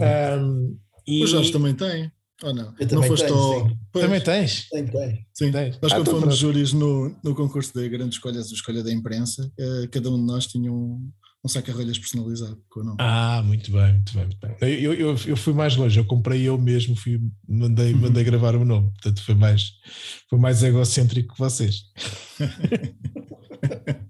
[0.00, 1.24] Um, e...
[1.24, 2.12] O Jorge também tem.
[2.42, 2.72] Ou não?
[2.78, 3.68] Eu não foste tenho, ao...
[3.92, 4.68] Também tens?
[4.68, 5.26] Tem, tem.
[5.34, 5.50] Sim.
[5.50, 5.76] Tens.
[5.82, 9.50] Nós, ah, quando fomos júris no, no concurso da Grande Escolha, a Escolha da Imprensa,
[9.58, 11.10] eh, cada um de nós tinha um,
[11.44, 12.96] um saca-rolhas personalizado com o nome.
[13.00, 14.56] Ah, muito bem, muito bem, muito bem.
[14.60, 18.02] Eu, eu, eu fui mais longe, eu comprei eu mesmo, fui, mandei, uhum.
[18.02, 19.72] mandei gravar o nome, portanto foi mais,
[20.30, 21.82] foi mais egocêntrico que vocês.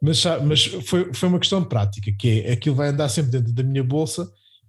[0.00, 3.52] mas mas foi, foi uma questão de prática, que é aquilo vai andar sempre dentro
[3.52, 4.26] da minha bolsa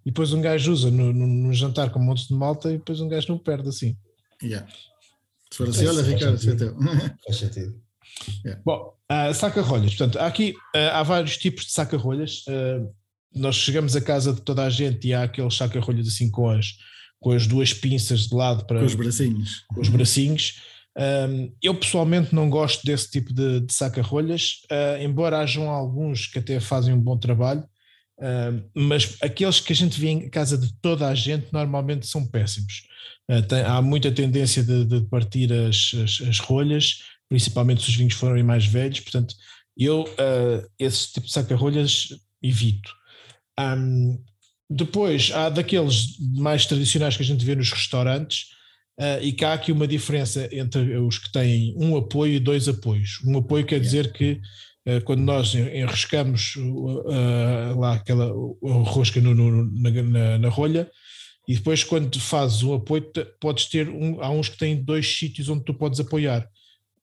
[0.07, 2.77] e depois um gajo usa no, no, no jantar com um monte de malta e
[2.77, 3.97] depois um gajo não perde assim.
[4.41, 4.65] Yeah.
[5.51, 6.77] Se for assim, olha, Ricardo, isso é teu.
[7.27, 7.75] Faz sentido.
[8.45, 8.61] Yeah.
[8.65, 9.95] Bom, uh, saca-rolhas.
[9.95, 12.45] Portanto, há aqui uh, há vários tipos de saca-rolhas.
[12.47, 12.89] Uh,
[13.35, 16.77] nós chegamos à casa de toda a gente e há aqueles saca-rolhas assim com as,
[17.19, 18.79] com as duas pinças de lado para.
[18.79, 19.65] Com os bracinhos.
[19.67, 20.61] Com os bracinhos.
[20.97, 26.39] Um, eu pessoalmente não gosto desse tipo de, de saca-rolhas, uh, embora hajam alguns que
[26.39, 27.67] até fazem um bom trabalho.
[28.19, 32.25] Uh, mas aqueles que a gente vê em casa de toda a gente normalmente são
[32.25, 32.87] péssimos.
[33.29, 37.95] Uh, tem, há muita tendência de, de partir as, as, as, rolhas, principalmente se os
[37.95, 39.35] vinhos forem mais velhos, portanto,
[39.77, 42.09] eu uh, esse tipo de saca-rolhas
[42.41, 42.91] evito.
[43.59, 44.19] Um,
[44.69, 48.55] depois há daqueles mais tradicionais que a gente vê nos restaurantes,
[49.21, 53.21] e cá há aqui uma diferença entre os que têm um apoio e dois apoios.
[53.23, 54.41] Um apoio quer dizer que
[55.03, 58.31] quando nós enroscamos uh, lá aquela
[58.61, 60.89] rosca no, no, na, na, rolha,
[61.45, 65.49] e depois quando fazes o apoio, podes ter um, há uns que têm dois sítios
[65.49, 66.47] onde tu podes apoiar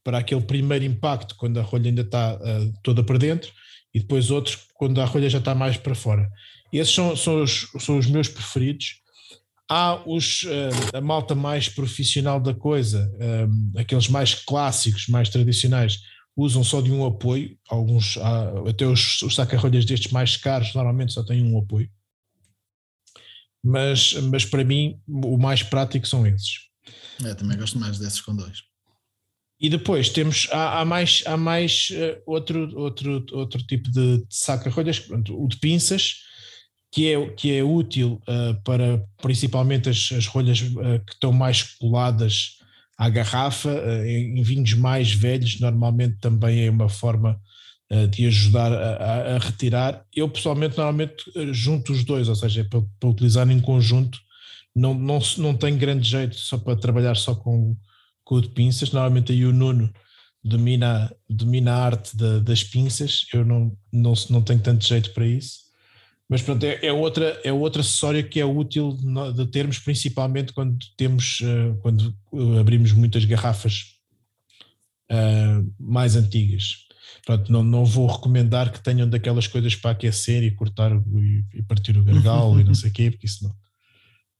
[0.03, 3.53] para aquele primeiro impacto, quando a rolha ainda está uh, toda para dentro,
[3.93, 6.27] e depois outros quando a rolha já está mais para fora.
[6.73, 9.03] Esses são, são, os, são os meus preferidos.
[9.69, 13.11] Há os, uh, a malta mais profissional da coisa,
[13.77, 16.01] aqueles mais clássicos, mais tradicionais,
[16.37, 18.17] usam só de um apoio, alguns,
[18.69, 21.91] até os, os saca-rolhas destes mais caros normalmente só têm um apoio,
[23.63, 26.69] mas, mas para mim o mais prático são esses.
[27.25, 28.63] É, também gosto mais desses com dois.
[29.61, 34.27] E depois temos, há, há mais, há mais uh, outro, outro, outro tipo de, de
[34.29, 36.17] saca-rolhas, o de pinças,
[36.93, 41.63] que é, que é útil uh, para principalmente as, as rolhas uh, que estão mais
[41.63, 42.59] coladas
[42.97, 43.71] à garrafa.
[43.71, 47.41] Eh, em vinhos mais velhos, normalmente também é uma forma
[47.91, 50.05] eh, de ajudar a, a, retirar.
[50.15, 54.19] Eu pessoalmente normalmente eh, junto os dois, ou seja, para, para, utilizar em conjunto,
[54.75, 57.77] não, não, não tenho grande jeito só para trabalhar só com,
[58.25, 58.91] com o de pinças.
[58.91, 59.93] Normalmente aí o Nuno
[60.43, 65.27] domina, domina a arte da, das pinças, eu não, não, não tenho tanto jeito para
[65.27, 65.64] isso.
[66.29, 68.97] Mas pronto, é, é, outra, é outro acessório que é útil
[69.35, 72.15] de termos, principalmente quando temos, uh, quando
[72.59, 73.95] abrimos muitas garrafas
[75.13, 76.85] uh, mais antigas.
[77.27, 81.63] Pronto, não, não vou recomendar que tenham daquelas coisas para aquecer e cortar e, e
[81.63, 83.55] partir o gargalo e não sei o quê, porque isso não,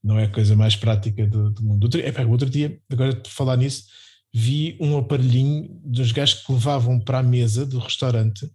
[0.03, 1.85] não é a coisa mais prática do, do mundo.
[1.85, 3.85] Outro, é, outro dia, agora por falar nisso,
[4.33, 8.51] vi um aparelhinho dos gajos que levavam para a mesa do restaurante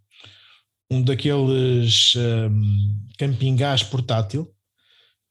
[0.90, 4.52] um daqueles um, camping gás portátil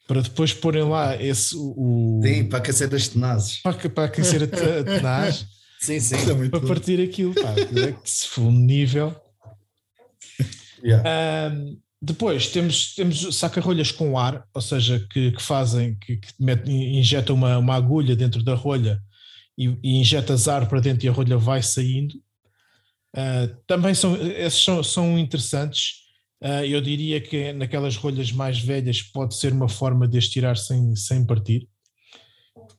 [0.06, 4.46] para depois porem lá esse o, sim, para aquecer as tenazes para, para aquecer a,
[4.84, 5.46] tenaz
[5.80, 6.16] sim, sim.
[6.16, 9.14] É para partir aquilo pá, é que se for um nível
[10.82, 11.52] yeah.
[11.52, 16.32] um, depois temos, temos saca-rolhas com ar, ou seja, que, que fazem, que, que
[16.70, 19.02] injetam uma, uma agulha dentro da rolha
[19.56, 22.14] e, e injetas ar para dentro e a rolha vai saindo.
[23.16, 26.08] Uh, também são, esses são, são interessantes.
[26.42, 30.56] Uh, eu diria que naquelas rolhas mais velhas pode ser uma forma de as tirar
[30.56, 31.68] sem, sem partir.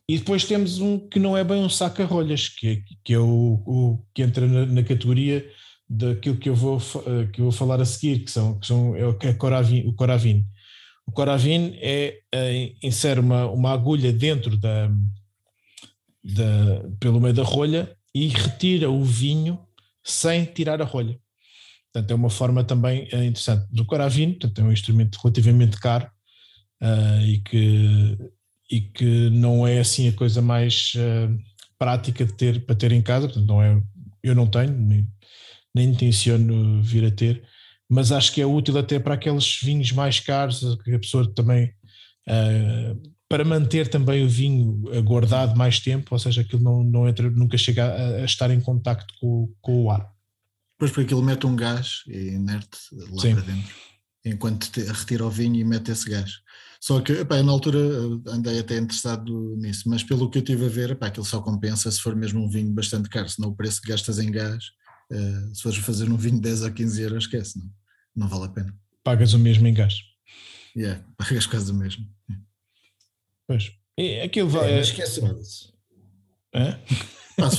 [0.08, 4.06] E depois temos um que não é bem um saca-rolhas, que, que é o, o
[4.14, 5.48] que entra na, na, categoria
[5.88, 8.96] daquilo que eu vou, uh, que eu vou falar a seguir, que, são, que são,
[8.96, 10.46] é o, é Coravin, o Coravin.
[11.06, 14.90] O Coravin é, é insere uma, uma agulha dentro da,
[16.24, 19.60] da, pelo meio da rolha e retira o vinho
[20.12, 21.20] sem tirar a rolha.
[21.92, 23.68] Portanto, é uma forma também uh, interessante.
[23.72, 26.10] Do Coravino, portanto, é um instrumento relativamente caro
[26.82, 28.18] uh, e, que,
[28.72, 31.38] e que não é assim a coisa mais uh,
[31.78, 33.28] prática de ter, para ter em casa.
[33.28, 33.82] Portanto, não é,
[34.24, 35.08] eu não tenho, nem,
[35.74, 37.44] nem intenciono vir a ter,
[37.90, 41.74] mas acho que é útil até para aqueles vinhos mais caros, que a pessoa também
[43.30, 47.58] para manter também o vinho guardado mais tempo, ou seja, aquilo não, não entra, nunca
[47.58, 50.12] chega a, a estar em contacto com, com, o ar.
[50.80, 53.36] Pois porque aquilo mete um gás inerte lá Sim.
[53.36, 53.76] para dentro,
[54.26, 56.32] enquanto te, retira o vinho e mete esse gás.
[56.82, 57.78] Só que, epá, na altura
[58.28, 61.92] andei até interessado nisso, mas pelo que eu tive a ver, epá, aquilo só compensa
[61.92, 64.64] se for mesmo um vinho bastante caro, senão o preço que gastas em gás,
[65.12, 67.70] uh, se fores fazer um vinho de 10 a 15 euros, esquece, não,
[68.16, 68.76] não vale a pena.
[69.04, 69.94] Pagas o mesmo em gás.
[70.76, 72.08] Yeah, pagas quase o mesmo.
[73.50, 73.72] Pois.
[73.98, 74.74] E aquilo vai.
[74.74, 75.74] É, esquece disso.
[76.54, 76.78] É?
[77.40, 77.50] Ah,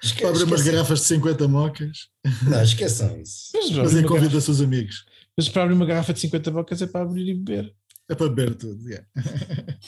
[0.00, 2.08] Esque, para abrir umas garrafas de 50 mocas.
[2.42, 3.50] Não, esqueçam isso.
[3.76, 5.04] Mas, é convida seus amigos.
[5.36, 7.74] Mas para abrir uma garrafa de 50 mocas é para abrir e beber.
[8.08, 9.04] É para beber tudo, yeah.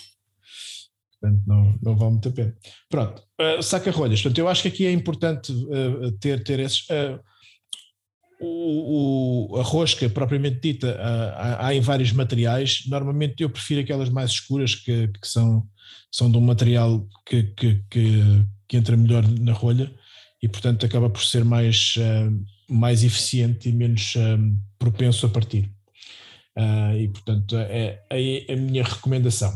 [1.20, 2.56] Portanto, não, não vale muito a pena.
[2.88, 4.20] Pronto, uh, saca-rolhas.
[4.20, 6.80] Portanto, eu acho que aqui é importante uh, ter, ter esses.
[6.88, 7.20] Uh,
[8.40, 10.98] o, o, a rosca propriamente dita
[11.58, 12.82] há, em vários materiais.
[12.86, 15.66] Normalmente eu prefiro aquelas mais escuras que, que são,
[16.10, 19.92] são de um material que, que, que, entra melhor na rolha
[20.42, 25.70] e portanto acaba por ser mais, uh, mais eficiente e menos uh, propenso a partir.
[26.56, 29.52] Uh, e portanto é, é, a minha recomendação.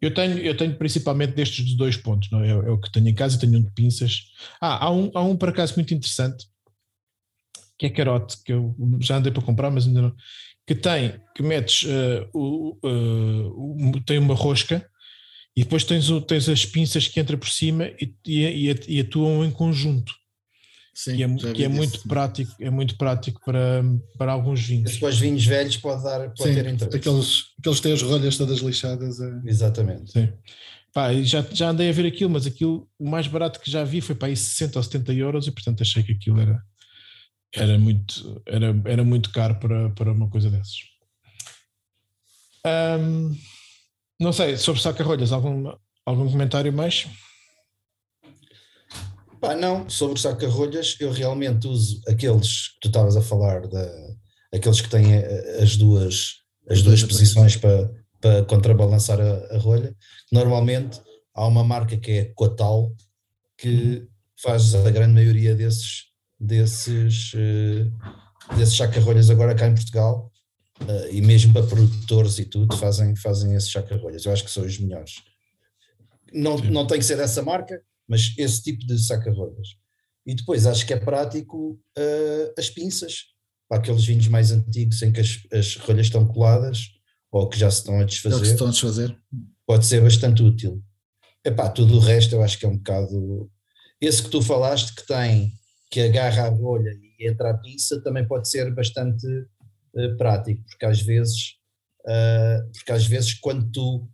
[0.00, 2.50] Eu tenho, eu tenho principalmente destes dois pontos, não é?
[2.50, 4.32] é, o que tenho em casa, tenho um de pinças.
[4.60, 6.51] Ah, há um, há um por acaso muito interessante
[7.82, 10.14] que é carote, que eu já andei para comprar, mas ainda não.
[10.64, 14.86] Que tem, que metes, uh, o, uh, tem uma rosca
[15.56, 19.44] e depois tens, o, tens as pinças que entra por cima e, e, e atuam
[19.44, 20.12] em conjunto.
[20.94, 23.82] Sim, que é, que é muito prático, é muito prático para,
[24.16, 24.92] para alguns vinhos.
[24.92, 26.96] Depois vinhos velhos pode dar, pode Sim, ter interesse.
[26.96, 29.18] Aqueles, aqueles têm as rolhas todas lixadas.
[29.18, 29.40] É...
[29.46, 30.12] Exatamente.
[30.12, 30.32] Sim.
[30.92, 34.00] Pá, já, já andei a ver aquilo, mas aquilo, o mais barato que já vi
[34.00, 36.62] foi para aí 60 ou 70 euros e portanto achei que aquilo era,
[37.54, 40.78] era muito, era, era muito caro para, para uma coisa dessas.
[42.66, 43.36] Um,
[44.18, 45.72] não sei, sobre saca-rolhas, algum,
[46.06, 47.06] algum comentário mais?
[49.40, 53.90] Pá, não, sobre saca-rolhas, eu realmente uso aqueles que tu estavas a falar, da,
[54.54, 55.16] aqueles que têm
[55.60, 56.36] as duas,
[56.70, 59.94] as duas posições para, para contrabalançar a, a rolha.
[60.30, 61.00] Normalmente
[61.34, 62.94] há uma marca que é Cotal
[63.58, 64.08] que uhum.
[64.40, 66.11] faz a grande maioria desses
[66.42, 70.30] desses, uh, desses chacarrolhas agora cá em Portugal
[70.82, 74.24] uh, e mesmo para produtores e tudo fazem, fazem esses chacarrolhas.
[74.24, 75.22] Eu acho que são os melhores.
[76.32, 79.68] Não, não tem que ser dessa marca, mas esse tipo de sacarrolhas.
[80.26, 83.26] E depois acho que é prático uh, as pinças,
[83.68, 86.88] para aqueles vinhos mais antigos em que as, as rolhas estão coladas
[87.30, 88.36] ou que já se estão a desfazer.
[88.36, 89.16] É que se estão a desfazer.
[89.66, 90.82] Pode ser bastante útil.
[91.44, 93.50] Epá, tudo o resto eu acho que é um bocado.
[94.00, 95.52] Esse que tu falaste que tem
[95.92, 100.86] que agarra a rolha e entra a pinça também pode ser bastante uh, prático, porque
[100.86, 101.56] às vezes,
[102.06, 104.08] uh, porque às vezes quando tu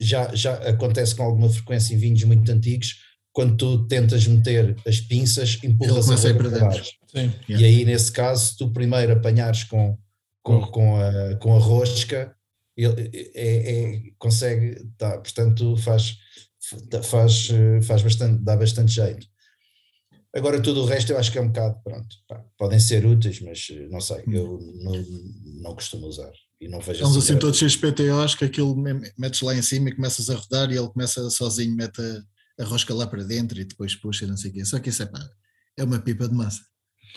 [0.00, 2.96] já, já acontece com alguma frequência em vinhos muito antigos,
[3.32, 6.92] quando tu tentas meter as pinças, empurras a roupa para baixo.
[7.06, 7.32] Sim.
[7.48, 9.96] E aí, nesse caso, tu primeiro apanhares com,
[10.42, 12.34] com, com, a, com a rosca,
[12.76, 16.18] ele é, é, consegue, tá, portanto, faz,
[17.04, 17.48] faz,
[17.86, 19.31] faz bastante, dá bastante jeito.
[20.34, 23.40] Agora, tudo o resto eu acho que é um bocado, pronto, pá, podem ser úteis,
[23.40, 25.04] mas não sei, eu não,
[25.62, 26.32] não costumo usar.
[26.60, 28.76] E não vejo Estamos assim, assim todos cheios de PTOs que aquilo
[29.18, 32.64] metes lá em cima e começas a rodar e ele começa sozinho, mete a, a
[32.64, 34.64] rosca lá para dentro e depois puxa e não sei o quê.
[34.64, 35.28] Só que isso é pá,
[35.76, 36.60] é uma pipa de massa.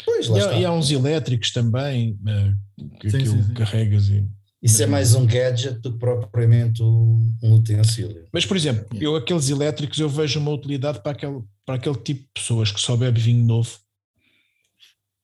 [0.04, 2.54] Pois, e, há, e, há, uns elétricos também eh,
[3.00, 3.54] que sim, aquilo sim, sim.
[3.54, 4.28] carregas e.
[4.62, 8.28] Isso é mais um gadget do que propriamente um, utensílio.
[8.34, 12.22] Mas, por exemplo, eu aqueles elétricos eu vejo uma utilidade para aquele, para aquele tipo
[12.22, 13.78] de pessoas que só bebe vinho novo.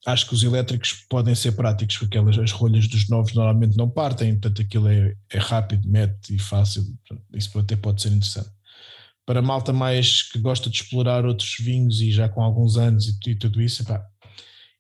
[0.05, 3.89] Acho que os elétricos podem ser práticos, porque aquelas, as rolhas dos novos normalmente não
[3.89, 6.83] partem, portanto aquilo é, é rápido, mete e fácil,
[7.33, 8.49] isso até pode ser interessante.
[9.25, 13.29] Para malta mais que gosta de explorar outros vinhos e já com alguns anos e,
[13.29, 14.03] e tudo isso, pá,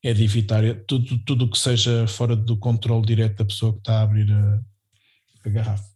[0.03, 3.99] é de evitar tudo, tudo que seja fora do controle direto da pessoa que está
[3.99, 4.61] a abrir a,
[5.45, 5.91] a garrafa.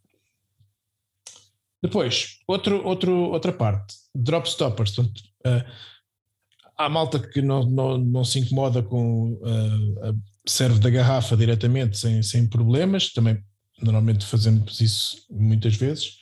[1.82, 4.92] Depois, outro, outro, outra parte, drop stoppers.
[4.92, 5.64] Portanto, uh,
[6.78, 12.22] há malta que não, não, não se incomoda com uh, serve da garrafa diretamente sem,
[12.22, 13.44] sem problemas, também
[13.82, 16.18] normalmente fazemos isso muitas vezes,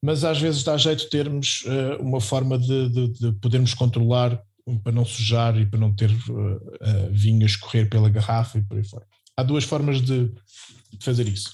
[0.00, 4.40] mas às vezes dá jeito termos uh, uma forma de, de, de podermos controlar
[4.82, 8.62] para não sujar e para não ter uh, uh, vinho a escorrer pela garrafa e
[8.62, 9.06] por aí fora.
[9.36, 11.50] Há duas formas de, de fazer isso.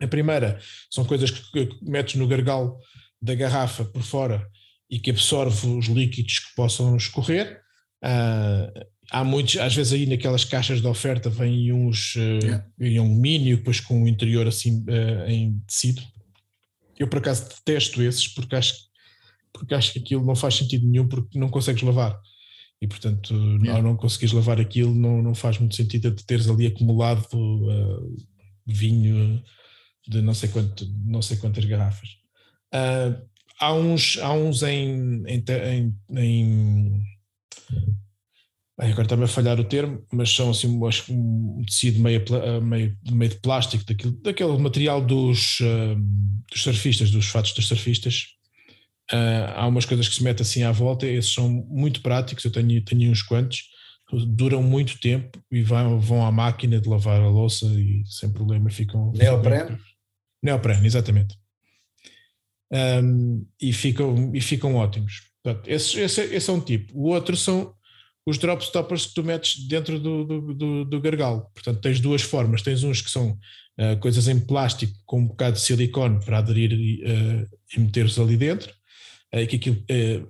[0.00, 0.60] A primeira
[0.90, 2.78] são coisas que, que metes no gargalo
[3.20, 4.46] da garrafa por fora
[4.88, 7.60] e que absorve os líquidos que possam escorrer.
[8.04, 12.66] Uh, há muitos, às vezes aí naquelas caixas de oferta vêm uns uh, yeah.
[12.78, 14.84] em alumínio, depois com o interior assim
[15.26, 16.02] em tecido.
[16.98, 18.85] Eu por acaso detesto esses porque acho
[19.58, 22.20] porque acho que aquilo não faz sentido nenhum porque não consegues lavar.
[22.80, 23.34] E portanto,
[23.70, 28.16] ao não conseguires lavar aquilo, não, não faz muito sentido de teres ali acumulado uh,
[28.66, 29.42] vinho
[30.06, 32.10] de não sei, quanto, não sei quantas garrafas.
[32.74, 33.26] Uh,
[33.58, 37.02] há uns, há uns em, em, em, em
[38.78, 42.22] agora está-me a falhar o termo, mas são assim acho, um tecido meio,
[42.62, 45.96] meio, meio de plástico, daquilo, daquele material dos, uh,
[46.50, 48.35] dos surfistas, dos fatos dos surfistas,
[49.12, 52.50] Uh, há umas coisas que se metem assim à volta, esses são muito práticos, eu
[52.50, 53.62] tenho, tenho uns quantos,
[54.26, 58.70] duram muito tempo e vão, vão à máquina de lavar a louça e sem problema
[58.70, 59.12] ficam.
[59.12, 59.78] Neoprene?
[60.42, 61.36] Neoprene, exatamente.
[62.72, 65.22] Um, e, ficam, e ficam ótimos.
[65.42, 66.92] Portanto, esse, esse, esse é um tipo.
[66.96, 67.74] O outro são
[68.24, 71.48] os drop stoppers que tu metes dentro do, do, do, do gargalo.
[71.54, 72.62] Portanto, tens duas formas.
[72.62, 73.38] Tens uns que são
[73.78, 78.36] uh, coisas em plástico com um bocado de silicone para aderir uh, e meter-os ali
[78.36, 78.75] dentro
[79.32, 80.22] é que aquilo é,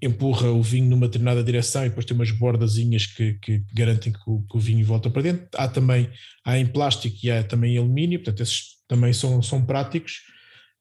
[0.00, 4.18] empurra o vinho numa determinada direção e depois tem umas bordazinhas que, que garantem que
[4.26, 5.46] o, que o, vinho volta para dentro.
[5.54, 6.08] Há também
[6.44, 10.22] há em plástico e há também em alumínio, portanto esses também são, são práticos.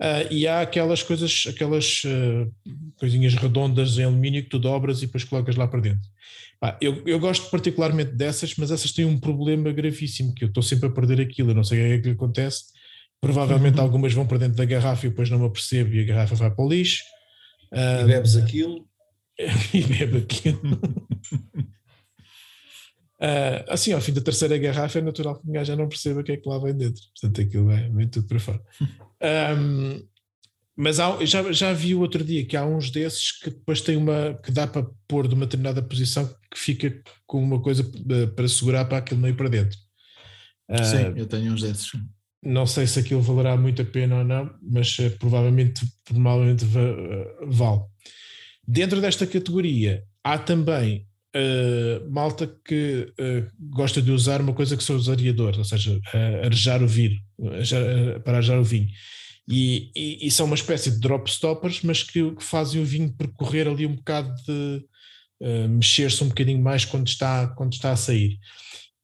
[0.02, 2.52] Uh, e há aquelas coisas, aquelas uh,
[2.96, 6.10] coisinhas redondas em alumínio que tu dobras e depois colocas lá para dentro.
[6.82, 10.88] eu, eu gosto particularmente dessas, mas essas têm um problema gravíssimo, que eu estou sempre
[10.88, 12.64] a perder aquilo, eu não sei o que é que acontece.
[13.22, 13.84] Provavelmente uhum.
[13.84, 16.52] algumas vão para dentro da garrafa e depois não me apercebo e a garrafa vai
[16.52, 17.04] para o lixo
[17.74, 18.88] e bebes aquilo.
[19.74, 20.60] e bebe aquilo.
[23.20, 26.22] Uh, assim, ao fim da terceira garrafa é natural que o gajo já não perceba
[26.22, 27.02] o que é que lá vem dentro.
[27.20, 28.62] Portanto, aquilo vem, vem tudo para fora.
[29.24, 30.06] Um,
[30.76, 33.96] mas há, já, já vi o outro dia que há uns desses que depois tem
[33.96, 37.90] uma que dá para pôr de uma determinada posição que fica com uma coisa
[38.36, 39.78] para segurar para aquele meio para dentro.
[40.70, 41.90] Uh, Sim, eu tenho uns desses.
[42.46, 47.48] Não sei se aquilo valerá muito a pena ou não, mas uh, provavelmente, provavelmente uh,
[47.48, 47.82] vale.
[48.68, 53.14] Dentro desta categoria, há também uh, malta que
[53.60, 56.00] gosta de usar uma coisa que são os areadores, ou seja,
[56.44, 57.20] arejar o vinho,
[58.24, 58.90] para arejar o vinho.
[59.48, 63.14] E, e, e, são uma espécie de drop stoppers, mas que, que fazem o vinho
[63.14, 64.86] percorrer ali um bocado de
[65.68, 68.40] mexer-se um bocadinho mais quando está, quando está a sair.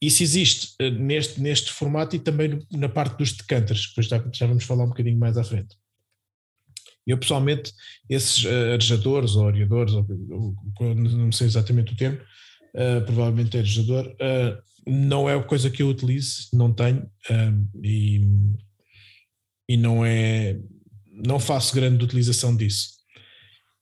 [0.02, 4.30] Isso existe uh, neste, neste formato e também na parte dos decanters, que depois já,
[4.34, 5.76] já, vamos falar um bocadinho mais à frente.
[7.06, 7.74] Eu pessoalmente,
[8.10, 9.94] esses uh, arejadores ou areadores,
[10.80, 14.16] não sei exatamente o termo, uh, provavelmente é arejador,
[14.88, 17.08] não é coisa que eu utilize, não tenho
[17.84, 18.22] e,
[19.68, 20.58] e não é,
[21.12, 22.98] não faço grande utilização disso.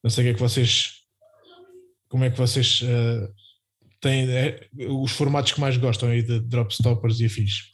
[0.04, 0.94] Não sei o que é que vocês,
[2.10, 2.82] como é que vocês
[4.08, 7.74] tem é, os formatos que mais gostam aí de drop stoppers e afins?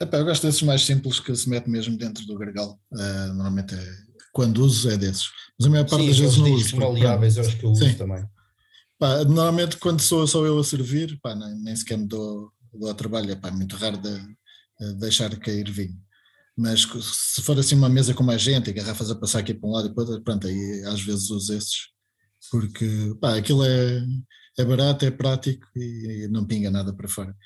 [0.00, 2.78] Epá, eu gosto desses mais simples que se mete mesmo dentro do gargalo.
[2.92, 5.28] Uh, normalmente é quando uso é desses.
[5.58, 6.76] Mas a maior parte Sim, das vezes não uso.
[6.76, 7.94] maleáveis eu acho que eu uso Sim.
[7.94, 8.24] também.
[8.98, 12.88] Pá, normalmente quando sou só eu a servir, pá, nem, nem sequer me dou, dou
[12.88, 15.98] ao trabalho, é pá, muito raro de, de deixar cair vinho.
[16.56, 19.68] Mas se for assim uma mesa com mais gente e garrafas a passar aqui para
[19.68, 21.88] um lado e para outro, pronto, aí às vezes uso esses,
[22.50, 24.02] porque pá, aquilo é,
[24.58, 27.36] é barato, é prático e, e não pinga nada para fora.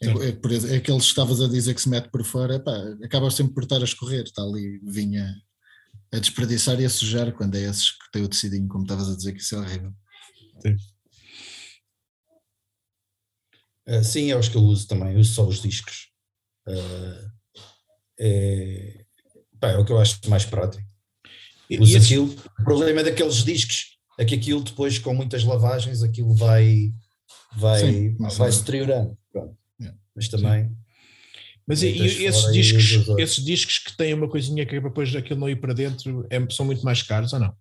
[0.00, 2.76] É, é, por é aqueles que estavas a dizer que se mete por fora, pá,
[3.04, 5.32] acaba sempre por estar a escorrer, está ali vinha
[6.12, 9.16] a desperdiçar e a sujar quando é esses que têm o tecidinho, como estavas a
[9.16, 9.92] dizer que isso é horrível.
[10.60, 10.76] Sim.
[13.88, 16.08] Uh, sim, é os que eu uso também, uso só os discos.
[16.68, 17.32] Uh,
[18.18, 19.04] é,
[19.58, 20.86] pá, é o que eu acho mais prático.
[21.80, 22.34] Uso aquilo.
[22.60, 26.92] O problema é daqueles discos, é que aquilo depois com muitas lavagens aquilo vai,
[27.56, 29.16] vai, sim, vai se deteriorando.
[29.80, 29.98] Yeah.
[30.14, 30.64] Mas também.
[30.64, 30.76] Sim.
[31.66, 35.48] Mas e, e esses, discos, esses discos que têm uma coisinha que depois daquilo não
[35.48, 37.54] ir para dentro é, são muito mais caros ou não?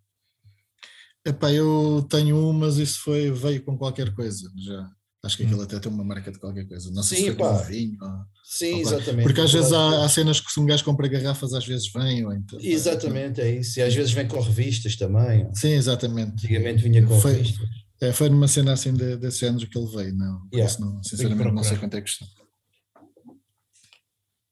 [1.26, 4.90] Epá, eu tenho um, mas isso foi, veio com qualquer coisa já.
[5.24, 6.90] Acho que aquilo até tem uma marca de qualquer coisa.
[6.92, 7.98] Não sei Sim, se foi com vinho.
[8.02, 8.10] Ou,
[8.44, 9.24] Sim, ou exatamente.
[9.24, 12.26] Porque às vezes há, há, cenas que se um gajo compra garrafas, às vezes vem.
[12.26, 13.80] Ou então, exatamente, é isso.
[13.80, 15.48] E às vezes vem com revistas também.
[15.54, 16.32] Sim, exatamente.
[16.32, 17.70] Antigamente vinha com foi, revistas.
[18.02, 20.16] É, foi numa cena assim de, desse género que ele veio.
[20.16, 20.80] Não, yeah.
[20.80, 22.26] não sinceramente não sei quanto é que custa.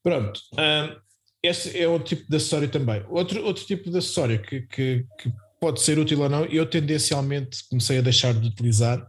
[0.03, 0.39] Pronto.
[0.53, 0.99] Um,
[1.41, 3.03] esse é outro tipo de acessório também.
[3.09, 7.67] Outro, outro tipo de acessório que, que, que pode ser útil ou não, eu tendencialmente
[7.69, 9.03] comecei a deixar de utilizar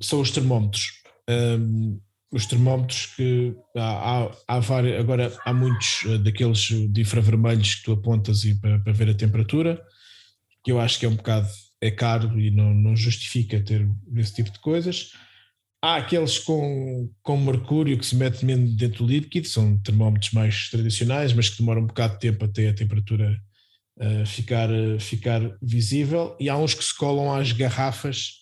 [0.00, 0.92] são os termómetros.
[1.28, 2.00] Um,
[2.30, 7.84] os termómetros que há, há, há vários, agora há muitos uh, daqueles de infravermelhos que
[7.84, 9.80] tu apontas e para, para, ver a temperatura,
[10.62, 11.48] que eu acho que é um bocado
[11.80, 15.12] é caro e não, não justifica ter esse tipo de coisas.
[15.80, 21.32] Há aqueles com, com mercúrio que se mete dentro do líquido, são termómetros mais tradicionais,
[21.32, 23.40] mas que demoram um bocado de tempo até a temperatura
[24.00, 26.36] uh, ficar, uh, ficar visível.
[26.40, 28.32] E há uns que se colam às garrafas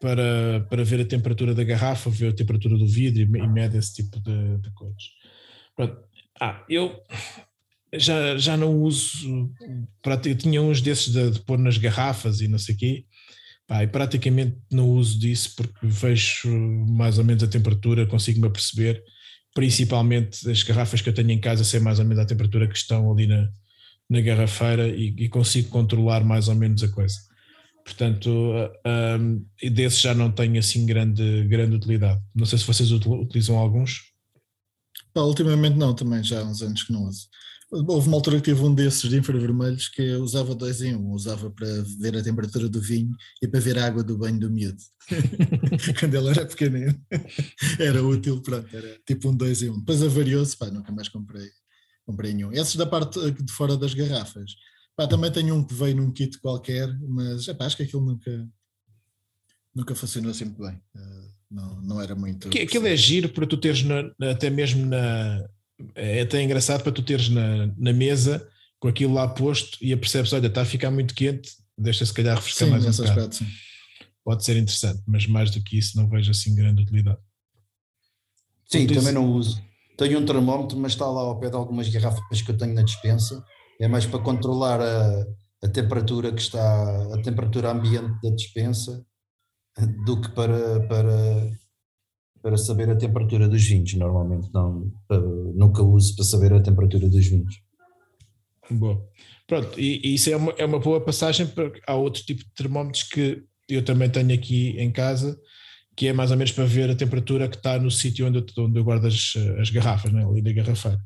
[0.00, 3.94] para, para ver a temperatura da garrafa, ver a temperatura do vidro e, mede esse
[3.94, 5.02] tipo de, de coisas.
[5.74, 5.98] Pronto.
[6.40, 7.02] Ah, eu
[7.94, 9.50] já, já não uso,
[10.24, 13.04] eu tinha uns desses de, de pôr nas garrafas e não sei o quê,
[13.70, 16.48] e praticamente não uso disso porque vejo
[16.86, 19.02] mais ou menos a temperatura, consigo-me aperceber,
[19.54, 22.76] principalmente as garrafas que eu tenho em casa, sei mais ou menos a temperatura que
[22.76, 23.48] estão ali na,
[24.08, 27.27] na garrafeira e, e consigo controlar mais ou menos a coisa.
[27.88, 28.30] Portanto,
[29.18, 32.20] um, desses já não tenho assim grande, grande utilidade.
[32.34, 34.12] Não sei se vocês utilizam alguns.
[35.14, 37.28] Pá, ultimamente não, também já há uns anos que não uso.
[37.70, 41.12] Houve uma altura que tive um desses de infravermelhos que usava dois em um.
[41.12, 41.66] Usava para
[41.98, 44.82] ver a temperatura do vinho e para ver a água do banho do miúdo.
[45.98, 46.94] Quando ele era pequenino.
[47.78, 49.78] era útil, pronto, era tipo um dois em um.
[49.78, 51.48] Depois avariou-se, pá, nunca mais comprei,
[52.04, 52.52] comprei nenhum.
[52.52, 54.52] Esses da parte de fora das garrafas.
[54.98, 58.48] Pá, também tenho um que veio num kit qualquer, mas epá, acho que aquilo nunca,
[59.72, 60.74] nunca funcionou assim muito bem.
[60.74, 62.48] Uh, não, não era muito.
[62.48, 65.48] Que, aquilo é giro para tu teres na, até mesmo na
[65.94, 68.44] é até engraçado para tu teres na, na mesa
[68.80, 72.34] com aquilo lá posto e apercebes, olha, está a ficar muito quente, deixa se calhar
[72.34, 73.08] refrescar sim, mais um bocado.
[73.10, 73.46] Aspecto, sim.
[74.24, 77.20] Pode ser interessante, mas mais do que isso não vejo assim grande utilidade.
[78.66, 79.62] Sim, também não uso.
[79.96, 82.82] Tenho um termómetro, mas está lá ao pé de algumas garrafas que eu tenho na
[82.82, 83.44] dispensa.
[83.80, 85.26] É mais para controlar a,
[85.62, 89.04] a temperatura que está, a temperatura ambiente da dispensa,
[90.04, 91.50] do que para, para,
[92.42, 93.94] para saber a temperatura dos vinhos.
[93.94, 94.90] Normalmente não,
[95.54, 97.60] nunca uso para saber a temperatura dos vinhos.
[98.70, 99.02] Boa.
[99.46, 102.50] Pronto, e, e isso é uma, é uma boa passagem para há outro tipo de
[102.50, 105.38] termómetros que eu também tenho aqui em casa,
[105.96, 108.78] que é mais ou menos para ver a temperatura que está no sítio onde, onde
[108.78, 110.98] eu guardo as, as garrafas, né, ali na garrafeira.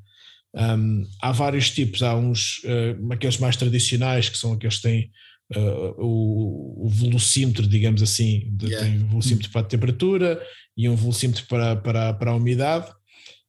[0.55, 5.11] Um, há vários tipos, há uns, uh, aqueles mais tradicionais, que são aqueles que têm
[5.57, 8.87] uh, o, o, velocímetro, digamos assim, de, yeah.
[8.87, 10.47] tem velocímetro para a temperatura
[10.77, 12.93] e um velocímetro para, para, para a umidade.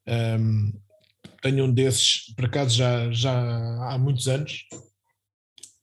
[0.07, 0.73] Um,
[1.41, 3.33] tenho um desses, por acaso, já, já
[3.89, 4.63] há muitos anos,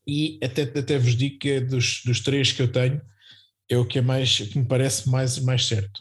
[0.06, 3.01] e até, até vos digo que é dos, dos três que eu tenho,
[3.68, 6.01] é o que é mais que me parece mais, mais certo.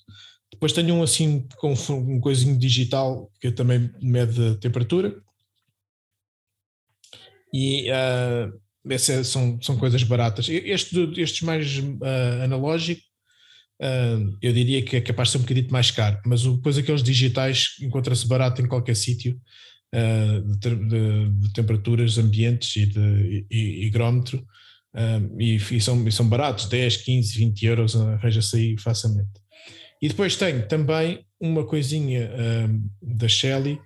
[0.59, 5.15] Depois tenho um assim com um coisinho digital que também mede a temperatura.
[7.53, 8.59] E uh,
[8.89, 10.49] essas são, são coisas baratas.
[10.49, 13.01] Este, estes mais uh, analógico,
[13.81, 17.03] uh, eu diria que é capaz de ser um bocadinho mais caro, mas depois aqueles
[17.03, 19.39] digitais encontra-se barato em qualquer sítio
[19.95, 24.45] uh, de, de, de, temperaturas ambientes e de e, higrómetro.
[25.37, 29.29] E, e, são, e são baratos, 10, 15, 20 euros, arranja-se aí facilmente.
[30.01, 32.31] E depois tenho também uma coisinha
[33.01, 33.79] da Shelly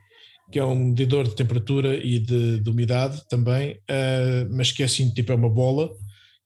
[0.53, 4.85] que é um medidor de temperatura e de, de umidade também, uh, mas que é
[4.85, 5.89] assim, tipo é uma bola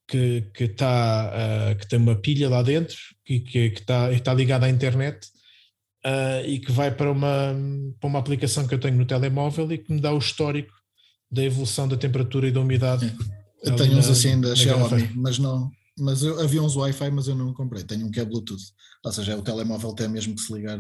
[0.08, 2.96] que, que, tá, uh, que tem uma pilha lá dentro,
[3.26, 5.28] que, que, está, está ligada à internet
[6.06, 7.54] uh, e que vai para uma,
[8.00, 10.72] para uma aplicação que eu tenho no telemóvel e que me dá o histórico
[11.30, 13.14] da evolução da temperatura e da umidade.
[13.62, 17.36] Eu tenho uns assim da Xiaomi, mas não, mas eu, havia uns Wi-Fi, mas eu
[17.36, 17.84] não comprei.
[17.84, 18.64] Tenho um que é Bluetooth,
[19.04, 20.80] ou seja, é o telemóvel tem mesmo que se ligar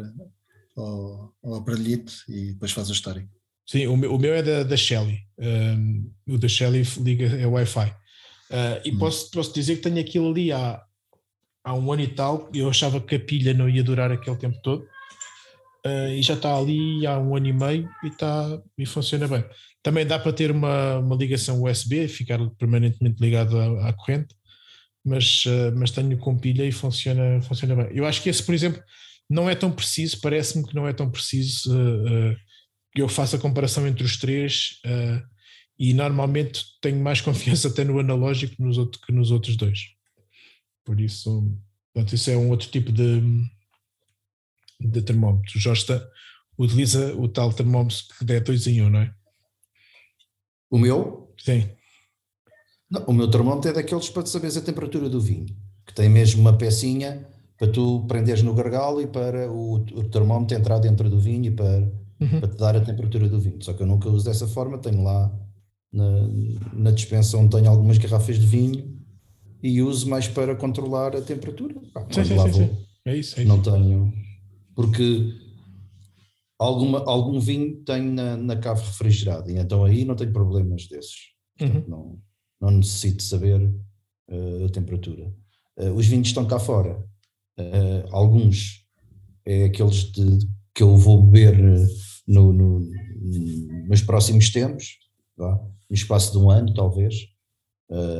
[0.76, 3.27] ao, ao aparelhito e depois faz a história.
[3.65, 5.19] Sim, o meu, o meu é da, da Shelly.
[5.38, 7.89] Um, o da Shelly liga é Wi-Fi.
[8.49, 8.98] Uh, e hum.
[8.98, 10.81] posso, posso dizer que tenho aquilo ali há,
[11.64, 12.49] há um ano e tal.
[12.53, 14.88] Eu achava que a pilha não ia durar aquele tempo todo.
[15.85, 19.44] Uh, e já está ali há um ano e meio e, está, e funciona bem.
[19.84, 24.34] Também dá para ter uma, uma ligação USB, ficar permanentemente ligado à, à corrente,
[25.07, 27.97] mas, uh, mas tenho com pilha e funciona, funciona bem.
[27.97, 28.84] Eu acho que esse, por exemplo,
[29.29, 32.38] não é tão preciso, parece-me que não é tão preciso uh, uh,
[32.93, 35.21] que eu faça a comparação entre os três uh,
[35.77, 39.79] e normalmente tenho mais confiança até no analógico nos outro, que nos outros dois.
[40.85, 41.57] Por isso,
[41.93, 43.21] portanto, isso é um outro tipo de,
[44.79, 45.51] de termómetro.
[45.57, 46.01] O está,
[46.57, 49.13] utiliza o tal termómetro que é 2 em 1, um, não é?
[50.69, 51.34] O meu?
[51.38, 51.69] Sim.
[52.89, 55.47] Não, o meu termómetro é daqueles para saberes a temperatura do vinho,
[55.85, 57.27] que tem mesmo uma pecinha
[57.57, 61.51] para tu prenderes no gargalo e para o, o termómetro entrar dentro do vinho e
[61.51, 62.39] para, uhum.
[62.39, 63.61] para te dar a temperatura do vinho.
[63.61, 65.31] Só que eu nunca uso dessa forma, tenho lá
[65.91, 66.27] na,
[66.73, 68.95] na dispensa onde tenho algumas garrafas de vinho
[69.61, 71.76] e uso mais para controlar a temperatura.
[71.95, 74.14] Ah, sim, sim, sim, sim, É isso, é Não tenho.
[74.76, 75.34] Porque
[76.59, 81.35] alguma, algum vinho tenho na, na cave refrigerada e então aí não tenho problemas desses.
[81.57, 81.89] Portanto, uhum.
[81.89, 82.19] não,
[82.59, 83.61] não necessito saber
[84.29, 85.34] uh, a temperatura.
[85.77, 87.03] Uh, os vinhos estão cá fora
[87.59, 88.85] Uh, alguns
[89.43, 91.57] é aqueles de, que eu vou beber
[92.27, 92.91] no, no,
[93.88, 94.99] nos próximos tempos,
[95.35, 95.59] tá?
[95.89, 97.29] no espaço de um ano, talvez,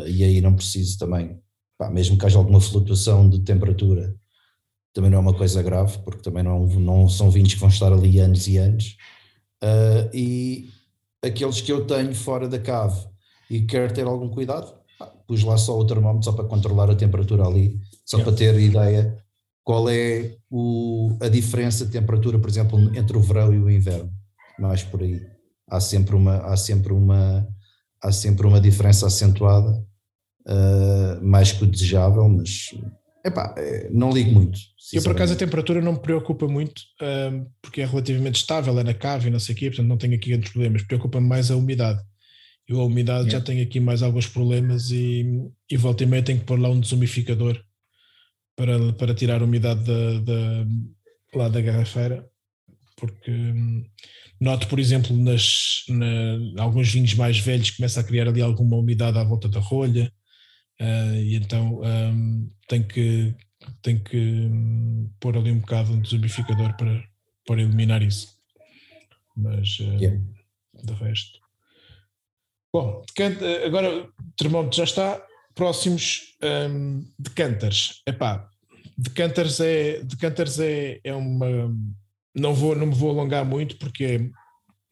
[0.08, 1.38] e aí não preciso também,
[1.78, 4.16] pá, mesmo que haja alguma flutuação de temperatura,
[4.94, 7.92] também não é uma coisa grave, porque também não, não são vinhos que vão estar
[7.92, 8.96] ali anos e anos.
[10.14, 10.70] E
[11.22, 13.06] aqueles que eu tenho fora da cave
[13.50, 14.74] e quero ter algum cuidado,
[15.28, 19.18] pus lá só o termómetro só para controlar a temperatura ali, só para ter ideia
[19.64, 24.10] qual é o, a diferença de temperatura, por exemplo, entre o verão e o inverno,
[24.58, 25.22] mais por aí.
[25.70, 27.46] Há sempre uma, há sempre uma,
[28.02, 29.86] há sempre uma diferença acentuada,
[30.48, 32.70] uh, mais que o desejável, mas
[33.26, 34.58] epá, é, não ligo muito.
[34.94, 38.84] Eu, por acaso, a temperatura não me preocupa muito, uh, porque é relativamente estável, é
[38.84, 40.84] na cave e não sei o quê, portanto não tenho aqui grandes problemas.
[40.84, 42.02] Preocupa-me mais a umidade.
[42.68, 43.40] Eu, a umidade, yeah.
[43.40, 45.26] já tenho aqui mais alguns problemas e,
[45.70, 47.64] e volta e meia tenho que pôr lá um desumificador
[48.58, 50.68] para, para tirar a umidade da, da,
[51.34, 52.28] lá da garrafeira,
[52.98, 53.86] porque hum,
[54.42, 59.18] noto, por exemplo, nas, na, alguns vinhos mais velhos começa a criar ali alguma umidade
[59.18, 60.12] à volta da rolha,
[60.82, 63.34] uh, e então um, tem que,
[63.82, 67.04] tem que um, pôr ali um bocado um desumificador para,
[67.46, 68.36] para eliminar isso.
[69.38, 70.20] Mas uh, yeah.
[70.84, 71.47] de resto.
[72.78, 73.04] Bom,
[73.66, 75.26] agora o termómetro já está,
[75.56, 76.38] próximos
[76.70, 78.04] um, decanters.
[78.06, 78.48] Epá,
[78.96, 81.76] decanters é, decanters é, é uma.
[82.36, 84.30] Não, vou, não me vou alongar muito porque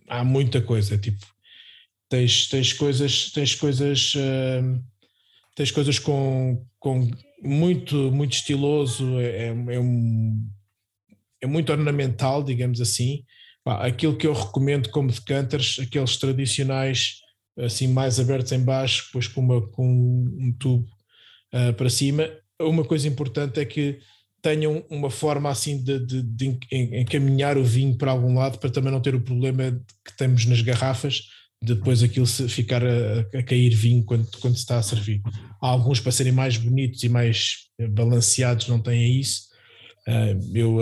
[0.10, 0.98] há muita coisa.
[0.98, 1.24] Tipo,
[2.10, 4.84] tens, tens coisas, tens coisas, uh,
[5.56, 7.07] tens coisas com, com
[7.40, 10.49] muito, muito estiloso, é, é, é, um,
[11.40, 13.24] é muito ornamental, digamos assim.
[13.64, 17.24] aquilo que eu recomendo como decanters, aqueles tradicionais
[17.57, 20.88] assim mais abertos em baixo, depois com, uma, com um tubo
[21.53, 22.30] uh, para cima.
[22.60, 23.99] Uma coisa importante é que
[24.41, 28.91] tenham uma forma assim de, de, de, encaminhar o vinho para algum lado para também
[28.91, 29.72] não ter o problema
[30.06, 31.23] que temos nas garrafas
[31.65, 35.22] depois aquilo ficar a, a, cair vinho quando, quando se está a servir.
[35.61, 39.45] Há alguns para serem mais bonitos e mais balanceados não têm isso.
[40.07, 40.77] Uh, eu,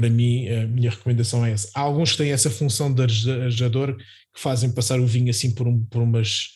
[0.00, 1.70] para mim, a minha recomendação é essa.
[1.74, 5.68] Há alguns que têm essa função de arejador que fazem passar o vinho assim por,
[5.68, 6.54] um, por, umas,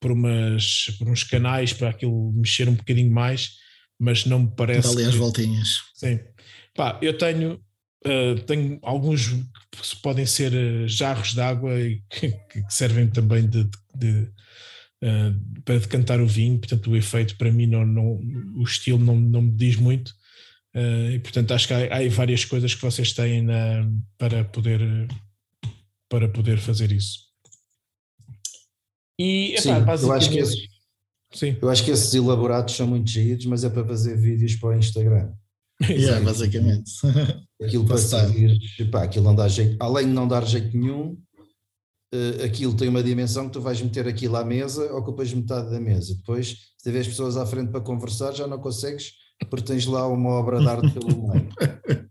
[0.00, 3.50] por, umas, por uns canais para aquilo mexer um bocadinho mais,
[3.98, 4.88] mas não me parece.
[4.94, 5.68] Dá ali as voltinhas.
[5.94, 6.20] Sim.
[6.74, 7.60] Pá, eu tenho,
[8.06, 13.46] uh, tenho alguns que podem ser uh, jarros de água e que, que servem também
[13.46, 14.22] de, de, de
[15.04, 18.18] uh, para decantar o vinho, portanto, o efeito para mim, não, não,
[18.56, 20.18] o estilo não, não me diz muito.
[20.74, 24.80] E portanto, acho que há, há várias coisas que vocês têm na, para poder
[26.08, 27.18] para poder fazer isso.
[29.18, 30.02] E epá, Sim, basicamente...
[30.02, 30.70] eu acho que esses,
[31.32, 31.56] Sim.
[31.62, 34.74] Eu acho que esses elaborados são muito giros, mas é para fazer vídeos para o
[34.74, 35.32] Instagram.
[35.88, 36.90] yeah, basicamente.
[37.62, 38.58] Aquilo para servir,
[38.90, 41.12] pá, aquilo não dá jeito, além de não dar jeito nenhum,
[42.14, 45.78] uh, aquilo tem uma dimensão que tu vais meter aquilo à mesa, ocupas metade da
[45.78, 46.14] mesa.
[46.14, 49.12] Depois, se tiver as pessoas à frente para conversar, já não consegues,
[49.48, 51.48] porque tens lá uma obra de arte pelo meio.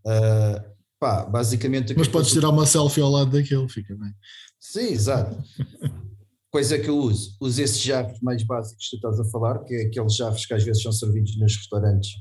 [0.06, 0.61] Uh,
[0.99, 1.93] pá, basicamente.
[1.97, 4.14] Mas podes tirar uma selfie ao lado daquele, fica bem.
[4.60, 5.38] Sim, exato.
[6.51, 9.73] Coisa que eu uso, uso esses jarros mais básicos que tu estás a falar, que
[9.73, 12.11] é aqueles jarros que às vezes são servidos nos restaurantes.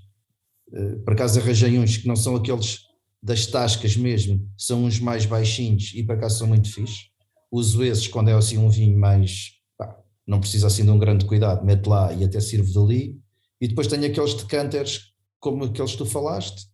[0.68, 2.80] Uh, por acaso arranjei uns que não são aqueles
[3.22, 7.08] das tascas mesmo, são uns mais baixinhos e para cá são muito fixe
[7.50, 11.24] uso esses quando é assim um vinho mais, pá, não precisa assim de um grande
[11.24, 13.18] cuidado, mete lá e até sirvo dali.
[13.60, 16.66] E depois tenho aqueles decanters, como aqueles que tu falaste,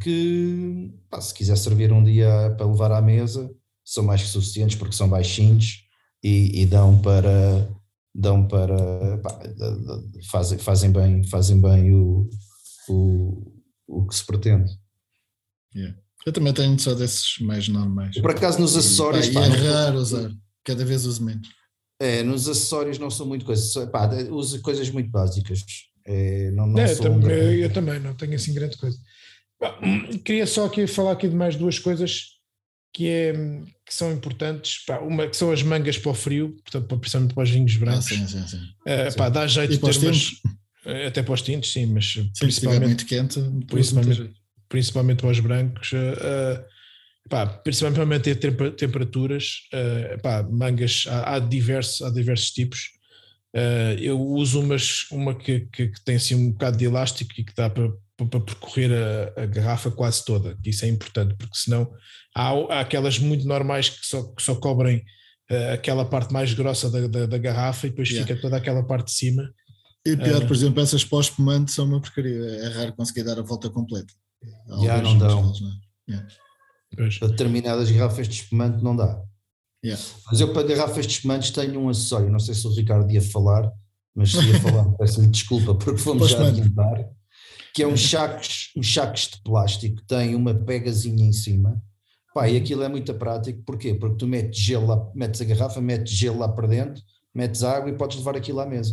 [0.00, 3.50] que pá, se quiser servir um dia para levar à mesa,
[3.84, 5.84] são mais que suficientes porque são baixinhos
[6.22, 7.68] e, e dão para
[8.14, 9.38] dão para pá,
[10.30, 12.28] fazem, fazem bem fazem bem o,
[12.88, 13.52] o,
[13.86, 14.70] o que se pretende.
[15.74, 15.96] Yeah.
[16.26, 18.18] Eu também tenho só desses mais normais.
[18.20, 19.28] Por acaso nos acessórios.
[19.28, 20.30] E, pá, é raro usar,
[20.64, 21.48] cada vez uso menos.
[22.00, 25.64] É, nos acessórios não são muito coisas, pá, uso coisas muito básicas.
[26.06, 28.96] É, não, não é, eu, também, eu, também, não tenho assim grande coisa.
[30.24, 32.36] queria só aqui falar aqui de mais duas coisas
[32.92, 33.32] que, é,
[33.84, 34.84] que são importantes.
[34.86, 38.06] Pá, uma que são as mangas para o frio, portanto, principalmente para os vinhos brancos.
[38.06, 38.56] Ah, sim, sim, sim.
[38.56, 39.18] Uh, sim.
[39.18, 40.30] Pá, dá jeito e de ter umas,
[40.86, 42.82] eh, até para os tintos, sim, mas sim, principalmente.
[42.82, 44.34] Se muito quente, principalmente,
[44.68, 46.64] principalmente para os brancos, uh,
[47.28, 48.36] pá, principalmente para manter
[48.76, 52.95] temperaturas, uh, pá, mangas há, há, diversos, há diversos tipos.
[53.54, 57.44] Uh, eu uso umas, uma que, que, que, tem assim um bocado de elástico e
[57.44, 61.90] que dá para, para percorrer a, a, garrafa quase toda, isso é importante, porque senão
[62.34, 64.98] há, há aquelas muito normais que só, que só cobrem
[65.50, 68.26] uh, aquela parte mais grossa da, da, da garrafa e depois yeah.
[68.26, 69.50] fica toda aquela parte de cima.
[70.04, 73.68] E pior, por exemplo, essas pós-espumante são uma porcaria, é raro conseguir dar a volta
[73.70, 74.12] completa.
[74.84, 75.52] Já não dão.
[76.08, 76.28] Yeah.
[76.94, 79.20] Para determinadas garrafas de espumante não dá.
[79.86, 80.02] Yeah.
[80.28, 83.22] Mas eu para garrafas de espumantes tenho um acessório, não sei se o Ricardo ia
[83.22, 83.70] falar,
[84.12, 87.08] mas se ia falar, peço-lhe desculpa porque fomos já adiantar,
[87.72, 91.80] que é um chacos, um chacos de plástico, tem uma pegazinha em cima,
[92.34, 93.94] pá, e aquilo é muito prático, porquê?
[93.94, 97.00] Porque tu metes gelo lá, metes a garrafa, metes gelo lá para dentro,
[97.32, 98.92] metes água e podes levar aquilo à mesa.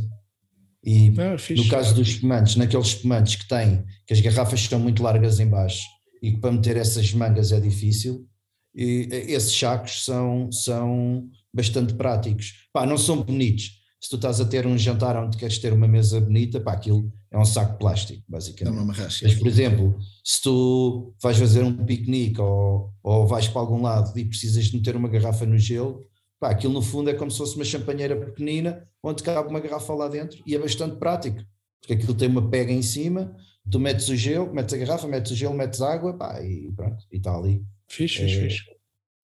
[0.85, 5.01] E ah, no caso dos espumantes, naqueles espumantes que têm, que as garrafas estão muito
[5.01, 5.81] largas em baixo
[6.21, 8.27] e que para meter essas mangas é difícil,
[8.75, 12.67] e esses sacos são, são bastante práticos.
[12.71, 13.81] Pá, não são bonitos.
[13.99, 17.11] Se tu estás a ter um jantar onde queres ter uma mesa bonita, pá, aquilo
[17.31, 18.77] é um saco de plástico, basicamente.
[18.77, 18.85] É uma
[19.33, 24.17] Mas, por exemplo, se tu vais fazer um piquenique ou, ou vais para algum lado
[24.19, 26.01] e precisas de meter uma garrafa no gelo,
[26.43, 29.93] Pá, aquilo no fundo é como se fosse uma champanheira pequenina onde cabe uma garrafa
[29.93, 31.41] lá dentro e é bastante prático,
[31.79, 33.33] porque aquilo tem uma pega em cima,
[33.71, 37.05] tu metes o gelo, metes a garrafa, metes o gelo, metes água pá, e pronto,
[37.09, 37.63] e está ali.
[37.87, 38.63] Fixe, é, fixe, fixe.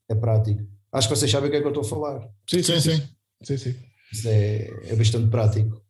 [0.09, 0.63] É prático.
[0.91, 2.29] Acho que vocês sabem o que é que eu estou a falar.
[2.49, 3.03] Sim, sim, sim.
[3.43, 3.75] sim, sim.
[4.11, 5.81] Isso é, é bastante prático.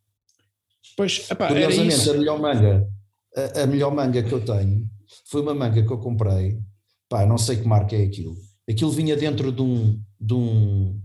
[0.98, 2.90] Pois, epá, Curiosamente, a melhor manga,
[3.36, 4.90] a, a, melhor manga que eu tenho
[5.26, 6.60] foi uma manga que eu comprei,
[7.08, 8.36] pá, não sei que marca é aquilo.
[8.70, 11.02] Aquilo vinha dentro de um, de um,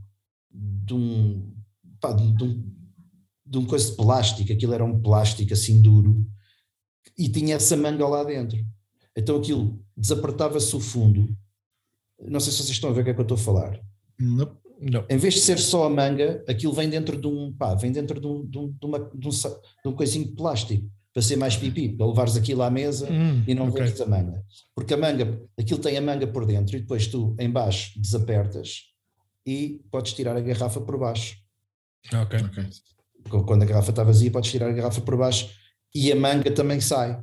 [0.50, 1.54] de um,
[2.00, 2.72] pá, de, um,
[3.46, 6.26] de um coisa de plástico, aquilo era um plástico assim duro,
[7.16, 8.58] e tinha essa manga lá dentro.
[9.16, 11.28] Então aquilo desapertava-se o fundo.
[12.20, 13.80] Não sei se vocês estão a ver o que é que eu estou a falar.
[14.18, 14.56] Não.
[14.80, 15.04] Não.
[15.08, 18.20] Em vez de ser só a manga, aquilo vem dentro de um, pá, vem dentro
[18.20, 21.36] de um, de, um, de, uma, de, um, de um coisinho de plástico para ser
[21.36, 23.84] mais pipi, para levares aquilo à mesa hum, e não okay.
[23.84, 24.44] veres a manga.
[24.74, 28.82] Porque a manga, aquilo tem a manga por dentro e depois tu em baixo desapertas
[29.46, 31.36] e podes tirar a garrafa por baixo.
[32.12, 32.38] Ok.
[33.46, 35.48] Quando a garrafa está vazia, podes tirar a garrafa por baixo
[35.94, 37.22] e a manga também sai.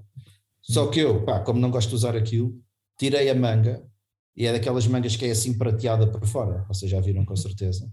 [0.62, 2.58] Só que eu, pá, como não gosto de usar aquilo,
[2.98, 3.84] tirei a manga
[4.36, 6.66] e é daquelas mangas que é assim prateada por fora.
[6.68, 7.92] Vocês já viram com certeza.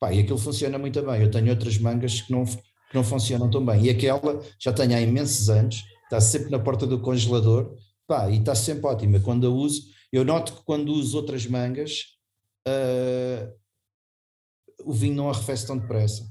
[0.00, 1.22] Pá, e aquilo funciona muito bem.
[1.22, 3.84] Eu tenho outras mangas que não, que não funcionam tão bem.
[3.84, 7.74] E aquela já tenho há imensos anos, está sempre na porta do congelador,
[8.06, 9.20] pá, e está sempre ótima.
[9.20, 9.82] Quando a uso,
[10.12, 12.14] eu noto que quando uso outras mangas,
[12.68, 13.52] uh,
[14.84, 16.24] o vinho não arrefece tão depressa.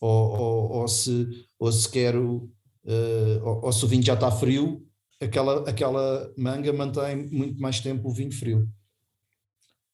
[0.00, 1.28] Ou, ou, ou se,
[1.58, 2.50] ou se quero,
[2.84, 4.86] uh, ou, ou, se o vinho já está frio,
[5.20, 8.68] aquela, aquela manga mantém muito mais tempo o vinho frio.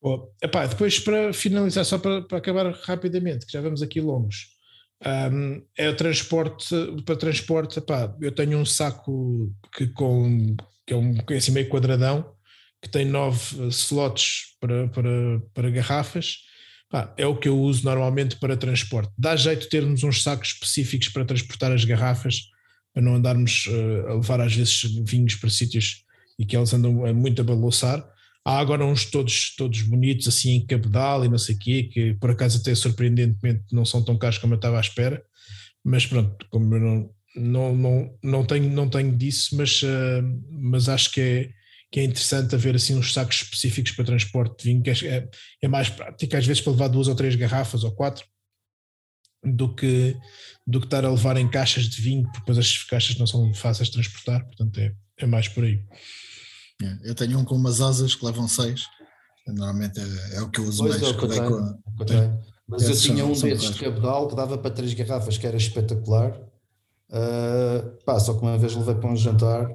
[0.02, 4.48] Oh, epá, depois para finalizar, só para, para acabar rapidamente, que já vamos aqui longos,
[5.32, 6.74] um, é o transporte,
[7.05, 10.56] para transporte, epá, eu tenho um saco que, com,
[10.86, 12.35] que é um é assim meio quadradão,
[12.82, 16.39] que tem nove slots para, para, para garrafas
[17.16, 19.12] é o que eu uso normalmente para transporte.
[19.16, 22.48] Dá jeito termos uns sacos específicos para transportar as garrafas,
[22.93, 26.05] para não andarmos uh, a levar às vezes vinhos para sítios
[26.39, 28.05] e que elas andam muito a balouçar.
[28.44, 32.14] Há agora uns todos, todos bonitos, assim em cabedal e não sei o quê, que
[32.14, 35.22] por acaso até surpreendentemente não são tão caros como eu estava à espera,
[35.84, 40.88] mas pronto, como eu não, não, não, não, tenho, não tenho disso, mas, uh, mas
[40.88, 41.50] acho que é,
[41.92, 45.28] que é interessante haver assim uns sacos específicos para transporte de vinho, que é,
[45.62, 48.24] é mais prático, às vezes para levar duas ou três garrafas ou quatro,
[49.42, 50.16] do que,
[50.66, 53.52] do que estar a levar em caixas de vinho, porque depois as caixas não são
[53.54, 55.82] fáceis de transportar, portanto é, é mais por aí.
[56.82, 58.86] É, eu tenho um com umas asas que levam seis,
[59.47, 61.02] normalmente é, é o que eu uso pois mais.
[61.02, 61.78] É, que eu com,
[62.66, 66.39] Mas eu tinha um desses de cabedal que dava para três garrafas, que era espetacular.
[67.11, 69.69] Uh, pá, só que uma vez levei para um jantar,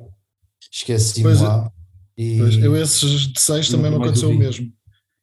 [0.72, 1.42] esqueci-me é.
[1.42, 1.72] lá.
[2.18, 2.38] E...
[2.38, 4.72] Pois, eu esses de seis também não aconteceu o mesmo.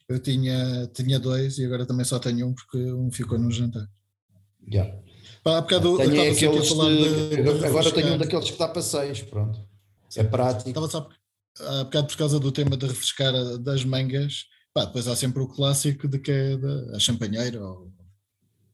[0.09, 3.89] Eu tinha, tinha dois e agora também só tenho um porque um ficou no jantar.
[4.71, 4.95] Yeah.
[5.43, 8.83] Pá, há bocado tenho aqueles de, de, de agora tenho um daqueles que dá para
[8.83, 9.59] seis, pronto.
[10.15, 10.69] É prático.
[10.69, 11.09] Estava só
[11.61, 15.49] há bocado por causa do tema de refrescar das mangas, pá, depois há sempre o
[15.49, 16.59] clássico de que é
[16.95, 17.93] a champanheira ou,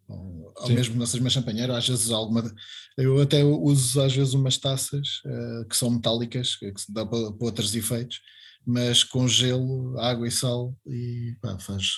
[0.08, 2.52] ou, ou mesmo não seja uma champanheira, às vezes alguma.
[2.96, 7.32] Eu até uso às vezes umas taças uh, que são metálicas, que se dá para,
[7.32, 8.20] para, outros efeitos,
[8.66, 11.96] mas com gelo, água e sal e pá, faz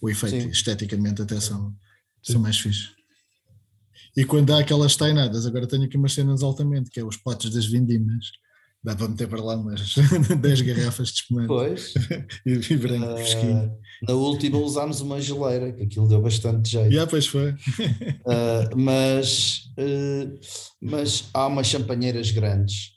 [0.00, 0.50] o efeito Sim.
[0.50, 1.74] esteticamente até são,
[2.22, 2.94] são mais fixos.
[4.16, 7.50] E quando há aquelas tainadas, agora tenho aqui umas cenas altamente, que é os potes
[7.50, 8.26] das vindimas.
[8.82, 9.94] Dá para meter para lá umas
[10.40, 11.48] 10 garrafas de espumante.
[11.48, 11.94] Pois.
[12.46, 13.76] e vibrante, uh, fresquinho.
[14.06, 16.92] Na última usámos uma geleira, que aquilo deu bastante jeito.
[16.92, 17.50] Já, pois foi.
[17.50, 20.38] uh, mas, uh,
[20.80, 22.92] mas há umas champanheiras grandes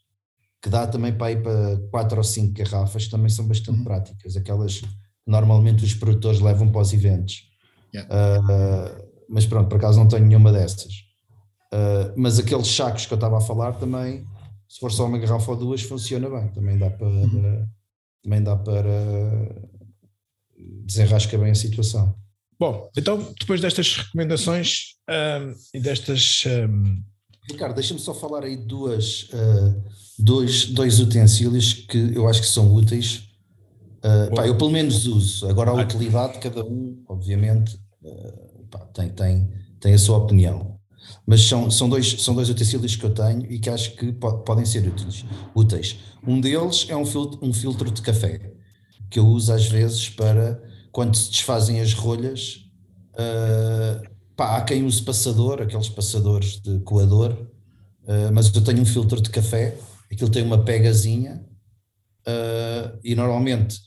[0.61, 3.83] que dá também para ir para 4 ou 5 garrafas, que também são bastante uhum.
[3.83, 4.37] práticas.
[4.37, 4.87] Aquelas que
[5.25, 7.49] normalmente os produtores levam para os eventos.
[7.93, 8.09] Yeah.
[9.27, 10.93] mas pronto, por acaso não tenho nenhuma dessas.
[12.15, 14.25] Mas aqueles sacos que eu estava a falar também,
[14.71, 16.47] se for só uma garrafa ou duas, funciona bem.
[16.47, 17.67] Também dá para, uhum.
[18.23, 19.69] também dá para
[20.85, 22.15] desenrasca bem a situação.
[22.57, 26.45] Bom, então depois destas recomendações um, e destas.
[26.47, 27.03] Um...
[27.51, 29.83] Ricardo, deixa-me só falar aí duas, uh,
[30.17, 33.29] dois, dois utensílios que eu acho que são úteis.
[33.97, 35.49] Uh, pá, eu pelo menos uso.
[35.49, 40.70] Agora a utilidade de cada um, obviamente, uh, pá, tem, tem, tem a sua opinião.
[41.25, 44.39] Mas são, são, dois, são dois utensílios que eu tenho e que acho que po
[44.39, 45.25] podem ser úteis,
[45.55, 45.99] úteis.
[46.25, 48.53] Um deles é um filtro, um filtro de café,
[49.09, 50.61] que eu uso às vezes para
[50.91, 52.65] quando se desfazem as rolhas.
[53.13, 58.85] Uh, pá, há quem use passador, aqueles passadores de coador, uh, mas eu tenho um
[58.85, 59.77] filtro de café,
[60.11, 61.45] aquilo tem uma pegazinha
[62.27, 63.79] uh, e normalmente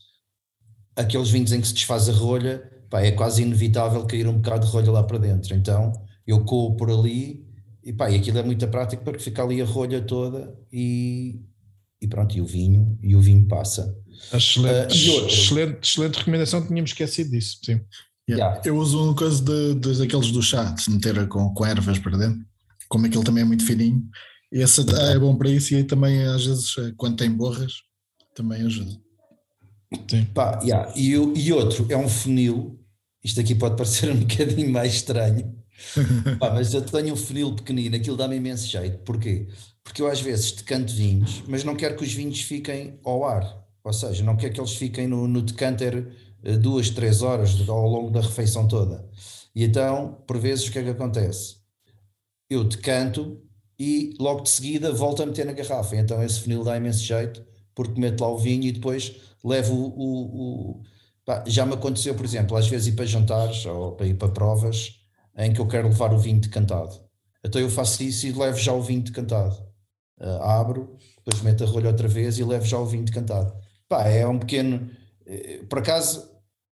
[0.97, 4.67] aqueles vinhos em que se desfaz a rolha, pá, é quase inevitável cair um bocado
[4.67, 5.55] de rolha lá para dentro.
[5.55, 5.93] Então
[6.27, 7.45] eu coo por ali
[7.85, 11.41] e pá, e aquilo é muito prático porque fica ali a rolha toda e,
[12.01, 13.95] e pronto, e o vinho, e o vinho passa.
[14.33, 17.81] Excelente, uh, excelente, excelente recomendação, tínhamos esquecido disso, sim.
[18.29, 18.55] Yeah.
[18.55, 18.63] Yeah.
[18.65, 21.99] Eu uso uma coisa de, de, daqueles do chá, de se meter com, com ervas
[21.99, 22.41] para dentro,
[22.89, 24.09] como aquele também é muito fininho,
[24.51, 27.73] esse é bom para isso e aí também às vezes eh, quando tem borras
[28.35, 28.93] também ajuda.
[30.09, 30.25] Sim.
[30.33, 30.93] Pá, yeah.
[30.97, 32.81] e, e outro é um funil,
[33.23, 35.55] isto aqui pode parecer um bocadinho mais estranho,
[36.39, 38.99] Pá, mas eu tenho um funil pequenino, aquilo dá-me imenso jeito.
[38.99, 39.49] Porquê?
[39.83, 43.65] Porque eu às vezes decanto vinhos, mas não quero que os vinhos fiquem ao ar.
[43.83, 46.11] Ou seja, não quero que eles fiquem no, no decanter
[46.43, 49.07] eh, duas, três horas ao longo da refeição toda.
[49.55, 51.57] E então, por vezes, o que é que acontece?
[52.49, 53.43] Eu decanto
[53.79, 55.97] e logo de seguida volto a meter na garrafa.
[55.97, 57.45] Então esse funil dá imenso jeito,
[57.75, 59.89] porque meto lá o vinho e depois levo o.
[59.89, 60.83] o, o
[61.47, 65.01] já me aconteceu, por exemplo, às vezes ir para jantares ou para ir para provas
[65.37, 67.01] em que eu quero levar o vinho decantado.
[67.45, 69.57] Então eu faço isso e levo já o vinho decantado.
[70.21, 73.53] Uh, abro, depois meto a rolha outra vez e levo já o vinho decantado.
[73.89, 74.91] Pá, é um pequeno.
[75.27, 76.21] Uh, por acaso,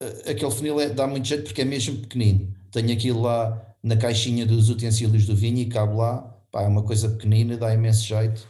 [0.02, 2.54] uh, aquele funil é, dá muito jeito porque é mesmo pequenino.
[2.70, 6.22] Tenho aquilo lá na caixinha dos utensílios do vinho e cabe lá.
[6.50, 8.46] Pá, é uma coisa pequenina, dá imenso jeito.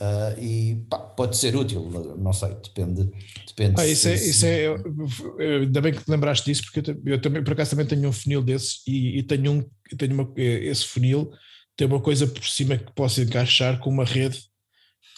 [0.00, 3.10] Uh, e pá, pode ser útil, não sei, depende.
[3.46, 7.02] depende ah, isso, se, é, isso é, ainda bem que te lembraste disso, porque eu,
[7.04, 10.32] eu, também, por acaso, também tenho um funil desses e, e tenho, um, tenho uma,
[10.36, 11.30] esse funil
[11.76, 14.38] tem uma coisa por cima que posso encaixar com uma rede,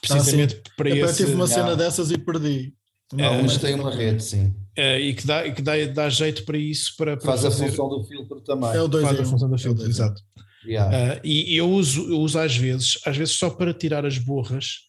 [0.01, 1.23] precisamente ah, para eu esse.
[1.23, 2.73] Eu tive uma cena dessas e perdi.
[3.13, 4.55] Não, é, mas tem uma rede, sim.
[4.77, 6.95] É, e que dá, e que dá, dá jeito para isso.
[6.97, 8.71] Para, para Faz fazer, a função do filtro também.
[8.71, 10.23] É o dois Faz a função do é filtro, é exato.
[10.65, 11.17] Yeah.
[11.17, 14.81] Uh, e eu uso, eu uso às vezes, às vezes só para tirar as borras,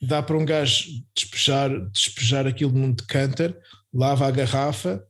[0.00, 3.56] dá para um gajo despejar, despejar aquilo num decanter,
[3.92, 5.04] lava a garrafa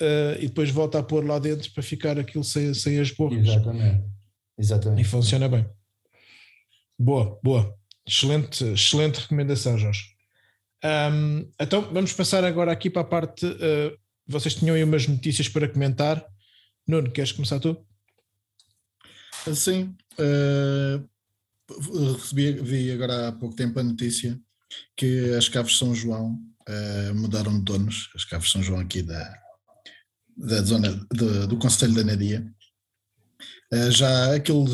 [0.00, 3.46] uh, e depois volta a pôr lá dentro para ficar aquilo sem, sem as borras.
[3.46, 4.04] Exatamente.
[4.58, 5.00] Exatamente.
[5.00, 5.66] E funciona bem.
[6.98, 7.74] Boa, boa.
[8.06, 10.14] Excelente, excelente recomendação, Jorge.
[10.84, 13.46] Um, então vamos passar agora aqui para a parte.
[13.46, 13.96] Uh,
[14.26, 16.24] vocês tinham aí umas notícias para comentar.
[16.86, 17.76] Nuno, queres começar tu?
[19.52, 19.94] Sim.
[20.18, 21.06] Uh,
[22.14, 24.40] recebi, vi agora há pouco tempo a notícia
[24.96, 26.38] que as Caves São João
[26.68, 28.10] uh, mudaram de donos.
[28.14, 29.34] As Caves São João aqui da,
[30.36, 32.46] da zona de, do Conselho da Nadia.
[33.72, 34.66] Uh, já aquilo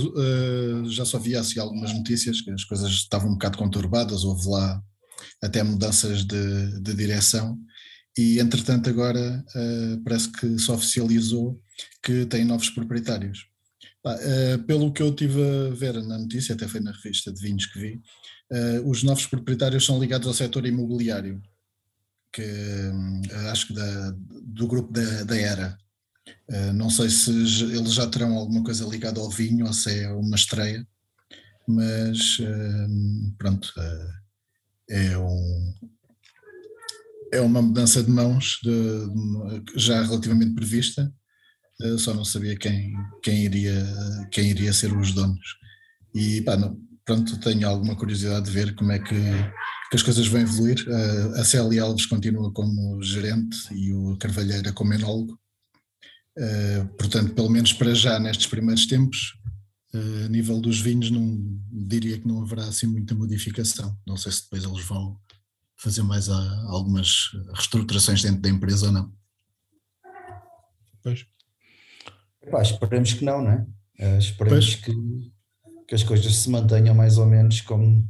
[0.88, 4.82] já só via assim, algumas notícias que as coisas estavam um bocado conturbadas, houve lá
[5.42, 7.58] até mudanças de, de direção
[8.16, 9.44] e entretanto agora
[10.04, 11.60] parece que se oficializou
[12.02, 13.50] que tem novos proprietários.
[14.06, 17.66] Uh, pelo que eu tive a ver na notícia, até foi na revista de vinhos
[17.66, 18.02] que vi,
[18.52, 21.40] uh, os novos proprietários são ligados ao setor imobiliário,
[22.32, 22.44] que
[23.50, 24.10] acho que da,
[24.44, 25.76] do grupo da, da ERA.
[26.74, 30.36] não sei se eles já terão alguma coisa ligada ao vinho ou se é uma
[30.36, 30.86] estreia,
[31.66, 32.38] mas
[33.36, 33.72] pronto,
[34.88, 35.74] é um,
[37.32, 41.12] é uma mudança de mãos de, já relativamente prevista,
[41.98, 45.56] só não sabia quem, quem, iria, quem iria ser os donos.
[46.14, 49.14] E pá, não, pronto, tenho alguma curiosidade de ver como é que,
[49.90, 50.84] que as coisas vão evoluir.
[50.88, 55.38] Eh, a Célia Alves continua como gerente e o Carvalheira como enólogo.
[56.38, 59.34] Eh, portanto, pelo menos para já, nestes primeiros tempos,
[59.92, 63.98] a nível dos vinhos, não diria que não haverá assim muita modificação.
[64.06, 65.18] Não sei se depois eles vão
[65.76, 69.12] fazer mais algumas reestruturações dentro da empresa ou não.
[71.02, 71.26] Pois.
[72.42, 73.66] Epá, esperemos que não, não é?
[74.00, 74.92] Uh, esperemos que,
[75.86, 78.08] que as coisas se mantenham mais ou menos como,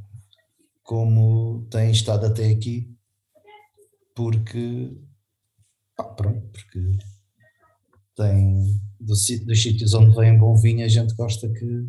[0.83, 2.89] como têm estado até aqui,
[4.15, 4.97] porque
[5.99, 6.99] ah, pronto, porque
[8.17, 11.89] tem dos, dos sítios onde vem bom vinho a gente gosta que,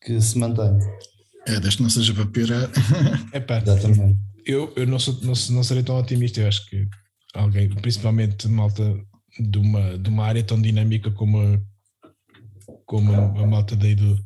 [0.00, 0.78] que se mantenha.
[1.46, 2.70] É, desde que não seja para piorar.
[3.32, 6.40] Epá, Exatamente eu, eu não, sou, não, não serei tão otimista.
[6.40, 6.86] Eu acho que
[7.34, 8.82] alguém, principalmente malta
[9.38, 11.60] de uma, de uma área tão dinâmica como a,
[12.84, 14.18] como a, malta daí do,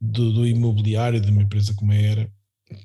[0.00, 2.30] do, do, imobiliário, de uma empresa como a Era,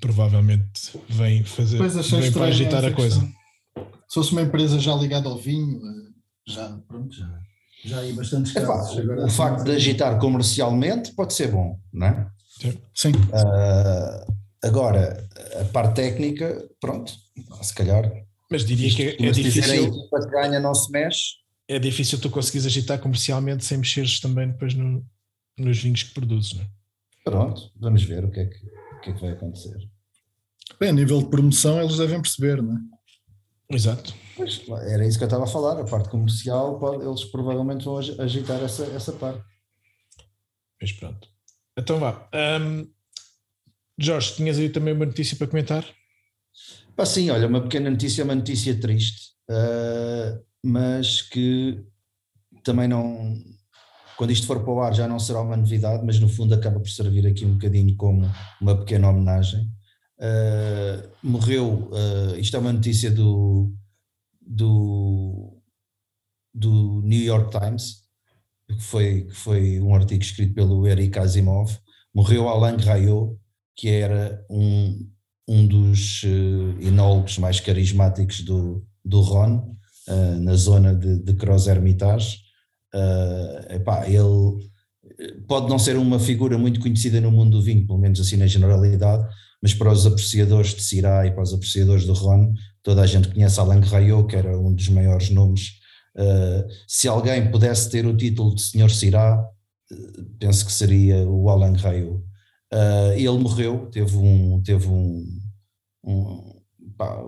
[0.00, 3.20] provavelmente vem fazer vem para agitar a coisa.
[4.08, 6.10] Se fosse uma empresa já ligada ao vinho, eh,
[6.46, 7.40] já, pronto, já,
[7.84, 8.96] já aí bastantes casos.
[9.04, 12.30] o assim, facto de agitar comercialmente pode ser bom, não é?
[12.94, 13.10] Sim.
[13.10, 14.36] Uh,
[14.66, 15.28] Agora,
[15.60, 17.12] a parte técnica, pronto,
[17.62, 18.10] se calhar.
[18.50, 20.08] Mas diria que é, é difícil.
[20.08, 21.34] Para ganha não se mexe.
[21.68, 25.04] É difícil tu conseguires agitar comercialmente sem mexeres também depois no,
[25.58, 26.68] nos vinhos que produzes, não é?
[27.24, 29.76] Pronto, vamos ver o que é que, o que, é que vai acontecer.
[30.78, 33.74] Bem, a nível de promoção eles devem perceber, não é?
[33.74, 34.14] Exato.
[34.36, 37.98] Pois, era isso que eu estava a falar, a parte comercial, pode, eles provavelmente vão
[37.98, 39.42] agitar essa, essa parte.
[40.80, 41.28] Mas pronto.
[41.76, 42.28] Então vá.
[42.60, 42.88] Um,
[43.98, 45.84] Jorge, tinhas aí também uma notícia para comentar?
[46.98, 51.84] Ah, sim, olha, uma pequena notícia, uma notícia triste, uh, mas que
[52.64, 53.34] também não.
[54.16, 56.80] Quando isto for para o ar já não será uma novidade, mas no fundo acaba
[56.80, 58.26] por servir aqui um bocadinho como
[58.62, 59.70] uma pequena homenagem.
[60.18, 63.70] Uh, morreu, uh, isto é uma notícia do,
[64.40, 65.62] do,
[66.54, 68.06] do New York Times,
[68.66, 71.76] que foi, que foi um artigo escrito pelo Eric Asimov.
[72.14, 73.36] Morreu Alain Rayot,
[73.76, 75.10] que era um,
[75.48, 79.76] um dos uh, enólogos mais carismáticos do, do Ron,
[80.08, 82.38] uh, na zona de, de Cross Hermitage.
[82.94, 84.68] Uh, epá, ele
[85.46, 88.46] pode não ser uma figura muito conhecida no mundo do vinho, pelo menos assim na
[88.46, 89.26] generalidade,
[89.62, 92.52] mas para os apreciadores de Syrah e para os apreciadores do Ron,
[92.82, 95.72] toda a gente conhece Alain Rayot, que era um dos maiores nomes.
[96.16, 99.44] Uh, se alguém pudesse ter o título de Senhor Syrah,
[100.38, 102.22] penso que seria o Alain Rayot.
[102.72, 105.24] Uh, ele morreu, teve um, teve um,
[106.04, 106.56] um
[106.96, 107.22] pá,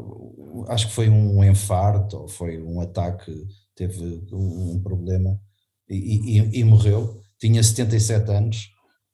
[0.68, 3.32] acho que foi um infarto ou foi um ataque,
[3.74, 5.38] teve um, problema
[5.88, 7.20] e, e, e, morreu.
[7.38, 8.68] Tinha 77 anos,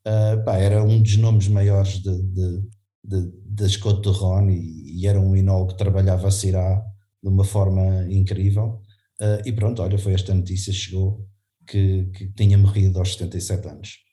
[0.07, 2.61] uh, pá, era um dos nomes maiores de, de,
[3.03, 6.81] de, da Escote de Ron e, e, era um enólogo que trabalhava a Cirá
[7.21, 8.81] de uma forma incrível.
[9.21, 11.25] Uh, e pronto, olha, foi esta notícia, chegou
[11.67, 14.04] que, que tinha morrido aos 77 anos.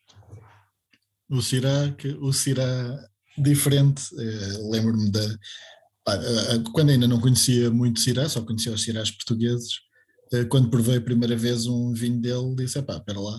[1.33, 5.39] O Cirá, que, o Cirá diferente, eh, lembro-me da.
[6.73, 9.81] quando ainda não conhecia muito Cirá, só conhecia os Cirás portugueses,
[10.33, 13.39] eh, quando provei a primeira vez um vinho dele, disse: pá, espera lá,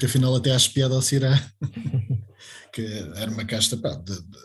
[0.00, 1.32] que afinal até acho piada ao Cirá,
[2.74, 2.82] que
[3.14, 4.38] era uma casta, pá, de, de,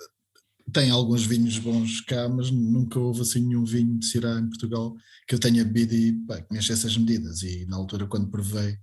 [0.71, 4.95] tem alguns vinhos bons cá, mas nunca houve assim nenhum vinho de Cirá em Portugal
[5.27, 7.41] que eu tenha bebido e pá, que me enchesse as medidas.
[7.41, 8.77] E na altura, quando provei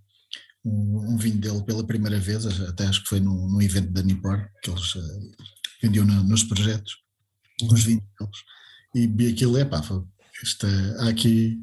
[0.65, 4.03] um, um, vinho dele pela primeira vez, até acho que foi num, num evento da
[4.03, 5.33] Nipor, que eles uh,
[5.83, 6.97] vendiam no, nos projetos,
[7.63, 9.19] os vinhos deles.
[9.21, 9.83] e aquilo é pá,
[10.43, 10.67] esta,
[11.01, 11.59] há aqui,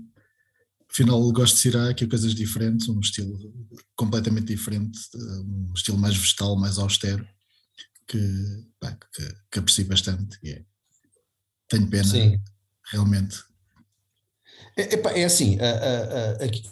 [0.90, 3.38] afinal gosto de cirar aqui coisas diferentes, um estilo
[3.96, 7.28] completamente diferente, um estilo mais vegetal, mais austero,
[8.08, 10.66] que, pá, que, que aprecio bastante e é,
[11.68, 12.40] tenho pena Sim.
[12.92, 13.51] realmente
[14.78, 15.58] é, é assim,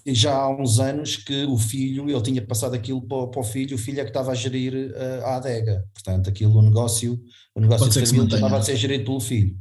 [0.07, 3.75] já há uns anos que o filho, ele tinha passado aquilo para, para o filho,
[3.75, 4.93] o filho é que estava a gerir
[5.23, 7.19] a adega, portanto aquilo, o negócio,
[7.55, 9.55] o negócio de família estava a ser gerido pelo filho.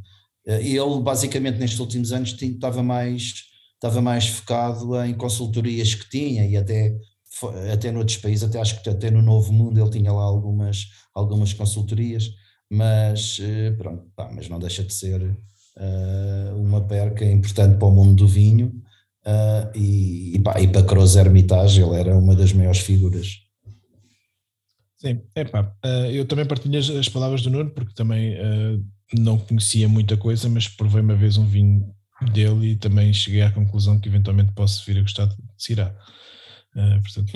[0.48, 3.44] Eh, e ele basicamente nestes últimos anos estava mais,
[3.74, 6.96] estava mais focado em consultorias que tinha e até,
[7.72, 11.52] até noutros países, até acho que até no Novo Mundo ele tinha lá algumas, algumas
[11.52, 12.30] consultorias,
[12.70, 15.36] mas eh, pronto, pá, mas não deixa de ser
[16.56, 18.82] uma perca importante para o mundo do vinho
[19.26, 23.38] uh, e, e, pá, e para Croz Hermitage ele era uma das maiores figuras.
[24.96, 28.36] Sim, é pá, uh, eu também partilho as, as, palavras do Nuno porque também
[29.16, 31.94] não conhecia muita coisa, mas provei uma vez um vinho
[32.32, 35.94] dele e também cheguei à conclusão que eventualmente posso vir a gostar de Sirá.
[36.74, 37.32] portanto,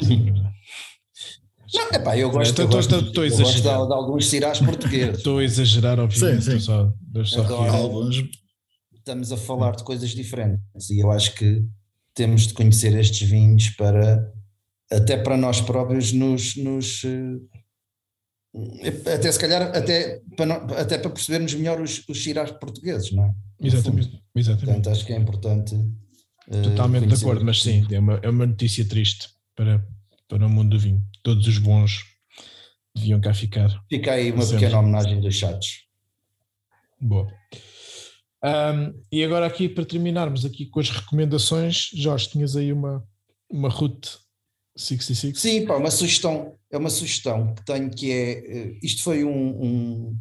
[1.74, 4.60] Não, é pá, eu gosto, estou, eu gosto, estou, eu gosto de, de, alguns cirás
[4.60, 5.16] portugueses.
[5.18, 6.44] Estou a exagerar, obviamente.
[6.44, 6.60] Sim, sim.
[6.60, 6.92] Só,
[7.24, 8.22] só Agora, alguns.
[8.94, 11.64] Estamos a falar de coisas diferentes e eu acho que
[12.14, 14.32] temos de conhecer estes vinhos para,
[14.90, 17.38] até para nós próprios, nos, nos eh,
[19.14, 23.32] até se calhar, até para, até para percebermos melhor os, os cirás portugueses, não é?
[23.60, 24.66] Exatamente, exatamente.
[24.66, 25.74] Portanto, acho que é importante.
[26.50, 29.84] Eh, Totalmente de acordo, mas sim, é uma, é uma notícia triste para,
[30.32, 31.02] para o mundo do vinho.
[31.22, 32.04] Todos os bons
[32.94, 33.68] deviam cá ficar.
[33.88, 34.60] Fica aí uma sempre.
[34.60, 35.82] pequena homenagem dos chats.
[36.98, 37.26] Boa.
[38.42, 43.06] Um, e agora aqui para terminarmos aqui com as recomendações, Jorge, tinhas aí uma,
[43.50, 44.18] uma Route
[44.74, 45.38] 66?
[45.38, 49.62] Sim, pá, uma sugestão, é uma sugestão que tenho que é, eh, isto foi um,
[49.62, 50.18] um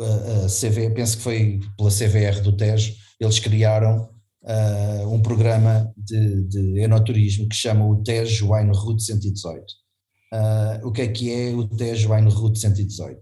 [0.00, 4.08] a, a CV, penso que foi pela CVR do Tejo, eles criaram
[4.44, 9.64] uh, um programa de, de, enoturismo que chama o Tejo Route 118.
[10.32, 13.20] Uh, o que é que é o Tejo Route 118?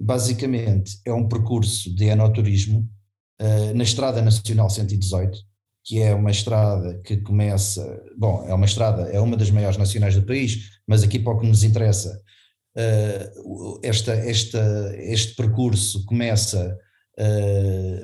[0.00, 2.88] Basicamente é um percurso de enoturismo
[3.40, 5.38] uh, na Estrada Nacional 118,
[5.84, 10.14] que é uma estrada que começa, bom, é uma estrada, é uma das maiores nacionais
[10.14, 12.20] do país, mas aqui para o que nos interessa,
[13.82, 16.78] esta, esta, este percurso começa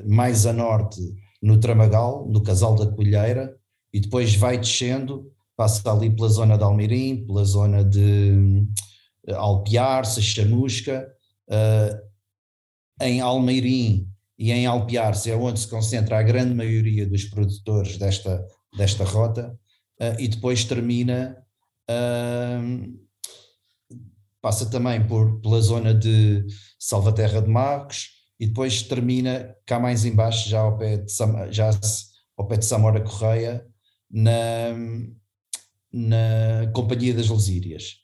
[0.05, 0.99] mais a norte
[1.45, 3.55] no Tramagal, no Casal da Colheira,
[3.93, 8.67] e depois vai descendo, passa ali pela zona de Almirim, pela zona de
[9.29, 11.07] uh, Alpiarce, Chamusca,
[11.51, 12.01] uh,
[12.99, 14.09] em Almeirim
[14.39, 18.43] e em Alpiarce é onde se concentra a grande maioria dos produtores desta,
[18.75, 19.55] desta rota,
[20.01, 21.37] uh, e depois termina,
[21.91, 22.99] uh,
[24.41, 26.47] passa também por, pela zona de
[26.79, 31.13] Salvaterra de Marcos, e depois termina cá mais embaixo, já ao pé de,
[31.51, 31.71] já
[32.37, 33.65] ao pé de Samora Correia,
[34.11, 34.75] na,
[35.93, 37.97] na Companhia das Lesírias.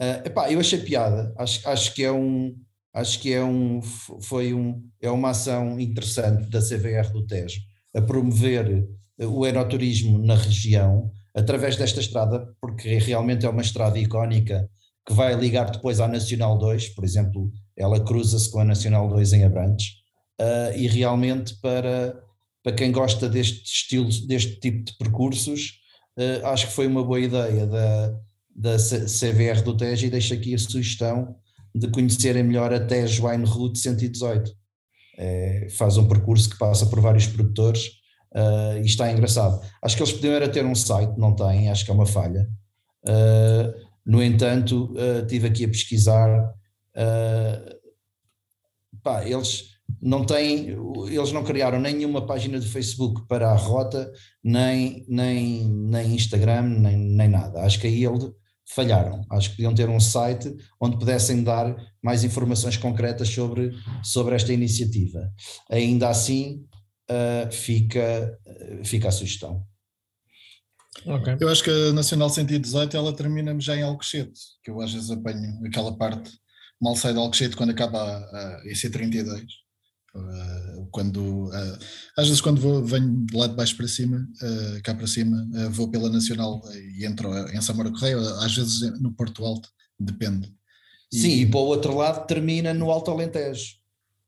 [0.00, 2.56] Uh, epá, eu achei piada, acho, acho que é um,
[2.94, 7.60] acho que é um, foi um, é uma ação interessante da CVR do Tejo,
[7.94, 8.88] a promover
[9.18, 14.68] o aeroturismo na região, através desta estrada, porque realmente é uma estrada icónica
[15.06, 17.50] que vai ligar depois à Nacional 2, por exemplo,
[17.80, 19.86] ela cruza-se com a Nacional 2 em Abrantes,
[20.40, 22.20] uh, e realmente para,
[22.62, 25.80] para quem gosta deste estilo, deste tipo de percursos,
[26.18, 28.14] uh, acho que foi uma boa ideia da,
[28.54, 31.36] da CVR do Tejo e deixo aqui a sugestão
[31.74, 34.50] de conhecerem melhor a Tejo Wine Route 118.
[35.16, 37.86] É, faz um percurso que passa por vários produtores
[38.34, 39.60] uh, e está engraçado.
[39.82, 42.48] Acho que eles podiam era ter um site, não têm, acho que é uma falha.
[43.04, 43.72] Uh,
[44.04, 46.52] no entanto, uh, tive aqui a pesquisar
[47.00, 47.80] Uh,
[49.02, 49.70] pá, eles
[50.00, 50.76] não têm,
[51.08, 54.10] eles não criaram nenhuma página de Facebook para a rota,
[54.44, 57.62] nem, nem, nem Instagram, nem, nem nada.
[57.62, 58.30] Acho que aí eles
[58.74, 59.24] falharam.
[59.30, 63.72] Acho que podiam ter um site onde pudessem dar mais informações concretas sobre,
[64.02, 65.32] sobre esta iniciativa.
[65.70, 66.64] Ainda assim,
[67.10, 68.38] uh, fica,
[68.84, 69.66] fica a sugestão.
[71.06, 71.36] Okay.
[71.40, 75.10] Eu acho que a Nacional 118 ela termina já em Alcochete, que eu às vezes
[75.10, 76.30] apanho aquela parte
[76.80, 79.44] mal sai de Alcochete quando acaba a, a EC32.
[80.12, 81.78] Uh, quando, uh,
[82.16, 85.46] às vezes quando vou, venho de lá de baixo para cima, uh, cá para cima,
[85.70, 86.60] vou pela Nacional
[86.98, 90.52] e entro em Samora Correia, às vezes no Porto Alto, depende.
[91.12, 93.76] E, Sim, e para o outro lado termina no Alto Alentejo.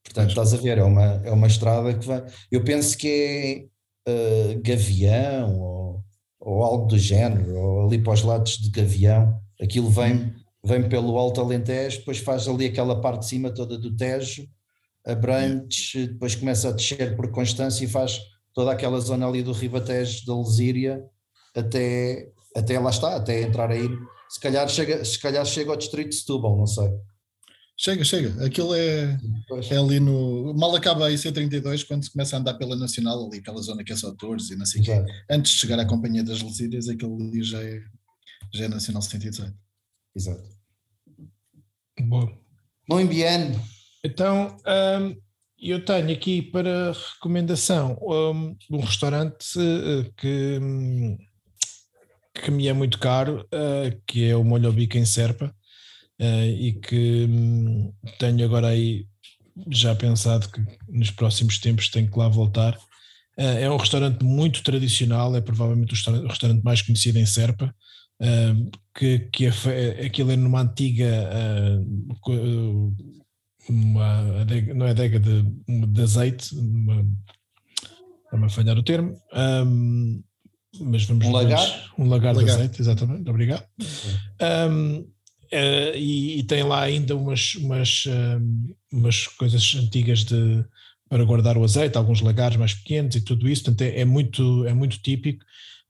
[0.05, 2.25] Portanto, estás a ver, é uma, é uma estrada que vai.
[2.51, 3.69] Eu penso que
[4.07, 6.05] é Gavião ou,
[6.41, 10.33] ou algo do género, ou ali para os lados de Gavião, aquilo vem.
[10.65, 14.49] Vem pelo Alto Alentejo, depois faz ali aquela parte de cima toda do Tejo,
[15.05, 18.21] Abrantes, depois começa a descer por Constância e faz
[18.55, 21.03] toda aquela zona ali do Ribatejo, da Lesíria,
[21.57, 23.89] até, até lá está, até entrar aí.
[24.29, 26.89] Se calhar chega, se calhar chega ao distrito de Setúbal, não sei.
[27.77, 28.45] Chega, chega.
[28.45, 29.19] Aquilo é,
[29.71, 30.55] é ali no.
[30.55, 33.93] Mal acaba aí C32 quando se começa a andar pela Nacional, ali aquela zona que
[33.93, 35.05] é só Torres e não sei o quê.
[35.29, 37.81] Antes de chegar à Companhia das Lesírias, aquilo ali já é,
[38.55, 39.53] já é Nacional 118.
[40.15, 40.43] Exato.
[42.01, 42.29] Bom.
[42.89, 43.61] Muito bem.
[44.05, 45.17] Então, um,
[45.59, 51.17] eu tenho aqui para recomendação um, um restaurante uh, que, um,
[52.35, 55.55] que me é muito caro, uh, que é o Molho Bico em Serpa,
[56.21, 59.07] uh, e que um, tenho agora aí
[59.71, 62.77] já pensado que nos próximos tempos tenho que lá voltar.
[63.37, 67.73] é um restaurante muito tradicional, é provavelmente o restaurante mais conhecido em Serpa,
[68.95, 71.07] que, que aquilo é numa antiga
[73.69, 77.07] uma adega, não é adega de, de azeite, uma,
[78.33, 79.17] a falhar o termo,
[79.67, 80.23] um,
[80.81, 82.45] mas vamos um lagar, um lagar, lagar.
[82.45, 83.65] de azeite, exatamente, obrigado.
[84.71, 85.09] Um, uh,
[85.51, 90.65] eh, e, e, tem lá ainda umas, umas, um, umas coisas antigas de,
[91.11, 94.65] para guardar o azeite, alguns lagares mais pequenos e tudo isso, portanto é, é muito,
[94.65, 95.45] é muito típico.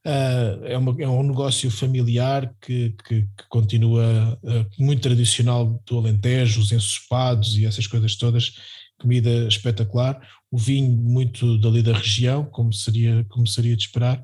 [0.05, 5.97] Uh, é, uma, é, um negócio familiar que, que, que continua uh, muito tradicional do
[5.97, 8.53] Alentejo, os ensopados e essas coisas todas,
[8.99, 10.19] comida espetacular,
[10.51, 14.21] o vinho muito dali da região, como seria, como seria de esperar,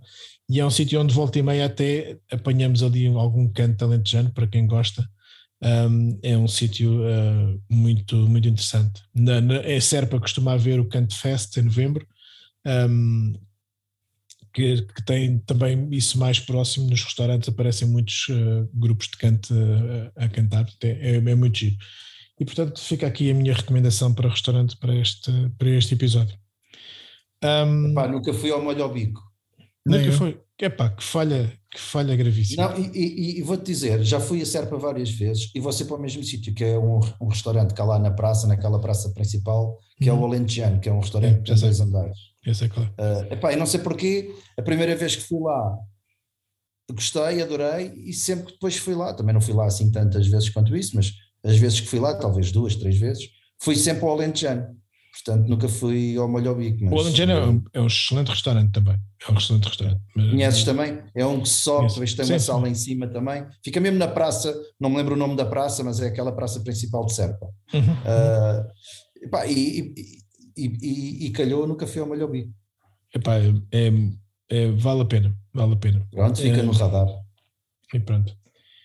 [0.50, 4.48] e é um sítio onde volta e meia até apanhamos ali algum canto alentejano, para
[4.48, 5.08] quem gosta,
[5.62, 9.02] um, é um sítio uh, muito, muito interessante.
[9.14, 12.08] Na, na, é Serpa costuma haver o Canto Fest em novembro,
[12.66, 13.34] um,
[14.60, 19.54] que, que, tem também isso mais próximo nos restaurantes, aparecem muitos uh, grupos de canto
[19.54, 21.78] uh, a cantar, é, é, muito giro.
[22.38, 26.38] E portanto fica aqui a minha recomendação para restaurante para este, para este episódio.
[27.44, 29.22] Um, Epá, nunca fui ao molho ao bico.
[29.86, 30.40] Nunca foi.
[30.62, 32.68] Epá, que falha, que falha gravíssima.
[32.68, 35.86] Não, e, e, e vou-te dizer, já fui a Serpa várias vezes e vou ser
[35.86, 38.82] para o mesmo sítio, que é um, um restaurante que há lá na praça, naquela
[38.82, 40.18] praça principal, que uhum.
[40.18, 42.29] é o Alentejano, que é um restaurante é, de dois andares.
[42.50, 42.90] Esse é claro.
[43.00, 45.78] Uh, epá, eu não sei porquê, a primeira vez que fui lá
[46.94, 50.50] gostei, adorei e sempre que depois fui lá, também não fui lá assim tantas vezes
[50.50, 51.14] quanto isso, mas
[51.44, 53.30] as vezes que fui lá, talvez duas, três vezes,
[53.62, 54.78] fui sempre ao Alentejano.
[55.12, 56.84] Portanto, nunca fui ao Molho Bico.
[56.84, 58.98] Mas, o Alentejano é, um, é um excelente restaurante também.
[59.28, 60.02] É um excelente restaurante.
[60.14, 61.00] Conheces também?
[61.16, 63.46] É um que sobe, tem sim, uma sala em cima também.
[63.64, 66.62] Fica mesmo na praça, não me lembro o nome da praça, mas é aquela praça
[66.62, 67.48] principal de Serpa.
[67.74, 67.82] Uhum.
[67.82, 70.20] Uh, epá, e, e,
[70.66, 72.54] e, e, calhou, nunca fui ao Molho Bico.
[73.14, 73.38] Epá,
[73.72, 73.92] é,
[74.50, 76.08] é, vale a pena, vale a pena.
[76.12, 77.08] Pronto, fica é, no radar.
[77.94, 78.36] E pronto.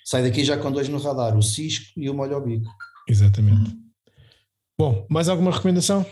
[0.04, 2.70] Sai daqui já com dois no radar, o Cisco e o Molho Bico.
[3.08, 3.70] Exatamente.
[3.70, 3.84] Uhum.
[4.78, 6.04] Bom, mais alguma recomendação?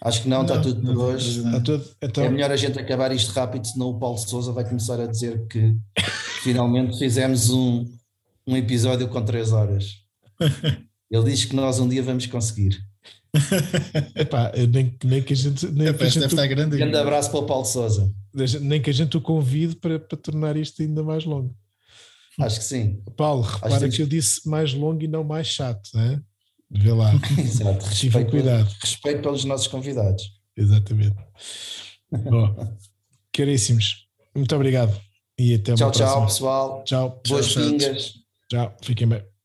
[0.00, 1.40] Acho que não, está tudo por hoje.
[1.44, 2.24] Está tudo, então...
[2.24, 5.46] É melhor a gente acabar isto rápido, senão o Paulo Souza vai começar a dizer
[5.48, 5.76] que
[6.42, 7.84] finalmente fizemos um,
[8.46, 9.94] um episódio com três horas.
[11.10, 12.78] Ele diz que nós um dia vamos conseguir.
[14.14, 15.66] Epá, nem, nem que a gente.
[15.66, 16.76] Nem que a gente o, grande.
[16.76, 18.12] grande abraço para o Paulo Souza.
[18.60, 21.54] Nem que a gente o convide para, para tornar isto ainda mais longo.
[22.40, 23.02] Acho que sim.
[23.16, 26.20] Paulo, repara que, que eu disse mais longo e não mais chato, né?
[26.70, 27.12] Vê lá.
[27.38, 27.84] Exato.
[27.84, 28.70] Respeito, cuidado.
[28.80, 30.30] Respeito pelos nossos convidados.
[30.56, 31.16] Exatamente.
[32.10, 32.76] Bom,
[33.32, 34.98] caríssimos, muito obrigado.
[35.38, 36.84] E até tchau, uma tchau, pessoal.
[36.84, 37.22] Tchau.
[37.26, 38.14] Boas tchau, pingas.
[38.48, 39.37] Tchau, fiquem bem.